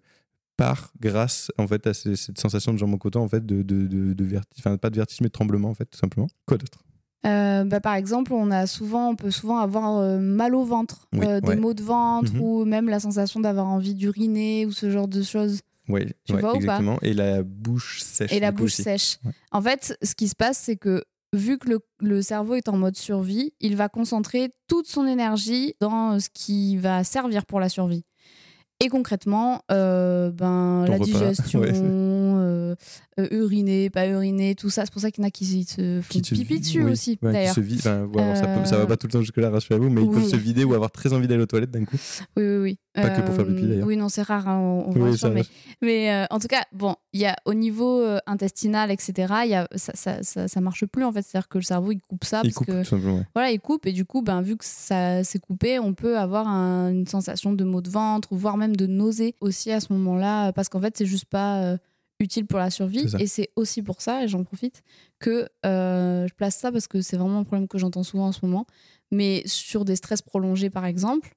part 0.57 0.91
grâce 0.99 1.51
en 1.57 1.67
fait 1.67 1.85
à 1.87 1.93
ce- 1.93 2.15
cette 2.15 2.39
sensation 2.39 2.73
de 2.73 2.77
jambes 2.79 2.93
en 2.93 2.97
coton 2.97 3.21
en 3.21 3.27
fait 3.29 3.45
de, 3.45 3.61
de, 3.61 3.87
de, 3.87 4.13
de 4.13 4.23
vertige, 4.23 4.59
enfin 4.59 4.77
pas 4.77 4.89
de 4.89 4.95
vertige 4.97 5.21
mais 5.21 5.27
de 5.27 5.31
tremblement 5.31 5.69
en 5.69 5.73
fait 5.73 5.85
tout 5.85 5.97
simplement. 5.99 6.27
Quoi 6.45 6.57
d'autre? 6.57 6.83
Euh, 7.25 7.63
bah, 7.63 7.79
par 7.79 7.95
exemple, 7.95 8.33
on, 8.33 8.51
a 8.51 8.67
souvent, 8.67 9.09
on 9.09 9.15
peut 9.15 9.31
souvent 9.31 9.57
avoir 9.59 9.97
euh, 9.97 10.19
mal 10.19 10.55
au 10.55 10.63
ventre, 10.65 11.07
Oui, 11.13 11.25
euh, 11.25 11.39
des 11.39 11.49
ouais. 11.49 11.55
maux 11.55 11.73
de 11.73 11.81
ventre 11.83 12.33
Mhm. 12.33 12.41
ou 12.41 12.65
même 12.65 12.89
la 12.89 12.99
sensation 12.99 13.39
d'avoir 13.39 13.67
envie 13.67 13.95
d'uriner 13.95 14.65
ou 14.65 14.71
ce 14.71 14.89
genre 14.91 15.07
de 15.07 15.21
choses. 15.23 15.61
Ouais, 15.89 16.07
Tu 16.25 16.33
ouais, 16.33 16.41
vois 16.41 16.55
ou 16.55 16.59
pas. 16.65 16.79
Et 17.01 17.13
la 17.13 17.43
bouche 17.43 18.01
sèche. 18.01 18.31
et 18.33 18.39
la 18.39 18.51
bouche 18.51 18.73
aussi. 18.73 18.83
sèche. 18.83 19.17
Ouais. 19.25 19.31
En 19.51 19.61
fait, 19.61 19.97
ce 20.01 20.15
qui 20.15 20.27
se 20.27 20.35
passe, 20.35 20.57
c'est 20.57 20.75
que 20.77 21.03
vu 21.33 21.57
que 21.57 21.69
le, 21.69 21.79
le 21.99 22.21
cerveau 22.21 22.55
est 22.55 22.67
en 22.69 22.77
mode 22.77 22.95
survie, 22.97 23.53
il 23.59 23.75
va 23.75 23.89
concentrer 23.89 24.49
toute 24.67 24.87
son 24.87 25.05
énergie 25.07 25.73
dans 25.81 26.19
ce 26.19 26.27
qui 26.33 26.77
va 26.77 27.03
servir 27.03 27.45
pour 27.45 27.59
la 27.59 27.69
survie. 27.69 28.03
Et 28.79 28.89
concrètement, 28.89 29.61
ben, 29.69 30.31
Ton 30.85 30.91
la 30.91 30.97
repas, 30.97 31.05
digestion, 31.05 31.61
euh, 33.19 33.27
euh, 33.31 33.43
uriner, 33.43 33.89
pas 33.89 34.07
uriner, 34.07 34.55
tout 34.55 34.69
ça. 34.69 34.85
C'est 34.85 34.91
pour 34.93 35.01
ça 35.01 35.11
qu'il 35.11 35.23
y 35.23 35.25
en 35.25 35.27
a 35.27 35.31
qui 35.31 35.63
se 35.65 36.01
font 36.01 36.07
Qui 36.09 36.23
se 36.23 36.35
pipi 36.35 36.59
dessus 36.59 36.83
oui, 36.83 36.91
aussi, 36.91 37.19
ouais, 37.21 37.31
d'ailleurs. 37.31 37.53
se 37.55 37.61
vide- 37.61 37.79
enfin, 37.79 38.05
bon, 38.05 38.19
alors, 38.23 38.37
ça, 38.37 38.47
peut- 38.47 38.65
ça 38.65 38.77
va 38.77 38.83
Euh, 38.83 38.87
pas 38.87 38.97
tout 38.97 39.07
le 39.07 39.11
temps 39.13 39.21
jusque-là, 39.21 39.49
rassurez-vous, 39.49 39.89
mais 39.89 40.01
ils 40.01 40.07
oui. 40.07 40.15
peuvent 40.15 40.29
se 40.29 40.35
vider 40.35 40.63
ou 40.63 40.73
avoir 40.73 40.91
très 40.91 41.13
envie 41.13 41.27
d'aller 41.27 41.43
aux 41.43 41.47
toilettes 41.47 41.71
d'un 41.71 41.85
coup. 41.85 41.97
Oui, 42.37 42.43
oui, 42.43 42.57
oui. 42.57 42.79
Pas 42.95 43.09
que 43.09 43.21
pour 43.21 43.33
faire 43.35 43.45
pipi, 43.47 43.67
d'ailleurs. 43.67 43.87
Oui, 43.87 43.97
non, 43.97 44.07
c'est 44.09 44.21
rare, 44.21 44.47
hein, 44.47 44.57
on, 44.59 44.91
on 44.95 45.01
Oui, 45.09 45.17
mais, 45.33 45.43
mais 45.81 46.27
en 46.29 46.37
tout 46.39 46.47
cas, 46.47 46.63
bon, 46.73 46.95
il 47.11 47.21
y 47.21 47.25
a 47.25 47.35
au 47.45 47.53
niveau 47.55 48.03
intestinal, 48.27 48.91
etc., 48.91 49.13
il 49.45 49.49
y 49.51 49.55
a, 49.55 49.67
ça, 49.75 49.93
ça, 49.95 50.21
ça, 50.23 50.47
ça 50.47 50.61
marche 50.61 50.85
plus 50.85 51.03
en 51.03 51.11
fait. 51.11 51.21
C'est-à-dire 51.23 51.47
que 51.47 51.57
le 51.57 51.63
cerveau 51.63 51.91
il 51.91 51.99
coupe 52.01 52.23
ça 52.23 52.41
Ils 52.43 52.49
parce 52.51 52.55
coupent 52.55 52.67
que 52.67 52.83
tout 52.83 52.89
simplement. 52.89 53.17
ouais. 53.17 53.27
voilà, 53.35 53.51
il 53.51 53.59
coupe 53.59 53.85
et 53.85 53.91
du 53.93 54.05
coup, 54.05 54.21
ben 54.21 54.41
vu 54.41 54.57
que 54.57 54.65
ça 54.65 55.23
s'est 55.23 55.39
coupé, 55.39 55.79
on 55.79 55.93
peut 55.93 56.17
avoir 56.17 56.47
un- 56.47 56.91
une 56.91 57.07
sensation 57.07 57.53
de 57.53 57.63
maux 57.63 57.81
de 57.81 57.89
ventre 57.89 58.31
ou 58.31 58.37
voire 58.37 58.57
même 58.57 58.75
de 58.75 58.85
nausée 58.87 59.35
aussi 59.41 59.71
à 59.71 59.79
ce 59.79 59.91
moment-là, 59.93 60.51
parce 60.53 60.69
qu'en 60.69 60.79
fait, 60.79 60.95
c'est 60.97 61.05
juste 61.05 61.25
pas 61.25 61.61
euh, 61.63 61.77
utile 62.23 62.45
pour 62.47 62.57
la 62.59 62.69
survie. 62.71 63.05
Et 63.19 63.27
c'est 63.27 63.49
aussi 63.55 63.81
pour 63.83 64.01
ça, 64.01 64.23
et 64.23 64.27
j'en 64.27 64.43
profite, 64.43 64.81
que 65.19 65.47
euh, 65.65 66.27
je 66.27 66.33
place 66.33 66.55
ça 66.55 66.71
parce 66.71 66.87
que 66.87 67.01
c'est 67.01 67.17
vraiment 67.17 67.39
un 67.39 67.43
problème 67.43 67.67
que 67.67 67.77
j'entends 67.77 68.03
souvent 68.03 68.27
en 68.27 68.31
ce 68.31 68.45
moment. 68.45 68.65
Mais 69.11 69.43
sur 69.45 69.85
des 69.85 69.95
stress 69.95 70.21
prolongés, 70.23 70.69
par 70.71 70.85
exemple, 70.85 71.35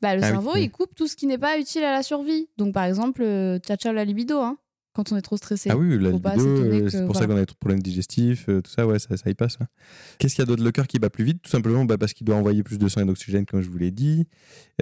bah, 0.00 0.14
le 0.16 0.22
Ah 0.22 0.28
cerveau, 0.28 0.52
oui. 0.54 0.62
il 0.64 0.70
coupe 0.70 0.94
tout 0.94 1.06
ce 1.06 1.16
qui 1.16 1.26
n'est 1.26 1.38
pas 1.38 1.58
utile 1.58 1.82
à 1.84 1.92
la 1.92 2.02
survie. 2.02 2.48
Donc, 2.56 2.72
par 2.72 2.84
exemple, 2.84 3.22
euh, 3.22 3.58
ciao 3.58 3.76
ciao 3.76 3.92
la 3.92 4.04
libido, 4.04 4.38
hein, 4.40 4.56
quand 4.98 5.12
on 5.12 5.16
est 5.16 5.22
trop 5.22 5.36
stressé. 5.36 5.70
Ah 5.70 5.76
oui, 5.78 5.96
la 5.96 6.10
libido, 6.10 6.40
euh, 6.44 6.88
c'est 6.90 6.98
pour 7.04 7.12
voilà. 7.12 7.20
ça 7.20 7.26
qu'on 7.28 7.36
a 7.36 7.44
des 7.44 7.54
problèmes 7.60 7.80
digestifs, 7.80 8.48
euh, 8.48 8.60
tout 8.60 8.70
ça, 8.70 8.84
ouais, 8.84 8.98
ça, 8.98 9.16
ça 9.16 9.30
y 9.30 9.34
passe. 9.34 9.56
hein. 9.60 9.66
Qu'est-ce 10.18 10.34
qu'il 10.34 10.42
y 10.42 10.44
a 10.44 10.46
d'autre 10.46 10.64
Le 10.64 10.72
cœur 10.72 10.88
qui 10.88 10.98
bat 10.98 11.08
plus 11.08 11.22
vite, 11.22 11.40
tout 11.40 11.50
simplement 11.50 11.84
bah, 11.84 11.96
parce 11.98 12.12
qu'il 12.14 12.24
doit 12.26 12.34
envoyer 12.34 12.64
plus 12.64 12.78
de 12.78 12.88
sang 12.88 13.00
et 13.00 13.04
d'oxygène, 13.04 13.46
comme 13.46 13.60
je 13.62 13.70
vous 13.70 13.78
l'ai 13.78 13.92
dit. 13.92 14.26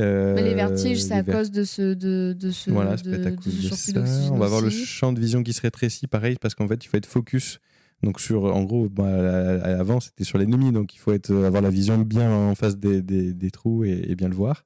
Euh, 0.01 0.35
Mais 0.35 0.43
les 0.43 0.55
vertiges, 0.55 1.03
c'est 1.03 1.13
à 1.13 1.21
ver- 1.23 1.37
cause 1.37 1.51
de 1.51 1.65
ce, 1.65 1.93
de, 1.95 2.35
de 2.39 2.51
ce, 2.51 2.71
Voilà, 2.71 2.97
de, 2.97 3.27
à 3.27 3.31
cause 3.33 3.63
de 3.63 3.69
ça. 3.69 4.01
On 4.33 4.39
va 4.39 4.47
avoir 4.47 4.63
le 4.63 4.71
champ 4.71 5.13
de 5.13 5.21
vision 5.21 5.43
qui 5.43 5.53
se 5.53 5.61
rétrécit, 5.61 6.07
pareil, 6.07 6.37
parce 6.41 6.55
qu'en 6.55 6.67
fait, 6.67 6.83
il 6.85 6.89
faut 6.89 6.97
être 6.97 7.05
focus. 7.07 7.59
Donc, 8.03 8.21
sur, 8.21 8.45
en 8.45 8.63
gros, 8.65 8.89
bah, 8.89 9.07
avant, 9.79 10.01
c'était 10.01 10.25
sur 10.25 10.39
l'ennemi, 10.39 10.73
donc 10.73 10.95
il 10.95 10.99
faut 10.99 11.13
être, 11.13 11.31
euh, 11.31 11.47
avoir 11.47 11.63
la 11.63 11.71
vision 11.71 11.99
bien 11.99 12.31
en 12.31 12.55
face 12.55 12.77
des, 12.79 13.03
des- 13.03 13.33
des 13.35 13.51
trous 13.51 13.85
et, 13.85 14.03
et 14.09 14.15
bien 14.17 14.29
le 14.29 14.35
voir. 14.35 14.65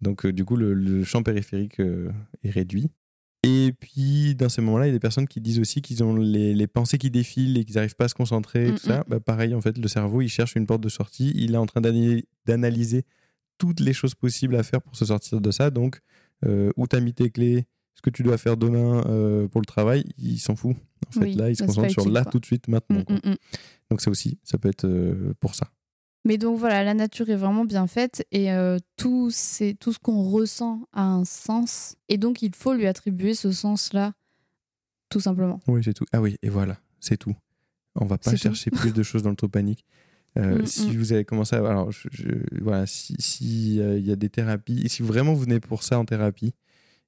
Donc, 0.00 0.26
euh, 0.26 0.32
du 0.32 0.44
coup, 0.44 0.56
le, 0.56 0.74
le 0.74 1.02
champ 1.04 1.22
périphérique 1.22 1.80
euh, 1.80 2.10
est 2.42 2.50
réduit. 2.50 2.90
Et 3.44 3.72
puis, 3.78 4.34
dans 4.34 4.48
ces 4.48 4.62
moments-là, 4.62 4.86
il 4.86 4.88
y 4.88 4.90
a 4.90 4.94
des 4.94 5.00
personnes 5.00 5.28
qui 5.28 5.40
disent 5.40 5.58
aussi 5.58 5.82
qu'ils 5.82 6.02
ont 6.02 6.16
les, 6.16 6.54
les 6.54 6.66
pensées 6.66 6.98
qui 6.98 7.10
défilent 7.10 7.58
et 7.58 7.64
qu'ils 7.64 7.76
n'arrivent 7.76 7.96
pas 7.96 8.06
à 8.06 8.08
se 8.08 8.14
concentrer, 8.14 8.70
Mm, 8.70 8.74
tout 8.74 8.86
ça. 8.86 9.04
Bah, 9.08 9.20
pareil, 9.20 9.54
en 9.54 9.60
fait, 9.60 9.76
le 9.78 9.88
cerveau, 9.88 10.22
il 10.22 10.28
cherche 10.28 10.54
une 10.56 10.66
porte 10.66 10.80
de 10.82 10.88
sortie. 10.88 11.32
Il 11.34 11.54
est 11.54 11.58
en 11.58 11.66
train 11.66 11.80
d'analy- 11.80 12.24
d'analyser 12.46 13.04
toutes 13.58 13.80
les 13.80 13.92
choses 13.92 14.14
possibles 14.14 14.56
à 14.56 14.62
faire 14.62 14.80
pour 14.82 14.96
se 14.96 15.04
sortir 15.04 15.40
de 15.40 15.50
ça. 15.50 15.70
Donc, 15.70 16.00
euh, 16.44 16.70
où 16.76 16.86
tu 16.86 16.96
as 16.96 17.00
mis 17.00 17.12
tes 17.14 17.30
clés, 17.30 17.66
ce 17.94 18.02
que 18.02 18.10
tu 18.10 18.22
dois 18.22 18.38
faire 18.38 18.56
demain 18.56 19.04
euh, 19.06 19.46
pour 19.48 19.60
le 19.60 19.66
travail, 19.66 20.04
il 20.18 20.38
s'en 20.38 20.56
fout. 20.56 20.74
En 21.08 21.10
fait, 21.12 21.20
Oui, 21.20 21.34
là, 21.34 21.50
il 21.50 21.56
se 21.56 21.62
concentre 21.64 21.90
sur 21.90 22.08
là, 22.08 22.22
quoi. 22.22 22.32
tout 22.32 22.40
de 22.40 22.46
suite, 22.46 22.66
maintenant. 22.68 23.04
Quoi. 23.04 23.16
mm, 23.16 23.30
mm. 23.30 23.36
Donc, 23.90 24.00
ça 24.00 24.10
aussi, 24.10 24.38
ça 24.42 24.58
peut 24.58 24.68
être 24.68 24.86
euh, 24.86 25.34
pour 25.38 25.54
ça. 25.54 25.70
Mais 26.26 26.38
donc 26.38 26.58
voilà, 26.58 26.82
la 26.84 26.94
nature 26.94 27.28
est 27.28 27.36
vraiment 27.36 27.64
bien 27.66 27.86
faite 27.86 28.26
et 28.32 28.50
euh, 28.52 28.78
tout, 28.96 29.28
c'est, 29.30 29.74
tout 29.78 29.92
ce 29.92 29.98
qu'on 29.98 30.22
ressent 30.22 30.88
a 30.92 31.02
un 31.04 31.24
sens. 31.24 31.96
Et 32.08 32.16
donc 32.16 32.40
il 32.40 32.54
faut 32.54 32.72
lui 32.72 32.86
attribuer 32.86 33.34
ce 33.34 33.52
sens-là, 33.52 34.12
tout 35.10 35.20
simplement. 35.20 35.60
Oui, 35.68 35.82
c'est 35.84 35.92
tout. 35.92 36.06
Ah 36.12 36.20
oui, 36.22 36.36
et 36.42 36.48
voilà, 36.48 36.78
c'est 36.98 37.18
tout. 37.18 37.34
On 37.94 38.06
va 38.06 38.16
pas 38.18 38.34
chercher 38.36 38.70
plus 38.70 38.92
de 38.92 39.02
choses 39.02 39.22
dans 39.22 39.30
le 39.30 39.36
trop 39.36 39.48
panique. 39.48 39.84
Euh, 40.36 40.62
Mm, 40.62 40.66
si 40.66 40.90
mm. 40.90 40.98
vous 40.98 41.12
avez 41.12 41.24
commencé 41.24 41.54
à. 41.54 41.58
Alors, 41.60 41.92
je- 41.92 42.08
je- 42.10 42.60
voilà, 42.60 42.86
si 42.86 43.14
si, 43.20 43.80
euh, 43.80 43.96
il 43.98 44.04
y 44.04 44.10
a 44.10 44.16
des 44.16 44.28
thérapies, 44.30 44.82
et 44.84 44.88
si 44.88 45.04
vraiment 45.04 45.32
vous 45.32 45.42
venez 45.42 45.60
pour 45.60 45.84
ça 45.84 45.96
en 45.96 46.04
thérapie, 46.04 46.54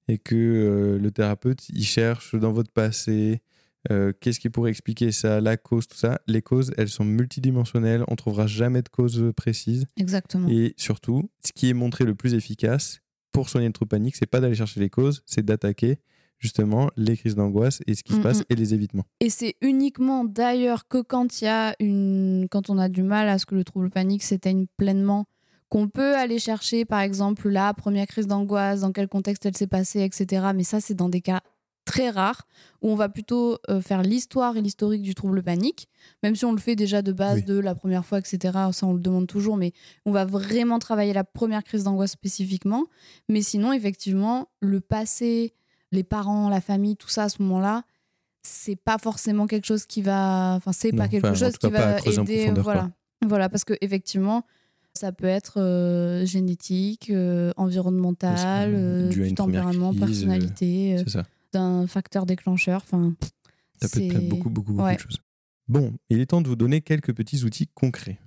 et 0.07 0.17
que 0.17 0.37
euh, 0.37 0.97
le 1.01 1.11
thérapeute, 1.11 1.69
il 1.71 1.83
cherche 1.85 2.37
dans 2.37 2.53
votre 2.53 2.71
passé, 2.71 3.43
euh, 3.91 4.13
qu'est-ce 4.21 4.41
qui 4.41 4.51
pourrait 4.51 4.71
expliquer 4.71 5.13
ça, 5.13 5.41
la 5.41 5.57
cause, 5.57 5.87
tout 5.87 5.97
ça, 5.97 6.21
les 6.27 6.43
causes, 6.43 6.73
elles 6.77 6.89
sont 6.89 7.05
multidimensionnelles, 7.05 8.05
on 8.09 8.17
trouvera 8.17 8.47
jamais 8.47 8.83
de 8.83 8.89
cause 8.89 9.33
précise. 9.37 9.87
Exactement. 9.97 10.49
Et 10.49 10.75
surtout, 10.77 11.31
ce 11.45 11.53
qui 11.53 11.69
est 11.69 11.75
montré 11.75 12.05
le 12.05 12.15
plus 12.15 12.35
efficace 12.35 13.01
pour 13.33 13.49
soigner 13.49 13.67
le 13.67 13.73
trouble 13.73 13.91
panique, 13.91 14.17
c'est 14.17 14.27
pas 14.27 14.41
d'aller 14.41 14.55
chercher 14.55 14.81
les 14.81 14.91
causes, 14.91 15.23
c'est 15.27 15.45
d'attaquer 15.45 15.99
justement 16.39 16.91
les 16.97 17.17
crises 17.17 17.35
d'angoisse 17.35 17.81
et 17.87 17.95
ce 17.95 18.03
qui 18.03 18.13
se 18.13 18.21
passe 18.21 18.45
et 18.51 18.55
les 18.55 18.75
évitements. 18.75 19.05
Et 19.21 19.31
c'est 19.31 19.57
uniquement 19.63 20.25
d'ailleurs 20.25 20.87
que 20.87 21.01
quand 21.01 21.41
il 21.41 21.45
y 21.45 21.49
a 21.49 21.75
une, 21.81 22.47
quand 22.51 22.69
on 22.71 22.79
a 22.79 22.89
du 22.89 23.03
mal 23.03 23.29
à 23.29 23.39
ce 23.39 23.47
que 23.47 23.55
le 23.55 23.65
trouble 23.65 23.91
panique 23.91 24.23
s'éteigne 24.23 24.67
pleinement, 24.77 25.27
qu'on 25.69 25.89
peut 25.89 26.15
aller 26.15 26.39
chercher 26.39 26.85
par 26.85 27.01
exemple 27.01 27.49
la 27.49 27.75
première 27.75 28.07
crise 28.07 28.27
d'angoisse, 28.27 28.81
dans 28.81 28.93
quel 28.93 29.09
contexte 29.09 29.47
elle 29.47 29.57
s'est 29.57 29.67
passée, 29.67 30.01
etc. 30.03 30.49
Mais 30.55 30.63
ça, 30.63 30.81
c'est 30.81 30.95
dans 30.95 31.09
des 31.09 31.21
cas 31.21 31.41
très 31.87 32.11
rares 32.11 32.47
où 32.83 32.91
on 32.91 32.97
va 32.97 33.09
plutôt 33.09 33.57
euh, 33.71 33.81
faire 33.81 34.03
l'histoire 34.03 34.57
et 34.59 34.61
l'historique 34.61 35.01
du 35.01 35.15
trouble 35.15 35.43
panique, 35.43 35.89
même 36.23 36.37
si 36.37 36.45
on 36.45 36.53
le 36.53 36.59
fait 36.59 36.77
déjà 36.77 37.01
de 37.01 37.13
base 37.13 37.37
Oui. 37.37 37.45
de 37.45 37.59
la 37.59 37.75
première 37.75 38.05
fois, 38.05 38.19
etc. 38.19 38.39
Ça, 38.73 38.87
on 38.87 38.93
le 38.93 39.01
demande 39.01 39.27
toujours, 39.27 39.57
mais 39.57 39.73
on 40.05 40.13
va 40.13 40.27
vraiment 40.27 40.79
travailler 40.79 41.15
la 41.15 41.25
première 41.25 41.65
crise 41.65 41.85
d'angoisse 41.85 42.11
spécifiquement. 42.11 42.85
Mais 43.31 43.41
sinon, 43.41 43.73
effectivement, 43.73 44.49
le 44.61 44.81
passé, 44.81 45.55
les 45.93 46.05
parents, 46.05 46.51
la 46.51 46.61
famille, 46.61 46.97
tout 46.97 47.09
ça 47.09 47.25
à 47.25 47.29
ce 47.31 47.41
moment-là, 47.43 47.85
c'est 48.43 48.77
pas 48.77 48.99
forcément 48.99 49.47
quelque 49.47 49.67
chose 49.67 49.87
qui 49.87 50.03
va. 50.03 50.55
Enfin, 50.57 50.73
c'est 50.73 50.93
pas 50.93 51.09
quelque 51.09 51.35
chose 51.35 51.57
qui 51.57 51.71
va 51.71 51.99
aider. 52.01 52.53
voilà. 52.57 52.91
voilà, 53.25 53.49
parce 53.49 53.65
que 53.65 53.75
effectivement, 53.81 54.45
ça 54.97 55.13
peut 55.13 55.27
être 55.27 55.61
euh, 55.61 56.25
génétique, 56.27 57.11
euh, 57.11 57.53
environnemental, 57.57 58.73
euh, 58.75 59.09
du 59.09 59.35
tempérament, 59.35 59.91
crise, 59.91 60.01
personnalité, 60.01 60.97
C'est 61.05 61.11
ça. 61.11 61.25
D'un 61.53 61.87
facteur 61.87 62.27
déclencheur. 62.27 62.83
Enfin, 62.83 63.15
Ça 63.81 63.89
peut 63.89 64.01
être 64.03 64.29
beaucoup, 64.29 64.51
beaucoup, 64.51 64.73
beaucoup 64.73 64.85
ouais. 64.87 64.97
de 64.97 65.01
choses. 65.01 65.19
Bon, 65.69 65.95
il 66.11 66.21
est 66.21 66.27
temps 66.27 66.41
de 66.41 66.49
vous 66.49 66.57
donner 66.57 66.81
quelques 66.81 67.15
petits 67.15 67.43
outils 67.45 67.67
concrets. 67.75 68.19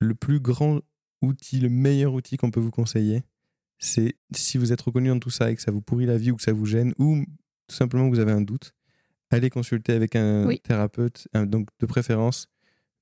Le 0.00 0.14
plus 0.14 0.40
grand 0.40 0.80
outil, 1.22 1.60
le 1.60 1.68
meilleur 1.70 2.12
outil 2.12 2.36
qu'on 2.36 2.50
peut 2.50 2.60
vous 2.60 2.70
conseiller, 2.72 3.22
c'est 3.78 4.16
si 4.34 4.58
vous 4.58 4.72
êtes 4.72 4.80
reconnu 4.80 5.08
dans 5.08 5.18
tout 5.18 5.30
ça 5.30 5.50
et 5.50 5.54
que 5.54 5.62
ça 5.62 5.70
vous 5.70 5.80
pourrit 5.80 6.06
la 6.06 6.18
vie 6.18 6.30
ou 6.30 6.36
que 6.36 6.42
ça 6.42 6.52
vous 6.52 6.66
gêne 6.66 6.92
ou 6.98 7.24
tout 7.68 7.74
simplement 7.76 8.08
que 8.10 8.14
vous 8.14 8.20
avez 8.20 8.32
un 8.32 8.40
doute, 8.40 8.72
allez 9.30 9.50
consulter 9.50 9.92
avec 9.92 10.16
un 10.16 10.46
Oui. 10.46 10.60
thérapeute, 10.60 11.28
donc 11.34 11.68
de 11.80 11.86
préférence 11.86 12.48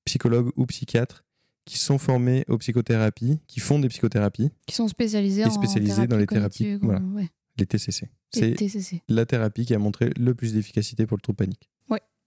psychologue 0.05 0.51
ou 0.55 0.65
psychiatre, 0.67 1.23
qui 1.65 1.79
sont 1.79 1.97
formés 1.97 2.45
aux 2.47 2.57
psychothérapies, 2.59 3.39
qui 3.47 3.59
font 3.59 3.79
des 3.79 3.89
psychothérapies, 3.89 4.51
qui 4.67 4.75
sont 4.75 4.87
spécialisés, 4.87 5.41
Et 5.41 5.45
en 5.45 5.49
spécialisés 5.51 6.05
dans 6.07 6.17
les 6.17 6.27
thérapies, 6.27 6.59
cognitive, 6.63 6.79
voilà. 6.83 6.99
ouais, 6.99 7.29
les 7.57 7.65
TCC. 7.65 8.09
C'est 8.31 8.55
la 9.07 9.25
thérapie 9.25 9.65
qui 9.65 9.73
a 9.73 9.79
montré 9.79 10.11
le 10.17 10.33
plus 10.35 10.53
d'efficacité 10.53 11.05
pour 11.05 11.17
le 11.17 11.21
trouble 11.21 11.37
panique. 11.37 11.69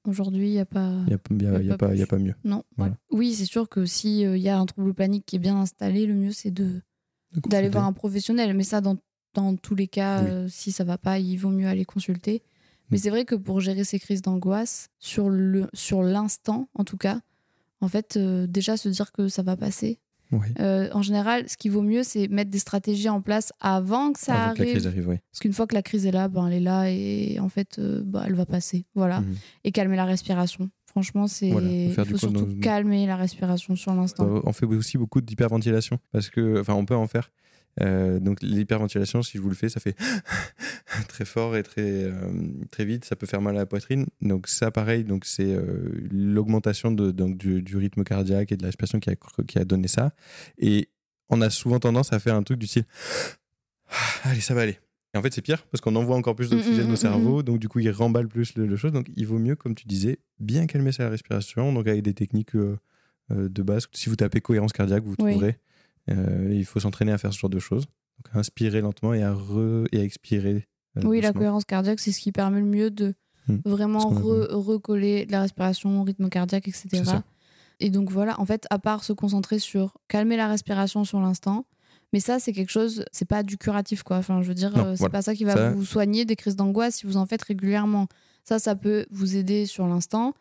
Aujourd'hui, 0.07 0.47
il 0.49 0.53
n'y 0.53 0.59
a 0.61 0.65
pas. 0.65 0.91
Il 1.07 1.37
n'y 1.37 1.47
a, 1.47 1.51
a- 1.51 1.57
a 1.57 1.75
a 1.75 1.77
pas 1.77 1.89
pas- 1.89 1.95
il 1.95 1.99
y 1.99 2.03
a 2.03 2.07
plus. 2.07 2.17
pas 2.17 2.23
mieux. 2.23 2.35
Non. 2.45 2.63
Voilà. 2.79 2.97
Oui, 3.11 3.35
c'est 3.35 3.45
sûr 3.45 3.69
que 3.69 3.85
s'il 3.85 4.39
y 4.39 4.49
a 4.49 4.59
un 4.59 4.65
trouble 4.65 4.95
panique 4.95 5.27
qui 5.27 5.37
est 5.37 5.41
bien 5.41 5.57
installé, 5.59 6.07
le 6.07 6.15
mieux 6.15 6.31
c'est 6.31 6.51
de 6.53 6.81
d'aller 7.49 7.69
voir 7.69 7.85
un 7.85 7.93
professionnel. 7.93 8.55
Mais 8.57 8.63
ça, 8.63 8.81
dans, 8.81 8.97
dans 9.35 9.55
tous 9.57 9.75
les 9.75 9.89
cas, 9.89 10.23
Oui. 10.23 10.31
euh, 10.31 10.49
si 10.49 10.73
ça 10.73 10.85
va 10.85 10.97
pas, 10.97 11.19
il 11.19 11.37
vaut 11.37 11.51
mieux 11.51 11.67
aller 11.67 11.85
consulter. 11.85 12.43
Mais 12.91 12.97
Mm. 12.97 13.01
c'est 13.03 13.11
vrai 13.11 13.25
que 13.27 13.35
pour 13.35 13.61
gérer 13.61 13.85
ces 13.85 13.99
crises 13.99 14.23
d'angoisse, 14.23 14.89
sur 14.99 15.29
le 15.29 15.69
sur 15.75 16.03
l'instant, 16.03 16.71
en 16.75 16.85
tout 16.85 16.97
cas, 16.97 17.21
en 17.83 17.89
fait, 17.89 18.17
euh, 18.17 18.47
déjà 18.47 18.79
se 18.79 18.89
dire 18.89 19.13
que 19.13 19.29
ça 19.29 19.43
va 19.43 19.57
passer. 19.59 19.99
Euh, 20.61 20.89
en 20.93 21.03
général, 21.03 21.49
ce 21.49 21.57
qui 21.57 21.69
vaut 21.69 21.83
mieux, 21.83 22.03
c'est 22.03 22.29
mettre 22.29 22.51
des 22.51 22.59
stratégies 22.59 23.09
en 23.09 23.21
place 23.21 23.53
avant 23.61 24.13
que 24.13 24.21
ça 24.21 24.35
Avant 24.35 24.55
que 24.55 24.59
la 24.59 24.63
arrive. 24.65 24.75
crise 24.75 24.87
arrive, 24.87 25.09
oui. 25.09 25.17
Parce 25.31 25.41
qu'une 25.41 25.53
fois 25.53 25.67
que 25.67 25.75
la 25.75 25.83
crise 25.83 26.07
est 26.07 26.11
là, 26.11 26.29
ben, 26.29 26.47
elle 26.49 26.55
est 26.55 26.61
là 26.61 26.91
et 26.91 27.39
en 27.41 27.49
fait, 27.49 27.79
euh, 27.79 28.03
bah, 28.05 28.25
elle 28.27 28.35
va 28.35 28.47
passer. 28.47 28.85
Voilà. 28.95 29.21
Mhm. 29.21 29.35
Et 29.65 29.73
calmer 29.73 29.97
la 29.97 30.05
respiration. 30.05 30.69
Franchement, 30.87 31.27
c'est 31.27 31.51
Voilà, 31.51 31.69
faut 31.69 32.03
il 32.13 32.19
surtout 32.19 32.47
calmer 32.61 33.07
la 33.07 33.17
respiration 33.17 33.77
sur 33.77 33.95
l'instant. 33.95 34.27
Euh, 34.27 34.41
On 34.45 34.53
fait 34.53 34.67
aussi 34.67 34.99
beaucoup 34.99 35.21
d'hyperventilation 35.21 35.99
parce 36.13 36.31
que, 36.31 36.61
enfin, 36.61 36.75
on 36.75 36.85
peut 36.85 36.97
en 36.97 37.07
faire. 37.07 37.31
Euh, 37.81 38.19
donc 38.19 38.43
l'hyperventilation, 38.43 39.23
si 39.23 39.39
je 39.39 39.43
vous 39.43 39.49
le 39.49 39.55
fais, 39.55 39.69
ça 39.69 39.81
fait 39.81 39.97
très 41.09 41.25
fort 41.25 41.57
et 41.57 41.63
très 41.63 42.05
euh, 42.05 42.13
très 42.71 42.85
vite. 42.85 43.05
Ça 43.05 43.17
peut 43.17 43.27
faire 43.27 43.41
mal 43.41 43.57
à 43.57 43.61
la 43.61 43.67
poitrine. 43.67 44.07
Donc 44.21 44.49
ça, 44.49 44.71
pareil, 44.71 45.05
donc 45.05 45.25
c'est 45.25 45.53
euh, 45.53 45.91
l'augmentation 46.11 46.91
de 46.91 47.11
donc 47.11 47.37
du, 47.37 47.63
du 47.63 47.77
rythme 47.77 48.05
cardiaque 48.05 48.53
et 48.53 48.57
de 48.57 48.63
la 48.63 48.69
respiration 48.69 49.01
qui 49.01 49.11
a 49.11 49.15
qui 49.47 49.59
a 49.59 49.65
donné 49.65 49.89
ça. 49.89 50.13
Et 50.59 50.89
on 51.29 51.41
a 51.41 51.51
souvent 51.51 51.79
tendance 51.79 52.13
à 52.13 52.19
faire 52.19 52.35
un 52.35 52.43
truc 52.43 52.59
du 52.59 52.67
style 52.67 52.85
allez, 54.25 54.41
ça 54.41 54.55
va 54.55 54.63
aller. 54.63 54.79
Et 55.15 55.19
en 55.19 55.23
fait, 55.23 55.33
c'est 55.33 55.41
pire 55.41 55.65
parce 55.67 55.81
qu'on 55.81 55.97
envoie 55.97 56.17
encore 56.17 56.37
plus 56.37 56.51
d'oxygène 56.51 56.85
Mm, 56.85 56.89
mm, 56.89 56.91
au 56.91 56.95
mm, 56.95 56.97
cerveau, 56.97 57.43
donc 57.43 57.59
du 57.59 57.69
coup, 57.69 57.79
il 57.79 57.91
remballe 57.91 58.29
plus 58.29 58.55
le, 58.57 58.67
le 58.67 58.77
chose. 58.77 58.93
Donc, 58.93 59.07
il 59.17 59.27
vaut 59.27 59.39
mieux, 59.39 59.57
comme 59.57 59.75
tu 59.75 59.87
disais, 59.87 60.19
bien 60.39 60.67
calmer 60.67 60.93
sa 60.93 61.09
respiration, 61.09 61.73
donc 61.73 61.87
avec 61.87 62.03
des 62.03 62.13
techniques 62.13 62.55
de 63.31 63.63
base. 63.63 63.87
Si 63.93 64.11
vous 64.11 64.17
tapez 64.17 64.43
cohérence 64.43 64.73
cardiaque, 64.75 65.05
vous 65.05 65.15
Oui. 65.21 65.33
trouverez. 65.33 65.59
Euh, 66.11 66.53
il 66.53 66.65
faut 66.65 66.81
s'entraîner 66.81 67.13
à 67.13 67.19
faire 67.19 67.33
ce 67.33 67.39
genre 67.39 67.51
de 67.51 67.59
choses. 67.59 67.85
Donc, 67.87 68.35
à 68.35 68.39
inspirer 68.39 68.81
lentement 68.81 69.15
et 69.15 69.23
à, 69.23 69.33
re- 69.33 69.87
et 69.93 70.01
à 70.01 70.03
expirer. 70.05 70.65
euh, 70.97 71.03
Oui, 71.05 71.21
la 71.21 71.33
cohérence 71.33 71.65
cardiaque, 71.65 72.01
c'est 72.01 72.13
ce 72.13 72.21
qui 72.21 72.33
permet 72.33 72.61
le 72.61 72.67
mieux 72.67 72.91
de 72.91 73.15
Hmm. 73.49 73.61
vraiment 73.65 74.11
re- 74.13 74.53
recoller 74.53 75.25
la 75.31 75.41
respiration, 75.41 76.03
rythme 76.03 76.29
cardiaque, 76.29 76.69
etc. 76.69 77.03
Et 77.81 77.89
donc 77.89 78.11
voilà, 78.11 78.39
en 78.41 78.45
fait, 78.45 78.67
à 78.69 78.79
part 78.79 79.05
se 79.05 79.15
concentrer 79.15 79.59
sur 79.59 79.95
calmer 80.09 80.37
la 80.37 80.49
respiration 80.49 81.05
sur 81.05 81.19
l'instant, 81.21 81.65
mais 82.13 82.21
ça, 82.21 82.39
c'est 82.41 82.53
quelque 82.53 82.71
chose, 82.71 83.07
c'est 83.11 83.25
pas 83.27 83.43
du 83.43 83.57
curatif, 83.57 84.03
quoi. 84.03 84.19
Enfin, 84.19 84.43
je 84.43 84.49
veux 84.49 84.55
dire, 84.55 84.77
euh, 84.77 84.91
c'est 84.93 84.99
voilà. 84.99 85.13
pas 85.13 85.23
ça 85.23 85.35
qui 85.35 85.45
va 85.45 85.55
Ça- 85.55 85.71
vous 85.71 85.85
soigner 85.87 86.27
des 86.27 86.37
crises 86.37 86.57
d'angoisse 86.57 86.97
si 86.97 87.07
vous 87.07 87.17
en 87.17 87.25
faites 87.25 87.43
régulièrement. 87.43 88.07
Ça, 88.45 88.59
ça 88.59 88.75
peut 88.75 89.07
vous 89.11 89.37
aider 89.37 89.65
sur 89.65 89.87
l'instant, 89.87 90.35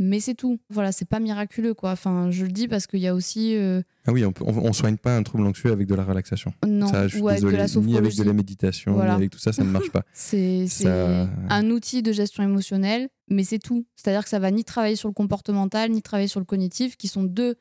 mais 0.00 0.18
c'est 0.18 0.34
tout. 0.34 0.58
Voilà, 0.70 0.90
c'est 0.90 1.04
pas 1.04 1.20
miraculeux, 1.20 1.74
quoi. 1.74 1.92
Enfin, 1.92 2.30
je 2.30 2.44
le 2.46 2.50
dis 2.50 2.66
parce 2.66 2.86
qu'il 2.88 2.98
y 3.00 3.06
a 3.06 3.14
aussi. 3.14 3.54
euh, 3.54 3.82
Ah 4.06 4.12
oui, 4.12 4.24
on, 4.24 4.32
peut- 4.32 4.44
on, 4.46 4.56
on 4.56 4.72
soigne 4.72 4.96
pas 4.96 5.14
un 5.16 5.22
trouble 5.22 5.44
anxieux 5.46 5.70
avec 5.70 5.86
de 5.86 5.94
la 5.94 6.02
relaxation. 6.04 6.52
non, 6.66 6.88
ça, 6.88 7.06
je 7.06 7.14
suis 7.16 7.22
ou 7.22 7.28
avec 7.28 7.40
désolé, 7.42 7.52
de 7.52 7.58
la 7.58 7.66
ni 7.66 7.70
avec 7.70 7.82
de 7.84 8.10
sophrologie. 8.10 8.24
la 8.28 8.32
méditation, 8.32 8.92
Voilà. 8.94 9.10
ni 9.12 9.16
avec 9.18 9.30
tout 9.30 9.38
ça, 9.38 9.52
ça 9.52 9.62
ne 9.62 9.70
marche 9.70 9.90
pas. 9.90 10.02
C'est 10.12 10.66
Ça- 10.66 11.28
un 11.50 11.70
outil 11.70 12.02
de 12.02 12.10
gestion 12.12 12.42
émotionnelle, 12.42 13.08
mais 13.28 13.44
c'est 13.44 13.58
tout. 13.60 13.84
C'est-à-dire 13.94 14.24
que 14.24 14.30
ça 14.30 14.38
va 14.40 14.50
ni 14.50 14.64
travailler 14.64 14.96
sur 14.96 15.08
le 15.08 15.14
comportemental, 15.14 15.90
ni 15.90 16.02
travailler 16.02 16.28
sur 16.28 16.40
le 16.40 16.46
cognitif, 16.46 16.96
qui 16.96 17.06
sont 17.06 17.22
deux 17.22 17.56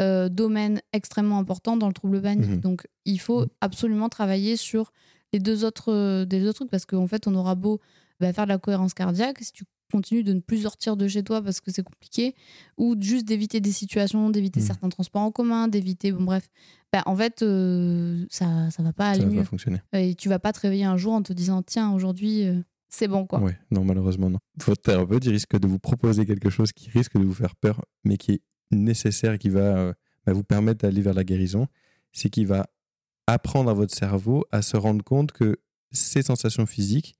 euh, 0.00 0.28
domaines 0.28 0.80
extrêmement 0.92 1.38
importants 1.40 1.76
dans 1.76 1.88
le 1.88 1.92
trouble 1.92 2.22
panique. 2.22 2.48
Mhm. 2.50 2.60
Donc, 2.60 2.86
il 3.04 3.18
faut 3.18 3.40
Mhm. 3.40 3.48
absolument 3.62 4.08
travailler 4.08 4.56
sur 4.56 4.92
les 5.32 5.40
deux 5.40 5.64
autres, 5.64 5.92
euh, 5.92 6.24
des 6.24 6.44
autres 6.46 6.58
trucs, 6.60 6.70
parce 6.70 6.86
qu'en 6.86 7.08
fait, 7.08 7.26
on 7.26 7.34
aura 7.34 7.56
beau 7.56 7.80
bah, 8.20 8.32
faire 8.32 8.44
de 8.44 8.50
la 8.50 8.58
cohérence 8.58 8.94
cardiaque, 8.94 9.38
si 9.40 9.52
tu 9.52 9.64
continues 9.90 10.22
de 10.24 10.32
ne 10.32 10.40
plus 10.40 10.58
sortir 10.62 10.96
de 10.96 11.08
chez 11.08 11.22
toi 11.22 11.42
parce 11.42 11.60
que 11.60 11.70
c'est 11.70 11.82
compliqué, 11.82 12.34
ou 12.76 12.94
juste 13.00 13.24
d'éviter 13.26 13.60
des 13.60 13.72
situations, 13.72 14.30
d'éviter 14.30 14.60
Mm. 14.60 14.64
certains 14.64 14.88
transports 14.88 15.22
en 15.22 15.30
commun, 15.30 15.68
d'éviter, 15.68 16.12
bon 16.12 16.24
bref, 16.24 16.48
bah, 16.92 17.02
en 17.06 17.14
fait, 17.16 17.42
euh, 17.42 18.24
ça 18.30 18.70
ça 18.70 18.82
va 18.82 18.92
pas 18.92 19.10
aller 19.10 19.20
Ça 19.20 19.26
va 19.26 19.32
mieux. 19.32 19.40
pas 19.40 19.44
fonctionner. 19.46 19.80
Et 19.92 20.14
tu 20.14 20.28
vas 20.28 20.38
pas 20.38 20.52
te 20.52 20.60
réveiller 20.60 20.84
un 20.84 20.96
jour 20.96 21.12
en 21.12 21.22
te 21.22 21.32
disant 21.32 21.62
tiens 21.62 21.92
aujourd'hui 21.92 22.44
euh, 22.46 22.60
c'est 22.88 23.08
bon 23.08 23.26
quoi. 23.26 23.40
Ouais, 23.40 23.58
non, 23.70 23.84
malheureusement, 23.84 24.30
non. 24.30 24.38
Votre 24.64 24.80
thérapeute, 24.82 25.24
il 25.26 25.32
risque 25.32 25.58
de 25.58 25.66
vous 25.68 25.78
proposer 25.78 26.24
quelque 26.24 26.48
chose 26.50 26.72
qui 26.72 26.88
risque 26.90 27.18
de 27.18 27.24
vous 27.24 27.34
faire 27.34 27.54
peur, 27.56 27.84
mais 28.04 28.16
qui 28.16 28.32
est 28.32 28.40
nécessaire 28.70 29.34
et 29.34 29.38
qui 29.38 29.50
va 29.50 29.60
euh, 29.60 29.92
bah, 30.26 30.32
vous 30.32 30.44
permettre 30.44 30.80
d'aller 30.80 31.02
vers 31.02 31.12
la 31.14 31.24
guérison. 31.24 31.66
C'est 32.12 32.30
qu'il 32.30 32.46
va 32.46 32.66
apprendre 33.26 33.68
à 33.70 33.74
votre 33.74 33.94
cerveau 33.94 34.44
à 34.52 34.62
se 34.62 34.78
rendre 34.78 35.04
compte 35.04 35.32
que 35.32 35.58
ces 35.92 36.22
sensations 36.22 36.64
physiques 36.64 37.17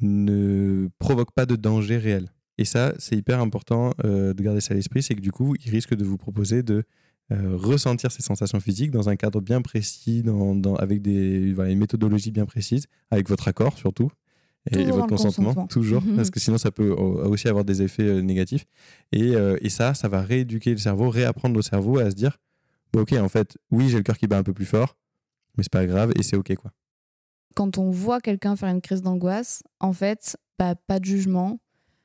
ne 0.00 0.88
provoquent 0.98 1.32
pas 1.32 1.46
de 1.46 1.56
danger 1.56 1.96
réel. 1.98 2.28
Et 2.58 2.64
ça, 2.64 2.94
c'est 2.98 3.16
hyper 3.16 3.40
important 3.40 3.92
euh, 4.04 4.32
de 4.32 4.42
garder 4.42 4.60
ça 4.60 4.72
à 4.72 4.76
l'esprit, 4.76 5.02
c'est 5.02 5.14
que 5.14 5.20
du 5.20 5.32
coup, 5.32 5.54
il 5.64 5.70
risque 5.70 5.94
de 5.94 6.04
vous 6.04 6.16
proposer 6.16 6.62
de 6.62 6.84
euh, 7.32 7.56
ressentir 7.56 8.10
ces 8.12 8.22
sensations 8.22 8.60
physiques 8.60 8.90
dans 8.92 9.08
un 9.08 9.16
cadre 9.16 9.40
bien 9.40 9.60
précis, 9.60 10.22
dans, 10.22 10.54
dans- 10.54 10.76
avec 10.76 11.02
des, 11.02 11.52
voilà, 11.52 11.70
une 11.72 11.78
méthodologie 11.80 12.30
bien 12.30 12.46
précise, 12.46 12.86
avec 13.10 13.28
votre 13.28 13.48
accord 13.48 13.76
surtout, 13.76 14.10
et, 14.70 14.84
votre 14.84 14.96
le 15.02 15.06
consentement, 15.08 15.46
consentement. 15.48 15.66
toujours, 15.66 16.02
Mhm. 16.04 16.16
parce 16.16 16.30
que 16.30 16.40
sinon 16.40 16.56
ça 16.56 16.70
peut 16.70 16.90
euh, 16.92 16.94
aussi 17.28 17.48
avoir 17.48 17.64
des 17.64 17.82
effets 17.82 18.22
négatifs. 18.22 18.64
Et, 19.12 19.34
euh, 19.34 19.56
et 19.60 19.68
ça, 19.70 19.92
ça 19.94 20.08
va 20.08 20.22
rééduquer 20.22 20.70
le 20.70 20.78
cerveau, 20.78 21.10
réapprendre 21.10 21.58
au 21.58 21.62
cerveau 21.62 21.98
à 21.98 22.10
se 22.10 22.14
dire, 22.16 22.38
bon, 22.92 23.00
ok, 23.02 23.12
en 23.14 23.28
fait, 23.28 23.58
oui, 23.70 23.88
j'ai 23.90 23.96
le 23.98 24.02
cœur 24.02 24.16
qui 24.18 24.26
bat 24.28 24.38
un 24.38 24.42
peu 24.44 24.54
plus 24.54 24.64
fort, 24.64 24.96
mais 25.56 25.62
c'est 25.64 25.72
pas 25.72 25.84
grave, 25.86 26.12
et 26.16 26.22
c'est 26.22 26.36
ok, 26.36 26.54
quoi. 26.54 26.70
Quand 27.56 27.78
on 27.78 27.90
voit 27.90 28.20
quelqu'un 28.20 28.54
faire 28.54 28.68
une 28.68 28.82
crise 28.82 29.02
d'angoisse, 29.02 29.62
en 29.80 29.92
fait, 29.92 30.36
bah, 30.58 30.74
pas 30.74 31.00
de 31.00 31.06
jugement. 31.06 31.58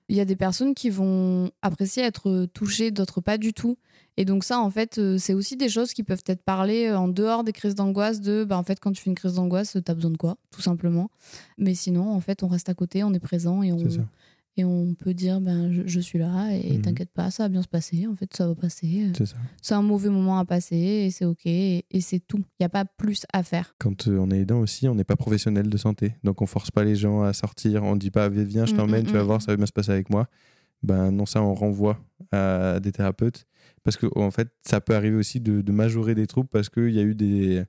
Il 0.09 0.15
y 0.15 0.21
a 0.21 0.25
des 0.25 0.35
personnes 0.35 0.73
qui 0.73 0.89
vont 0.89 1.51
apprécier 1.61 2.03
être 2.03 2.45
touchées, 2.47 2.89
d'autres 2.89 3.21
pas 3.21 3.37
du 3.37 3.53
tout. 3.53 3.77
Et 4.17 4.25
donc 4.25 4.43
ça, 4.43 4.59
en 4.59 4.69
fait, 4.69 4.97
euh, 4.97 5.17
c'est 5.17 5.33
aussi 5.33 5.57
des 5.57 5.69
choses 5.69 5.93
qui 5.93 6.03
peuvent 6.03 6.23
être 6.25 6.43
parlées 6.43 6.87
euh, 6.87 6.97
en 6.97 7.07
dehors 7.07 7.43
des 7.43 7.53
crises 7.53 7.75
d'angoisse 7.75 8.21
de, 8.21 8.43
bah, 8.43 8.57
en 8.57 8.63
fait, 8.63 8.79
quand 8.79 8.91
tu 8.91 9.01
fais 9.01 9.09
une 9.09 9.15
crise 9.15 9.35
d'angoisse, 9.35 9.77
t'as 9.85 9.93
besoin 9.93 10.11
de 10.11 10.17
quoi, 10.17 10.37
tout 10.51 10.61
simplement. 10.61 11.09
Mais 11.57 11.75
sinon, 11.75 12.09
en 12.09 12.19
fait, 12.21 12.43
on 12.43 12.47
reste 12.47 12.69
à 12.69 12.73
côté, 12.73 13.03
on 13.03 13.13
est 13.13 13.19
présent 13.19 13.61
et 13.61 13.71
on. 13.71 13.77
Et 14.57 14.65
on 14.65 14.93
peut 14.95 15.13
dire, 15.13 15.39
ben, 15.39 15.71
je, 15.71 15.81
je 15.85 15.99
suis 15.99 16.19
là 16.19 16.49
et 16.53 16.73
Mhm. 16.77 16.81
t'inquiète 16.81 17.11
pas, 17.13 17.31
ça 17.31 17.43
va 17.43 17.49
bien 17.49 17.61
se 17.61 17.67
passer. 17.67 18.05
En 18.07 18.15
fait, 18.15 18.31
ça 18.35 18.47
va 18.47 18.55
passer. 18.55 19.07
C'est 19.61 19.73
un 19.73 19.81
mauvais 19.81 20.09
moment 20.09 20.37
à 20.39 20.45
passer 20.45 20.75
et 20.75 21.09
c'est 21.11 21.25
ok 21.25 21.45
et, 21.45 21.85
et 21.89 22.01
c'est 22.01 22.19
tout. 22.19 22.39
Il 22.39 22.61
n'y 22.61 22.65
a 22.65 22.69
pas 22.69 22.83
plus 22.85 23.25
à 23.31 23.43
faire. 23.43 23.73
Quand 23.79 24.07
euh, 24.07 24.17
on 24.17 24.29
est 24.31 24.39
aidant 24.39 24.59
aussi, 24.59 24.87
on 24.87 24.95
n'est 24.95 25.03
pas 25.05 25.15
professionnel 25.15 25.69
de 25.69 25.77
santé. 25.77 26.15
Donc 26.23 26.41
on 26.41 26.45
force 26.45 26.69
pas 26.71 26.83
les 26.83 26.95
gens 26.95 27.21
à 27.21 27.33
sortir, 27.33 27.83
on 27.83 27.95
dit 27.95 28.11
pas 28.11 28.27
viens, 28.29 28.65
je 28.65 28.73
Mm, 28.73 28.77
t'emmène, 28.77 29.03
mm, 29.03 29.07
tu 29.07 29.13
vas 29.13 29.23
mm. 29.23 29.25
voir, 29.25 29.41
ça 29.41 29.51
va 29.51 29.55
bien 29.57 29.65
se 29.65 29.71
passer 29.71 29.91
avec 29.91 30.09
moi. 30.09 30.27
Ben 30.83 31.11
non, 31.11 31.25
ça 31.25 31.41
on 31.43 31.53
renvoie 31.53 31.99
à 32.31 32.79
des 32.79 32.91
thérapeutes. 32.91 33.45
Parce 33.83 33.97
que 33.97 34.07
en 34.17 34.31
fait, 34.31 34.49
ça 34.63 34.81
peut 34.81 34.95
arriver 34.95 35.15
aussi 35.15 35.39
de, 35.39 35.61
de 35.61 35.71
majorer 35.71 36.13
des 36.15 36.27
troubles 36.27 36.49
parce 36.49 36.69
qu'il 36.69 36.89
y 36.91 36.99
a 36.99 37.03
eu 37.03 37.15
des, 37.15 37.63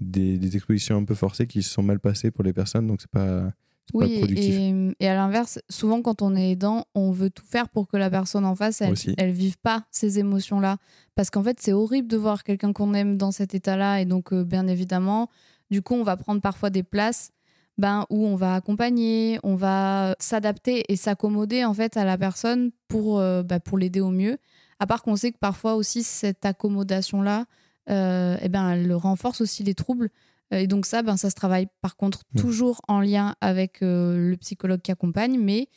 des, 0.00 0.36
des 0.38 0.56
expositions 0.56 0.96
un 0.98 1.04
peu 1.04 1.14
forcées 1.14 1.46
qui 1.46 1.62
se 1.62 1.70
sont 1.70 1.82
mal 1.82 1.98
passées 2.00 2.30
pour 2.30 2.44
les 2.44 2.52
personnes, 2.52 2.86
donc 2.86 3.00
c'est 3.00 3.10
pas 3.10 3.52
Oui, 3.94 4.20
et, 4.36 4.94
et 4.98 5.08
à 5.08 5.14
l'inverse, 5.14 5.60
souvent 5.68 6.02
quand 6.02 6.20
on 6.20 6.34
est 6.34 6.50
aidant, 6.50 6.86
on 6.94 7.12
veut 7.12 7.30
tout 7.30 7.44
faire 7.46 7.68
pour 7.68 7.86
que 7.86 7.96
la 7.96 8.10
personne 8.10 8.44
en 8.44 8.54
face, 8.54 8.80
elle, 8.80 8.94
elle 9.16 9.30
vive 9.30 9.58
pas 9.58 9.84
ces 9.90 10.18
émotions-là. 10.18 10.78
Parce 11.14 11.30
qu'en 11.30 11.42
fait, 11.42 11.58
c'est 11.60 11.72
horrible 11.72 12.08
de 12.08 12.16
voir 12.16 12.42
quelqu'un 12.42 12.72
qu'on 12.72 12.94
aime 12.94 13.16
dans 13.16 13.30
cet 13.30 13.54
état-là. 13.54 14.00
Et 14.00 14.04
donc, 14.04 14.32
euh, 14.32 14.44
bien 14.44 14.66
évidemment, 14.66 15.28
du 15.70 15.82
coup, 15.82 15.94
on 15.94 16.02
va 16.02 16.16
prendre 16.16 16.40
parfois 16.40 16.70
des 16.70 16.82
places 16.82 17.30
ben, 17.78 18.06
où 18.10 18.26
on 18.26 18.36
va 18.36 18.54
accompagner, 18.54 19.38
on 19.42 19.54
va 19.54 20.16
s'adapter 20.18 20.84
et 20.90 20.96
s'accommoder 20.96 21.64
en 21.64 21.74
fait 21.74 21.96
à 21.96 22.04
la 22.04 22.16
personne 22.18 22.70
pour, 22.88 23.18
euh, 23.18 23.42
bah, 23.42 23.60
pour 23.60 23.78
l'aider 23.78 24.00
au 24.00 24.10
mieux. 24.10 24.38
À 24.78 24.86
part 24.86 25.02
qu'on 25.02 25.16
sait 25.16 25.32
que 25.32 25.38
parfois 25.38 25.74
aussi, 25.74 26.02
cette 26.02 26.44
accommodation-là, 26.44 27.44
euh, 27.88 28.36
eh 28.42 28.48
ben, 28.48 28.70
elle 28.70 28.92
renforce 28.94 29.40
aussi 29.40 29.62
les 29.62 29.74
troubles. 29.74 30.10
Euh, 30.52 30.58
Et 30.58 30.66
donc 30.66 30.86
ça, 30.86 31.02
ben, 31.02 31.16
ça 31.16 31.30
se 31.30 31.34
travaille 31.34 31.66
par 31.80 31.96
contre 31.96 32.20
Ouais. 32.34 32.40
toujours 32.40 32.80
en 32.88 33.00
lien 33.00 33.34
avec 33.40 33.82
euh, 33.82 34.30
le 34.30 34.36
psychologue 34.36 34.80
qui 34.80 34.92
accompagne, 34.92 35.38
mais 35.40 35.68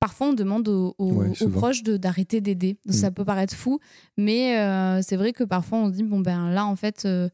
parfois 0.00 0.28
on 0.28 0.32
demande 0.34 0.68
aux, 0.68 0.94
aux- 0.98 1.12
Ouais, 1.12 1.30
aux 1.30 1.34
souvent. 1.34 1.58
proches 1.58 1.82
d'arrêter 1.82 2.40
d'aider. 2.40 2.78
Ça 2.88 3.10
peut 3.10 3.24
paraître 3.24 3.54
fou, 3.54 3.80
mais 4.16 4.58
euh, 4.58 5.00
c'est 5.02 5.16
vrai 5.16 5.32
que 5.32 5.44
parfois 5.44 5.78
on 5.78 5.86
se 5.88 5.92
dit, 5.92 6.02
bon 6.02 6.20
ben 6.20 6.50
là 6.50 6.66
en 6.66 6.76
fait, 6.76 7.04
euh, 7.06 7.28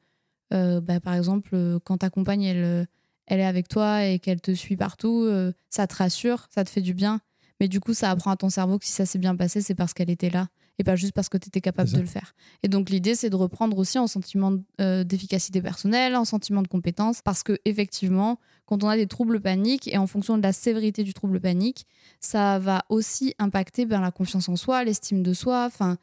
ben, 0.53 1.01
par 1.01 1.15
exemple, 1.15 1.57
quand 1.85 1.99
ta 1.99 2.11
compagne, 2.11 2.43
elle, 2.45 2.87
elle 3.27 3.41
est 3.41 3.45
avec 3.45 3.67
toi 3.69 4.05
et 4.05 4.19
qu'elle 4.21 4.41
te 4.41 4.53
suit 4.55 4.77
partout, 4.77 5.27
ça 5.71 5.87
te 5.89 5.97
rassure, 5.97 6.47
ça 6.55 6.63
te 6.65 6.71
fait 6.71 6.81
du 6.83 6.95
bien, 6.95 7.21
mais 7.61 7.67
du 7.69 7.81
coup 7.81 7.93
ça 7.93 8.11
apprend 8.11 8.31
à 8.31 8.37
ton 8.37 8.51
cerveau 8.51 8.79
que 8.79 8.85
si 8.85 8.93
ça 8.93 9.05
s'est 9.05 9.19
bien 9.19 9.35
passé, 9.35 9.61
c'est 9.63 9.75
parce 9.75 9.93
qu'elle 9.95 10.11
était 10.11 10.31
là. 10.31 10.47
Et 10.79 10.85
pas 10.85 10.97
juste 10.97 11.13
parce 11.13 11.29
que 11.29 11.39
tu 11.39 11.47
étais 11.49 11.61
capable 11.61 11.89
de 11.91 12.01
le 12.01 12.07
faire. 12.07 12.35
Et 12.65 12.69
donc 12.69 12.91
l'idée, 12.91 13.15
c'est 13.15 13.31
de 13.31 13.37
reprendre 13.37 13.79
aussi 13.79 13.97
en 13.99 14.09
sentiment 14.09 14.55
euh, 14.81 15.05
d'efficacité 15.05 15.63
personnelle, 15.63 16.17
en 16.17 16.25
sentiment 16.25 16.63
de 16.63 16.69
compétence, 16.69 17.23
parce 17.23 17.45
que 17.45 17.57
effectivement, 17.65 18.41
quand 18.67 18.83
on 18.83 18.89
a 18.89 18.97
des 18.97 19.07
troubles 19.07 19.41
paniques 19.41 19.87
et 19.87 19.99
en 19.99 20.09
fonction 20.09 20.37
de 20.37 20.43
la 20.43 20.53
sévérité 20.53 21.05
du 21.05 21.15
trouble 21.15 21.39
panique, 21.41 21.87
ça 22.19 22.59
va 22.59 22.85
aussi 22.89 23.35
impacter 23.39 23.87
ben, 23.87 24.01
la 24.01 24.11
confiance 24.11 24.49
en 24.49 24.57
soi, 24.57 24.83
l'estime 24.83 25.23
de 25.23 25.33
soi. 25.33 25.65
Enfin, 25.67 25.97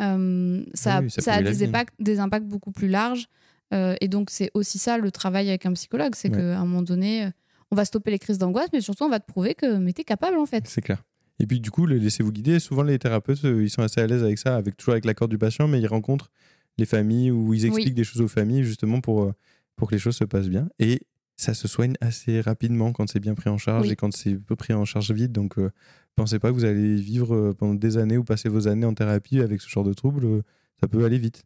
euh, 0.00 0.62
ça, 0.74 1.00
Oui, 1.00 1.10
ça 1.10 1.22
ça 1.22 1.32
a 1.34 1.40
la 1.40 1.50
des 1.50 1.64
impacts, 1.64 1.94
des 1.98 2.20
impacts 2.20 2.46
beaucoup 2.46 2.70
plus 2.70 2.88
larges. 2.88 3.28
Euh, 3.72 3.96
et 4.02 4.08
donc 4.08 4.28
c'est 4.30 4.50
aussi 4.54 4.78
ça 4.78 4.98
le 4.98 5.10
travail 5.10 5.48
avec 5.48 5.64
un 5.66 5.72
psychologue, 5.72 6.14
c'est 6.14 6.30
Ouais. 6.30 6.36
qu'à 6.38 6.58
un 6.58 6.64
moment 6.66 6.82
donné, 6.82 7.28
on 7.70 7.76
va 7.76 7.84
stopper 7.86 8.10
les 8.10 8.18
crises 8.18 8.38
d'angoisse, 8.38 8.68
mais 8.72 8.80
surtout 8.82 9.04
on 9.04 9.08
va 9.10 9.20
te 9.20 9.26
prouver 9.26 9.54
que 9.54 9.76
mais 9.78 9.92
t'es 9.94 10.04
capable 10.04 10.38
en 10.38 10.46
fait. 10.46 10.66
C'est 10.66 10.80
clair. 10.82 11.02
Et 11.40 11.46
puis 11.46 11.60
du 11.60 11.70
coup, 11.70 11.86
le 11.86 11.96
laissez-vous 11.96 12.32
guider. 12.32 12.58
Souvent, 12.58 12.82
les 12.82 12.98
thérapeutes, 12.98 13.44
euh, 13.44 13.62
ils 13.62 13.70
sont 13.70 13.82
assez 13.82 14.00
à 14.00 14.06
l'aise 14.06 14.22
avec 14.24 14.38
ça, 14.38 14.56
avec 14.56 14.76
toujours 14.76 14.92
avec 14.92 15.04
l'accord 15.04 15.28
du 15.28 15.38
patient, 15.38 15.68
mais 15.68 15.80
ils 15.80 15.86
rencontrent 15.86 16.30
les 16.78 16.86
familles 16.86 17.30
ou 17.30 17.54
ils 17.54 17.64
expliquent 17.66 17.88
Oui. 17.88 17.94
des 17.94 18.04
choses 18.04 18.20
aux 18.22 18.28
familles 18.28 18.64
justement 18.64 19.00
pour, 19.00 19.22
euh, 19.24 19.32
pour 19.76 19.88
que 19.88 19.94
les 19.94 19.98
choses 19.98 20.16
se 20.16 20.24
passent 20.24 20.48
bien. 20.48 20.68
Et 20.78 21.02
ça 21.36 21.54
se 21.54 21.68
soigne 21.68 21.94
assez 22.00 22.40
rapidement 22.40 22.92
quand 22.92 23.08
c'est 23.08 23.20
bien 23.20 23.34
pris 23.34 23.48
en 23.48 23.58
charge 23.58 23.86
Oui. 23.86 23.92
et 23.92 23.96
quand 23.96 24.12
c'est 24.12 24.34
peu 24.34 24.56
pris 24.56 24.72
en 24.74 24.84
charge 24.84 25.12
vite. 25.12 25.30
Donc, 25.32 25.58
euh, 25.58 25.70
pensez 26.16 26.38
pas 26.40 26.48
que 26.50 26.54
vous 26.54 26.64
allez 26.64 26.96
vivre 26.96 27.52
pendant 27.52 27.74
des 27.74 27.96
années 27.96 28.16
ou 28.18 28.24
passer 28.24 28.48
vos 28.48 28.66
années 28.66 28.86
en 28.86 28.94
thérapie 28.94 29.40
avec 29.40 29.60
ce 29.60 29.68
genre 29.68 29.84
de 29.84 29.92
troubles. 29.92 30.24
euh, 30.24 30.42
ça 30.80 30.88
peut 30.88 31.04
aller 31.04 31.18
vite. 31.18 31.44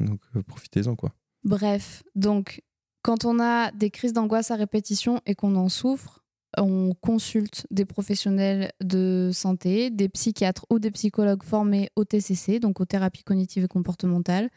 Donc, 0.00 0.20
euh, 0.36 0.42
profitez-en, 0.42 0.94
quoi. 0.96 1.12
Bref, 1.44 2.02
donc 2.14 2.62
quand 3.02 3.24
on 3.24 3.40
a 3.40 3.72
des 3.72 3.90
crises 3.90 4.12
d'angoisse 4.12 4.52
à 4.52 4.56
répétition 4.56 5.20
et 5.26 5.34
qu'on 5.34 5.56
en 5.56 5.68
souffre, 5.68 6.21
on 6.58 6.92
consulte 7.00 7.66
des 7.70 7.84
professionnels 7.84 8.72
de 8.82 9.30
santé, 9.32 9.90
des 9.90 10.08
psychiatres 10.08 10.66
ou 10.70 10.78
des 10.78 10.90
psychologues 10.90 11.42
formés 11.42 11.88
au 11.96 12.04
TCC, 12.04 12.60
donc 12.60 12.80
aux 12.80 12.84
thérapies 12.84 13.22
cognitives 13.24 13.64
et 13.64 13.68
comportementales. 13.68 14.50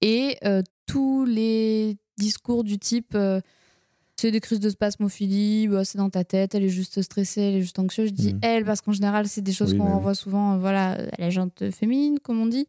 Et 0.00 0.36
euh, 0.44 0.62
tous 0.86 1.24
les 1.24 1.96
discours 2.16 2.64
du 2.64 2.78
type 2.78 3.12
euh, 3.14 3.40
c'est 4.20 4.32
des 4.32 4.40
crises 4.40 4.58
de 4.58 4.68
spasmophilie, 4.68 5.68
bah, 5.68 5.84
c'est 5.84 5.96
dans 5.98 6.10
ta 6.10 6.24
tête, 6.24 6.52
elle 6.56 6.64
est 6.64 6.68
juste 6.68 7.02
stressée, 7.02 7.40
elle 7.40 7.54
est 7.54 7.60
juste 7.62 7.78
anxieuse. 7.78 8.08
Je 8.08 8.14
dis 8.14 8.34
Mhm. 8.34 8.40
elle 8.42 8.64
parce 8.64 8.80
qu'en 8.80 8.90
général, 8.90 9.28
c'est 9.28 9.42
des 9.42 9.52
choses 9.52 9.70
Oui, 9.72 9.78
qu'on 9.78 9.84
oui. 9.84 9.90
renvoie 9.92 10.14
souvent 10.16 10.54
euh, 10.54 10.58
voilà, 10.58 10.92
à 10.92 11.20
la 11.20 11.30
jante 11.30 11.70
féminine, 11.70 12.18
comme 12.20 12.40
on 12.40 12.46
dit. 12.46 12.66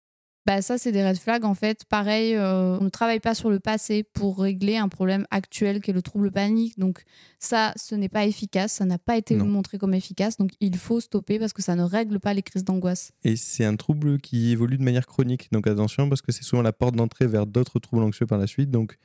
Bah, 0.49 0.63
ça, 0.63 0.79
c'est 0.79 0.91
des 0.91 1.07
red 1.07 1.15
flags. 1.15 1.45
En 1.45 1.53
fait, 1.53 1.85
pareil, 1.85 2.33
euh, 2.33 2.75
on 2.81 2.85
ne 2.85 2.89
travaille 2.89 3.19
pas 3.19 3.35
sur 3.35 3.51
le 3.51 3.59
passé 3.59 4.01
pour 4.01 4.39
régler 4.39 4.77
un 4.77 4.87
problème 4.89 5.27
actuel 5.29 5.79
qui 5.79 5.91
est 5.91 5.93
le 5.93 6.01
trouble 6.01 6.31
panique. 6.31 6.79
Donc, 6.79 7.03
ça, 7.37 7.71
ce 7.75 7.93
n'est 7.93 8.09
pas 8.09 8.25
efficace. 8.25 8.71
Ça 8.73 8.85
n'a 8.85 8.97
pas 8.97 9.15
été 9.15 9.35
Non. 9.35 9.45
montré 9.45 9.77
comme 9.77 9.93
efficace. 9.93 10.37
Donc, 10.37 10.49
il 10.59 10.75
faut 10.75 10.99
stopper 11.01 11.37
parce 11.37 11.53
que 11.53 11.61
ça 11.61 11.75
ne 11.75 11.83
règle 11.83 12.19
pas 12.19 12.33
les 12.33 12.41
crises 12.41 12.63
d'angoisse. 12.63 13.11
Et 13.23 13.35
c'est 13.35 13.63
un 13.63 13.75
trouble 13.75 14.19
qui 14.19 14.49
évolue 14.49 14.79
de 14.79 14.83
manière 14.83 15.05
chronique. 15.05 15.49
Donc 15.51 15.67
attention, 15.67 16.09
parce 16.09 16.23
que 16.23 16.31
c'est 16.31 16.43
souvent 16.43 16.63
la 16.63 16.73
porte 16.73 16.95
d'entrée 16.95 17.27
vers 17.27 17.45
d'autres 17.45 17.77
troubles 17.77 18.01
anxieux 18.01 18.25
par 18.25 18.39
la 18.39 18.47
suite. 18.47 18.71
Donc 18.71 18.97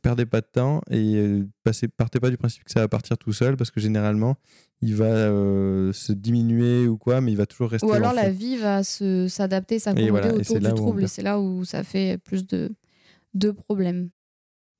perdez 0.00 0.26
pas 0.26 0.40
de 0.40 0.46
temps 0.50 0.80
et 0.90 1.16
euh, 1.16 1.46
passez, 1.64 1.88
partez 1.88 2.20
pas 2.20 2.30
du 2.30 2.36
principe 2.36 2.64
que 2.64 2.70
ça 2.70 2.80
va 2.80 2.88
partir 2.88 3.18
tout 3.18 3.32
seul, 3.32 3.56
parce 3.56 3.70
que 3.70 3.80
généralement, 3.80 4.36
il 4.80 4.94
va 4.94 5.04
euh, 5.06 5.92
se 5.92 6.12
diminuer 6.12 6.86
ou 6.86 6.96
quoi, 6.96 7.20
mais 7.20 7.32
il 7.32 7.36
va 7.36 7.46
toujours 7.46 7.70
rester. 7.70 7.86
Ou 7.86 7.92
alors, 7.92 8.12
la 8.12 8.30
vie 8.30 8.56
va 8.56 8.82
se- 8.82 9.28
s'adapter, 9.28 9.78
s'accommoder 9.78 10.10
voilà, 10.10 10.34
autour 10.34 10.58
du 10.58 10.74
trouble. 10.74 11.04
Et 11.04 11.06
c'est 11.08 11.22
là 11.22 11.40
où 11.40 11.64
ça 11.64 11.84
fait 11.84 12.18
plus 12.18 12.46
de, 12.46 12.70
de 13.34 13.50
problèmes. 13.50 14.10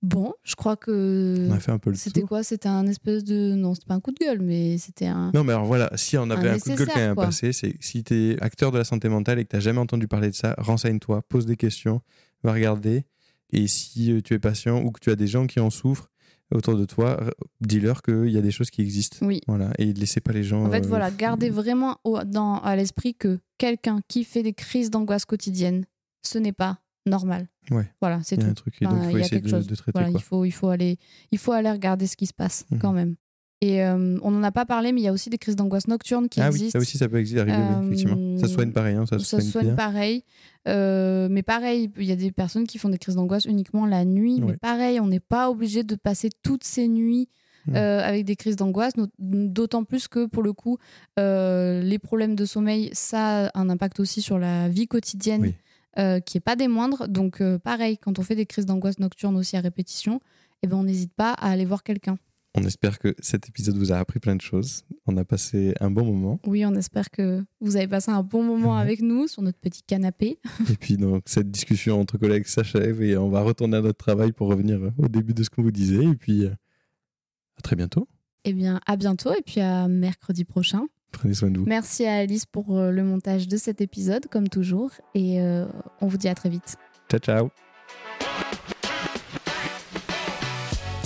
Bon, 0.03 0.33
je 0.43 0.57
crois 0.57 0.77
que. 0.77 1.47
On 1.49 1.53
a 1.53 1.61
fait 1.61 1.71
un 1.71 1.79
peu 1.79 1.91
le 1.91 1.97
C'était 1.97 2.21
tour. 2.21 2.31
quoi? 2.31 2.43
C'était 2.43 2.69
un 2.69 2.89
espèce 2.89 3.23
de. 3.23 3.55
Non, 3.55 3.75
c'était 3.75 3.87
pas 3.87 3.95
un 3.95 4.01
coup 4.01 4.11
de 4.11 4.19
gueule, 4.19 4.41
mais 4.41 4.77
c'était 4.77 5.07
un. 5.07 5.31
Non, 5.33 5.45
mais 5.45 5.53
alors 5.53 5.65
voilà, 5.65 5.91
si 5.97 6.19
on 6.19 6.29
avait 6.29 6.49
Un 6.49 6.55
un, 6.55 6.59
coup 6.59 6.71
de 6.71 6.75
gueule 6.75 6.89
quand 6.89 6.97
même 6.97 7.13
à 7.13 7.15
passer, 7.15 7.53
c'est 7.53 7.77
si 7.79 8.03
tu 8.03 8.15
es 8.33 8.43
acteur 8.43 8.73
de 8.73 8.79
la 8.79 8.85
santé 8.85 9.09
mentale 9.09 9.39
et 9.39 9.45
que 9.45 9.57
tu 9.57 9.63
jamais 9.63 9.79
entendu 9.79 10.09
parler 10.09 10.29
de 10.31 10.35
ça, 10.35 10.57
renseigne-toi, 10.59 11.23
pose 11.29 11.47
des 11.47 11.57
questions, 11.57 12.01
va 12.43 12.53
regarder. 12.53 13.05
Et 13.53 13.67
si 13.69 14.13
euh, 14.13 14.21
tu 14.23 14.35
es 14.35 14.39
patient 14.39 14.83
ou 14.83 14.91
que 14.91 15.01
tu 15.01 15.11
as 15.11 15.17
des 15.17 15.27
gens 15.27 15.47
qui 15.47 15.61
en 15.61 15.71
souffrent 15.71 16.09
autour 16.55 16.77
de 16.77 16.85
toi, 16.85 17.19
dis-leur 17.61 18.03
qu'il 18.03 18.29
y 18.31 18.37
a 18.37 18.43
des 18.43 18.51
choses 18.51 18.71
qui 18.71 18.83
existent. 18.83 19.25
Oui. 19.27 19.41
Voilà, 19.47 19.71
et 19.79 19.87
ne 19.87 19.99
laissez 19.99 20.21
pas 20.21 20.33
les 20.33 20.43
gens. 20.45 20.65
En 20.67 20.71
fait, 20.71 20.85
euh, 20.85 20.89
voilà, 20.89 21.11
gardez 21.11 21.49
vraiment 21.49 21.99
au- 22.05 22.23
dans, 22.25 22.57
à 22.59 22.77
l'esprit 22.77 23.15
que 23.15 23.39
quelqu'un 23.59 24.01
qui 24.09 24.23
fait 24.25 24.43
des 24.43 24.53
crises 24.53 24.91
d'angoisse 24.91 25.25
quotidienne, 25.25 25.87
ce 26.23 26.37
n'est 26.39 26.53
pas 26.53 26.79
normal. 27.07 27.49
Ouais. 27.71 27.89
Voilà, 28.01 28.21
c'est 28.23 28.37
Il 28.37 28.41
y 28.41 28.43
a 28.43 28.45
tout. 28.47 28.51
un 28.51 28.55
truc, 28.55 28.75
et 28.83 28.85
donc 28.85 28.95
Enfin, 28.95 29.09
il 29.09 29.13
faut 29.13 29.19
essayer 29.19 29.41
de, 29.41 29.75
traiter. 29.75 29.93
Voilà, 29.95 30.11
quoi. 30.11 30.21
il 30.21 30.23
faut, 30.23 30.45
il 30.45 30.51
faut 30.51 30.69
aller, 30.69 30.99
il 31.31 31.39
faut 31.39 31.53
aller 31.53 31.71
regarder 31.71 32.07
ce 32.07 32.17
qui 32.17 32.27
se 32.27 32.35
passe 32.35 32.67
Mhm. 32.71 32.79
quand 32.81 32.93
même. 32.93 33.17
Et 33.65 33.81
euh, 33.85 34.19
on 34.23 34.33
n'en 34.33 34.43
a 34.43 34.51
pas 34.51 34.67
parlé, 34.67 34.91
mais 34.91 35.01
il 35.01 35.05
y 35.05 35.09
a 35.09 35.13
aussi 35.13 35.31
des 35.31 35.39
crises 35.39 35.55
d'angoisse 35.55 35.87
nocturne 35.87 36.29
qui 36.29 36.41
ah 36.41 36.49
oui, 36.51 36.57
existent. 36.57 36.79
ça 36.79 36.83
aussi, 36.83 36.99
ça 36.99 37.09
peut 37.09 37.19
exister, 37.19 37.41
arriver, 37.43 37.57
oui, 37.57 37.87
effectivement. 37.87 38.37
Ça 38.39 38.47
Euh, 38.47 38.49
soigne 38.49 38.73
pareil, 38.73 38.97
hein, 38.97 39.07
ça, 39.07 39.21
ça 39.21 39.41
soigne 39.41 39.77
pareil. 39.77 40.25
Euh, 40.67 41.29
mais 41.31 41.45
pareil, 41.45 41.89
il 41.97 42.05
y 42.05 42.11
a 42.11 42.17
des 42.17 42.33
personnes 42.33 42.67
qui 42.67 42.79
font 42.79 42.89
des 42.89 42.99
crises 42.99 43.15
d'angoisse 43.15 43.45
uniquement 43.45 43.87
la 43.87 44.05
nuit. 44.05 44.41
Mais 44.45 44.57
pareil, 44.57 44.99
on 44.99 45.07
n'est 45.07 45.21
pas 45.21 45.49
obligé 45.49 45.85
de 45.85 45.95
passer 45.95 46.29
toutes 46.43 46.65
ces 46.65 46.89
nuits 46.89 47.29
Ouais. 47.69 47.79
euh, 47.79 48.01
avec 48.01 48.25
des 48.25 48.35
crises 48.35 48.57
d'angoisse. 48.57 48.95
D'autant 49.21 49.85
plus 49.85 50.09
que 50.09 50.27
pour 50.27 50.43
le 50.43 50.53
coup, 50.53 50.79
euh, 51.21 51.81
les 51.83 52.01
problèmes 52.01 52.35
de 52.35 52.45
sommeil, 52.45 52.91
ça 52.93 53.47
a 53.47 53.51
un 53.61 53.71
impact 53.71 54.01
aussi 54.01 54.21
sur 54.21 54.41
la 54.41 54.69
vie 54.69 54.87
quotidienne. 54.89 55.43
Oui. 55.43 55.55
euh, 55.99 56.21
qui 56.21 56.39
est 56.39 56.41
pas 56.41 56.57
des 56.57 56.69
moindres. 56.69 57.07
Donc 57.07 57.41
euh, 57.43 57.59
pareil, 57.59 57.99
quand 57.99 58.19
on 58.19 58.23
fait 58.23 58.35
des 58.35 58.47
crises 58.47 58.65
d'angoisse 58.67 58.99
nocturne 58.99 59.37
aussi 59.37 59.57
à 59.59 59.61
répétition, 59.61 60.21
eh 60.63 60.67
ben, 60.67 60.79
on 60.79 60.85
n'hésite 60.85 61.13
pas 61.13 61.33
à 61.35 61.51
aller 61.51 61.67
voir 61.67 61.83
quelqu'un. 61.83 62.17
On 62.55 62.63
espère 62.65 62.99
que 62.99 63.15
cet 63.19 63.49
épisode 63.49 63.77
vous 63.79 63.93
a 63.93 63.97
appris 63.97 64.21
plein 64.21 64.37
de 64.37 64.41
choses. 64.43 64.83
On 65.07 65.17
a 65.17 65.25
passé 65.25 65.75
un 65.81 65.91
bon 65.91 66.05
moment. 66.05 66.39
Oui, 66.47 66.67
on 66.67 66.75
espère 66.75 67.11
que 67.11 67.43
vous 67.61 67.77
avez 67.77 67.89
passé 67.89 68.11
un 68.11 68.23
bon 68.23 68.43
moment 68.43 68.75
Ouais. 68.75 68.81
avec 68.83 69.01
nous 69.01 69.27
sur 69.27 69.41
notre 69.41 69.59
petit 69.59 69.83
canapé. 69.83 70.39
Et 70.71 70.77
puis, 70.77 70.99
donc, 70.99 71.23
cette 71.27 71.51
discussion 71.51 71.99
entre 71.99 72.19
collègues 72.19 72.47
s'achève 72.47 73.01
et 73.03 73.17
on 73.17 73.31
va 73.31 73.41
retourner 73.41 73.79
à 73.79 73.81
notre 73.81 73.97
travail 73.97 74.33
pour 74.33 74.49
revenir 74.49 74.79
au 74.99 75.09
début 75.09 75.33
de 75.33 75.43
ce 75.43 75.49
qu'on 75.49 75.63
vous 75.63 75.71
disait. 75.71 76.05
Et 76.05 76.15
puis, 76.15 76.45
euh, 76.45 76.51
à 77.57 77.63
très 77.63 77.75
bientôt. 77.75 78.07
Eh 78.45 78.53
bien, 78.53 78.81
à 78.87 78.97
bientôt 78.97 79.33
et 79.33 79.41
puis 79.47 79.61
à 79.63 79.89
mercredi 79.89 80.45
prochain. 80.45 80.83
Prenez 81.11 81.33
soin 81.35 81.51
de 81.51 81.59
vous. 81.59 81.65
Merci 81.67 82.05
à 82.05 82.17
Alice 82.17 82.45
pour 82.45 82.77
euh, 82.77 82.91
le 82.91 83.03
montage 83.03 83.49
de 83.49 83.57
cet 83.57 83.81
épisode, 83.81 84.27
comme 84.29 84.49
toujours. 84.49 84.91
Et 85.15 85.41
euh, 85.41 85.67
on 86.03 86.07
vous 86.07 86.19
dit 86.19 86.29
à 86.29 86.35
très 86.35 86.51
vite. 86.51 86.77
Ciao, 87.11 87.19
ciao. 87.21 88.32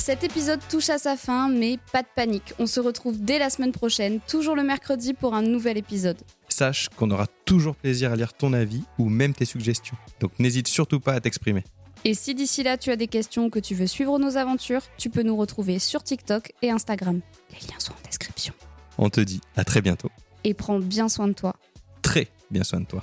Cet 0.06 0.22
épisode 0.22 0.60
touche 0.70 0.88
à 0.90 0.98
sa 0.98 1.16
fin, 1.16 1.48
mais 1.48 1.80
pas 1.92 2.02
de 2.02 2.06
panique. 2.14 2.54
On 2.60 2.66
se 2.66 2.78
retrouve 2.78 3.18
dès 3.18 3.40
la 3.40 3.50
semaine 3.50 3.72
prochaine, 3.72 4.20
toujours 4.28 4.54
le 4.54 4.62
mercredi, 4.62 5.14
pour 5.14 5.34
un 5.34 5.42
nouvel 5.42 5.76
épisode. 5.76 6.16
Sache 6.48 6.88
qu'on 6.90 7.10
aura 7.10 7.26
toujours 7.44 7.74
plaisir 7.74 8.12
à 8.12 8.14
lire 8.14 8.32
ton 8.32 8.52
avis 8.52 8.84
ou 9.00 9.08
même 9.08 9.34
tes 9.34 9.44
suggestions. 9.44 9.96
Donc 10.20 10.30
n'hésite 10.38 10.68
surtout 10.68 11.00
pas 11.00 11.14
à 11.14 11.20
t'exprimer. 11.20 11.64
Et 12.04 12.14
si 12.14 12.36
d'ici 12.36 12.62
là 12.62 12.76
tu 12.76 12.92
as 12.92 12.96
des 12.96 13.08
questions 13.08 13.46
ou 13.46 13.50
que 13.50 13.58
tu 13.58 13.74
veux 13.74 13.88
suivre 13.88 14.20
nos 14.20 14.36
aventures, 14.36 14.82
tu 14.96 15.10
peux 15.10 15.24
nous 15.24 15.36
retrouver 15.36 15.80
sur 15.80 16.04
TikTok 16.04 16.52
et 16.62 16.70
Instagram. 16.70 17.20
Les 17.50 17.66
liens 17.66 17.80
sont 17.80 17.90
en 17.90 18.06
description. 18.06 18.54
On 18.98 19.10
te 19.10 19.20
dit 19.20 19.40
à 19.56 19.64
très 19.64 19.82
bientôt. 19.82 20.12
Et 20.44 20.54
prends 20.54 20.78
bien 20.78 21.08
soin 21.08 21.26
de 21.26 21.32
toi. 21.32 21.56
Très 22.02 22.28
bien 22.52 22.62
soin 22.62 22.78
de 22.78 22.86
toi. 22.86 23.02